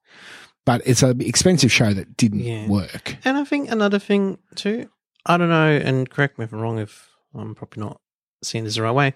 [0.66, 2.68] But it's an expensive show that didn't Yeah.
[2.68, 3.18] work.
[3.24, 4.90] And I think another thing too,
[5.26, 8.02] I don't know, and correct me if I'm wrong if I'm probably not
[8.44, 9.14] seeing this the right way.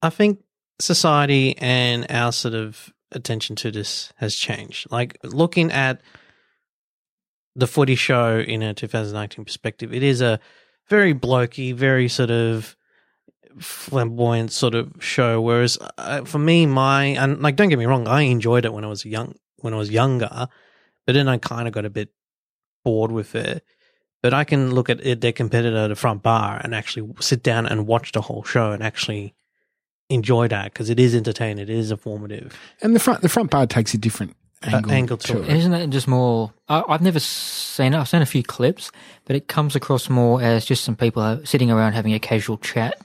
[0.00, 0.40] I think
[0.80, 4.90] society and our sort of attention to this has changed.
[4.90, 6.00] Like looking at
[7.54, 10.40] the footy show in a 2019 perspective, it is a
[10.88, 12.76] very blokey, very sort of
[13.58, 15.40] flamboyant sort of show.
[15.40, 18.84] Whereas uh, for me, my and like don't get me wrong, I enjoyed it when
[18.84, 20.48] I was young, when I was younger,
[21.06, 22.10] but then I kind of got a bit
[22.84, 23.64] bored with it.
[24.22, 27.66] But I can look at it, their competitor, the front bar, and actually sit down
[27.66, 29.34] and watch the whole show and actually
[30.08, 32.56] enjoy that because it is entertaining, it is informative.
[32.82, 35.42] And the front the front bar takes a different Uh, angle, angle to to it.
[35.42, 35.48] it.
[35.48, 36.52] And isn't that just more?
[36.68, 37.98] I, I've never seen it.
[37.98, 38.92] I've seen a few clips,
[39.24, 43.00] but it comes across more as just some people sitting around having a casual chat,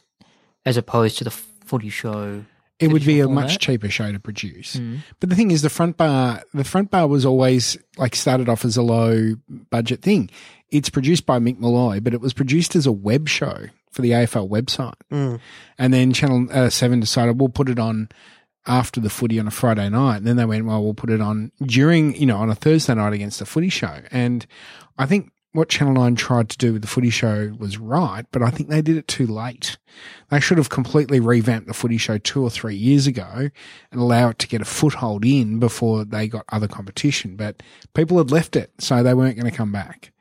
[0.67, 2.43] as opposed to the footy show.
[2.79, 4.79] It would be a traditional much cheaper show to produce.
[5.19, 8.65] But the thing is, the front bar, the front bar was always like started off
[8.65, 9.35] as a low
[9.71, 10.29] budget thing.
[10.69, 14.11] It's produced by Mick Molloy, but it was produced as a web show for the
[14.11, 14.93] AFL website.
[15.09, 15.39] Mm.
[15.79, 18.09] And then Channel uh, 7 decided we'll put it on
[18.67, 20.17] after the footy on a Friday night.
[20.17, 22.93] And then they went, well, we'll put it on during, you know, on a Thursday
[22.93, 24.01] night against the footy show.
[24.11, 24.45] And
[24.97, 28.43] I think what Channel 9 tried to do with the footy show was right, but
[28.43, 29.79] I think they did it too late.
[30.29, 33.49] They should have completely revamped the footy show two or three years ago
[33.91, 37.35] and allow it to get a foothold in before they got other competition.
[37.35, 37.63] But
[37.95, 40.11] people had left it, so they weren't going to come back.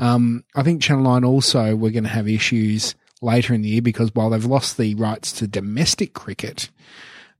[0.00, 3.82] Um, I think Channel 9 also were going to have issues later in the year
[3.82, 6.70] because while they've lost the rights to domestic cricket,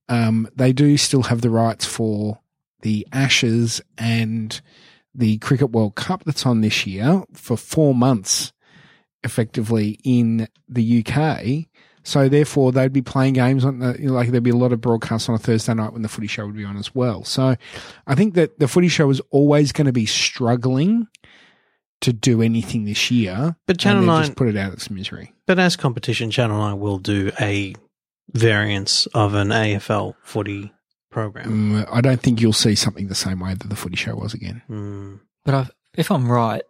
[0.08, 2.38] um, they do still have the rights for
[2.82, 4.60] the Ashes and
[5.14, 8.52] the Cricket World Cup that's on this year for four months,
[9.22, 11.68] effectively in the UK.
[12.04, 14.72] So therefore, they'd be playing games on the, you know, like there'd be a lot
[14.72, 17.22] of broadcasts on a Thursday night when the footy show would be on as well.
[17.24, 17.54] So
[18.06, 21.06] I think that the footy show is always going to be struggling
[22.00, 23.56] to do anything this year.
[23.66, 25.32] But Channel 9 just put it out of its misery.
[25.46, 27.74] But as competition, Channel 9 will do a
[28.32, 30.72] variance of an AFL footy
[31.12, 31.48] program.
[31.82, 34.34] Mm, I don't think you'll see something the same way that the footy show was
[34.34, 34.62] again.
[34.68, 35.20] Mm.
[35.44, 36.62] But i if I'm right,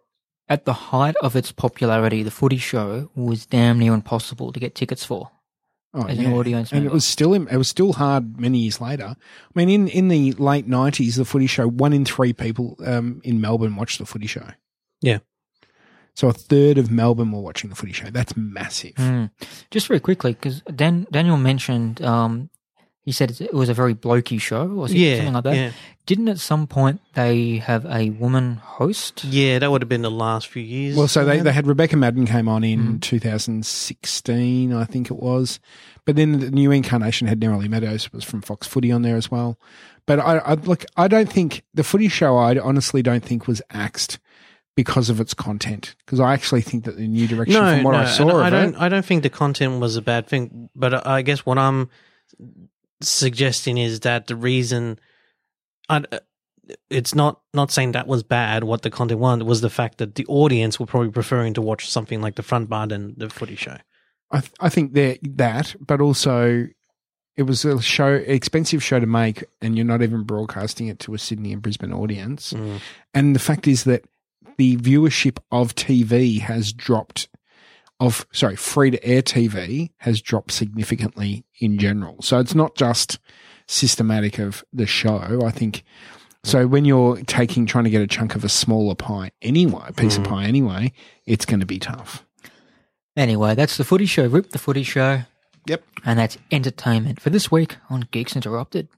[0.49, 4.75] at the height of its popularity, the footy show was damn near impossible to get
[4.75, 5.31] tickets for.
[5.95, 9.15] Oh, As an audience and it was still it was still hard many years later.
[9.15, 9.15] I
[9.53, 13.39] mean, in in the late nineties, the footy show one in three people um, in
[13.39, 14.47] Melbourne watched the footy show.
[15.01, 15.19] Yeah.
[16.15, 18.09] So a third of Melbourne were watching the footy show.
[18.09, 18.95] That's massive.
[18.95, 19.31] Mm.
[19.71, 22.49] Just very quickly, because Dan, Daniel mentioned, um,
[23.03, 25.55] he said it was a very blokey show, or Yeah, something like that.
[25.55, 25.71] yeah.
[26.05, 29.23] Didn't at some point they have a woman host?
[29.23, 30.95] Yeah, that would have been the last few years.
[30.97, 33.01] Well, so they, they had Rebecca Maddern came on in Mm.
[33.01, 35.59] 2016, I think it was.
[36.05, 39.31] But then the new incarnation had Neroli Meadows was from Fox Footy on there as
[39.31, 39.57] well.
[40.05, 42.37] But I, I look, I don't think the footy show.
[42.37, 44.19] I honestly don't think was axed
[44.75, 45.95] because of its content.
[46.05, 48.49] Because I actually think that the new direction, no, from what no, I saw I
[48.49, 48.73] don't.
[48.75, 51.89] it, I don't think the content was a bad thing, but I guess what I'm
[53.09, 54.99] suggesting is that the reason,
[55.89, 56.03] I,
[56.89, 58.63] it's not not saying that was bad.
[58.63, 61.89] What the content was was the fact that the audience were probably preferring to watch
[61.89, 63.77] something like the front bar than the footy show.
[64.31, 66.67] I, th- I think that that, but also
[67.35, 71.13] it was a show, expensive show to make, and you're not even broadcasting it to
[71.13, 72.53] a Sydney and Brisbane audience.
[72.53, 72.79] Mm.
[73.13, 74.05] And the fact is that
[74.57, 77.27] the viewership of TV has dropped.
[77.99, 82.21] Of sorry, free to air TV has dropped significantly in general.
[82.21, 83.19] So it's not just
[83.67, 85.41] systematic of the show.
[85.45, 85.83] I think
[86.43, 86.67] so.
[86.67, 90.23] When you're taking trying to get a chunk of a smaller pie anyway, piece of
[90.23, 90.29] mm.
[90.29, 90.91] pie anyway,
[91.25, 92.25] it's going to be tough.
[93.15, 94.27] Anyway, that's the footy show.
[94.27, 95.21] Rip the footy show.
[95.67, 95.83] Yep.
[96.05, 98.89] And that's entertainment for this week on Geeks Interrupted.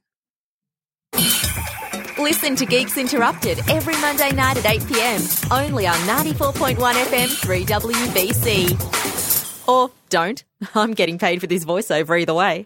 [2.25, 5.21] Listen to Geeks Interrupted every Monday night at 8 pm,
[5.51, 9.67] only on 94.1 FM 3WBC.
[9.69, 10.43] Or don't.
[10.75, 12.65] I'm getting paid for this voiceover either way.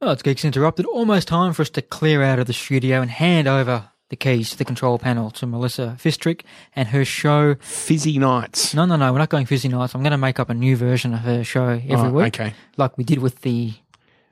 [0.00, 0.86] Well, it's Geeks Interrupted.
[0.86, 4.50] Almost time for us to clear out of the studio and hand over the keys
[4.50, 6.40] to the control panel to Melissa Fistrick
[6.74, 7.54] and her show.
[7.60, 8.74] Fizzy nights.
[8.74, 9.94] No, no, no, we're not going fizzy nights.
[9.94, 12.54] I'm going to make up a new version of her show every Oh, week, Okay.
[12.76, 13.74] like we did with the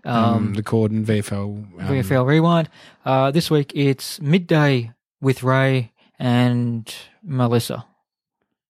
[0.04, 1.42] Um, um, the Corden VFL.
[1.80, 2.68] Um, VFL Rewind.
[3.04, 7.84] Uh, this week it's midday with Ray and Melissa.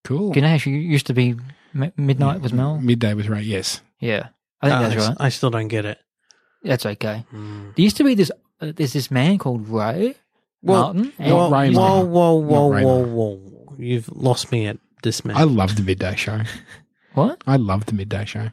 [0.04, 0.32] Cool.
[0.32, 1.36] Do you know she used to be
[1.74, 2.78] m- midnight with Mel?
[2.80, 3.42] Midday with Ray.
[3.42, 3.80] Yes.
[4.00, 4.28] Yeah,
[4.62, 5.16] I think Uh, that's right.
[5.20, 5.98] I still don't get it.
[6.64, 7.24] That's okay.
[7.32, 7.74] Mm.
[7.76, 8.32] There used to be this.
[8.60, 10.14] Uh, there's this man called Ray
[10.62, 11.12] Martin.
[11.18, 13.14] and Not Ray whoa, whoa, whoa, Not Ray whoa, Martin.
[13.14, 13.76] whoa!
[13.78, 15.36] You've lost me at this man.
[15.36, 16.40] I love the midday show.
[17.14, 17.42] What?
[17.46, 18.50] I love the midday show.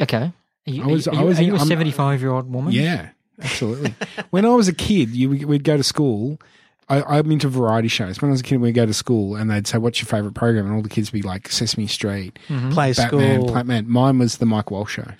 [0.00, 0.32] Okay.
[0.66, 2.52] Are you, I was- are you, I was are you a I'm- 75 year old
[2.52, 2.72] woman?
[2.72, 3.10] Yeah,
[3.40, 3.94] absolutely.
[4.30, 6.40] when I was a kid, you we'd go to school.
[6.88, 8.22] I, I'm into variety shows.
[8.22, 10.34] When I was a kid, we'd go to school and they'd say, "What's your favorite
[10.34, 12.72] program?" And all the kids would be like, "Sesame Street, Mhm.
[12.72, 13.52] Play Batman, school.
[13.54, 15.10] Batman." Mine was the Mike Walsh show.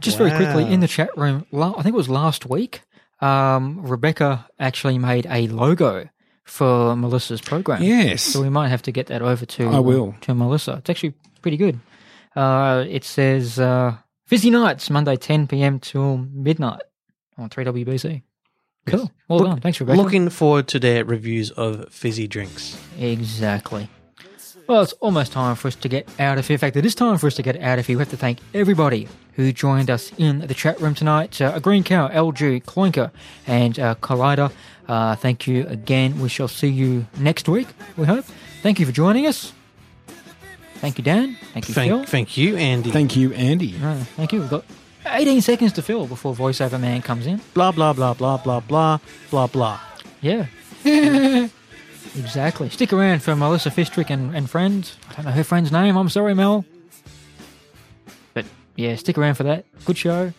[0.00, 2.82] Just very quickly in the chat room, I think it was last week.
[3.20, 6.08] Um, Rebecca actually made a logo
[6.44, 7.82] for Melissa's program.
[7.82, 8.22] Yes.
[8.22, 10.14] So we might have to get that over to I will.
[10.22, 10.74] to Melissa.
[10.74, 11.80] It's actually pretty good.
[12.38, 13.96] Uh, it says uh,
[14.26, 15.80] Fizzy Nights, Monday 10 p.m.
[15.80, 16.82] till midnight
[17.36, 18.22] on 3WBC.
[18.86, 19.10] Cool.
[19.28, 19.60] Well Look- done.
[19.60, 20.00] Thanks, Rebecca.
[20.00, 22.78] Looking forward to their reviews of fizzy drinks.
[22.96, 23.88] Exactly.
[24.68, 26.54] Well, it's almost time for us to get out of here.
[26.54, 27.96] In fact, it is time for us to get out of here.
[27.96, 31.40] We have to thank everybody who joined us in the chat room tonight.
[31.40, 33.10] Uh, a Green Cow, LG, Cloinker,
[33.48, 34.52] and uh, Collider.
[34.86, 36.20] Uh, thank you again.
[36.20, 37.66] We shall see you next week,
[37.96, 38.26] we hope.
[38.62, 39.52] Thank you for joining us.
[40.80, 41.36] Thank you, Dan.
[41.52, 42.04] Thank you, thank, Phil.
[42.04, 42.90] Thank you, Andy.
[42.90, 43.74] Thank you, Andy.
[43.74, 44.40] Right, thank you.
[44.40, 44.64] We've got
[45.06, 47.40] 18 seconds to fill before voiceover man comes in.
[47.54, 48.98] Blah, blah, blah, blah, blah, blah,
[49.30, 49.80] blah, blah.
[50.20, 50.46] Yeah.
[50.84, 52.70] exactly.
[52.70, 54.96] Stick around for Melissa Fistrick and, and friends.
[55.10, 55.96] I don't know her friend's name.
[55.96, 56.64] I'm sorry, Mel.
[58.34, 58.46] But
[58.76, 59.64] yeah, stick around for that.
[59.84, 60.32] Good show.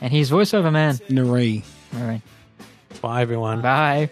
[0.00, 0.94] And here's voiceover man.
[1.08, 1.64] Naree.
[1.96, 2.22] All right.
[3.00, 3.62] Bye, everyone.
[3.62, 4.10] Bye.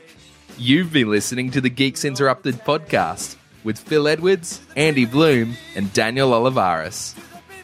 [0.59, 3.36] You've been listening to the Geeks Interrupted podcast
[3.67, 7.17] with Phil Edwards, Andy Blume, and Daniel Olivares.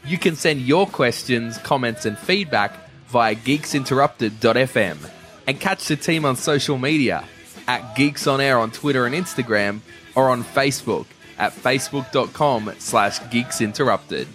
[0.04, 4.98] You can send your questions, comments, and feedback via geeksinterrupted.fm
[5.46, 7.24] and catch the team on social media
[7.68, 9.80] at Geeks On Air on Twitter and Instagram
[10.16, 11.06] or on Facebook
[11.38, 14.26] at facebook.com slash geeksinterrupted.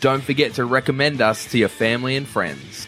[0.00, 2.86] Don't forget to recommend us to your family and friends.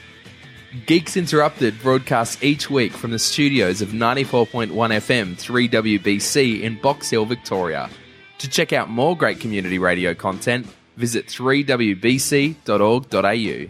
[0.86, 7.26] Geeks Interrupted broadcasts each week from the studios of 94.1 FM 3WBC in Box Hill,
[7.26, 7.90] Victoria.
[8.42, 10.66] To check out more great community radio content,
[10.96, 13.68] visit 3wbc.org.au.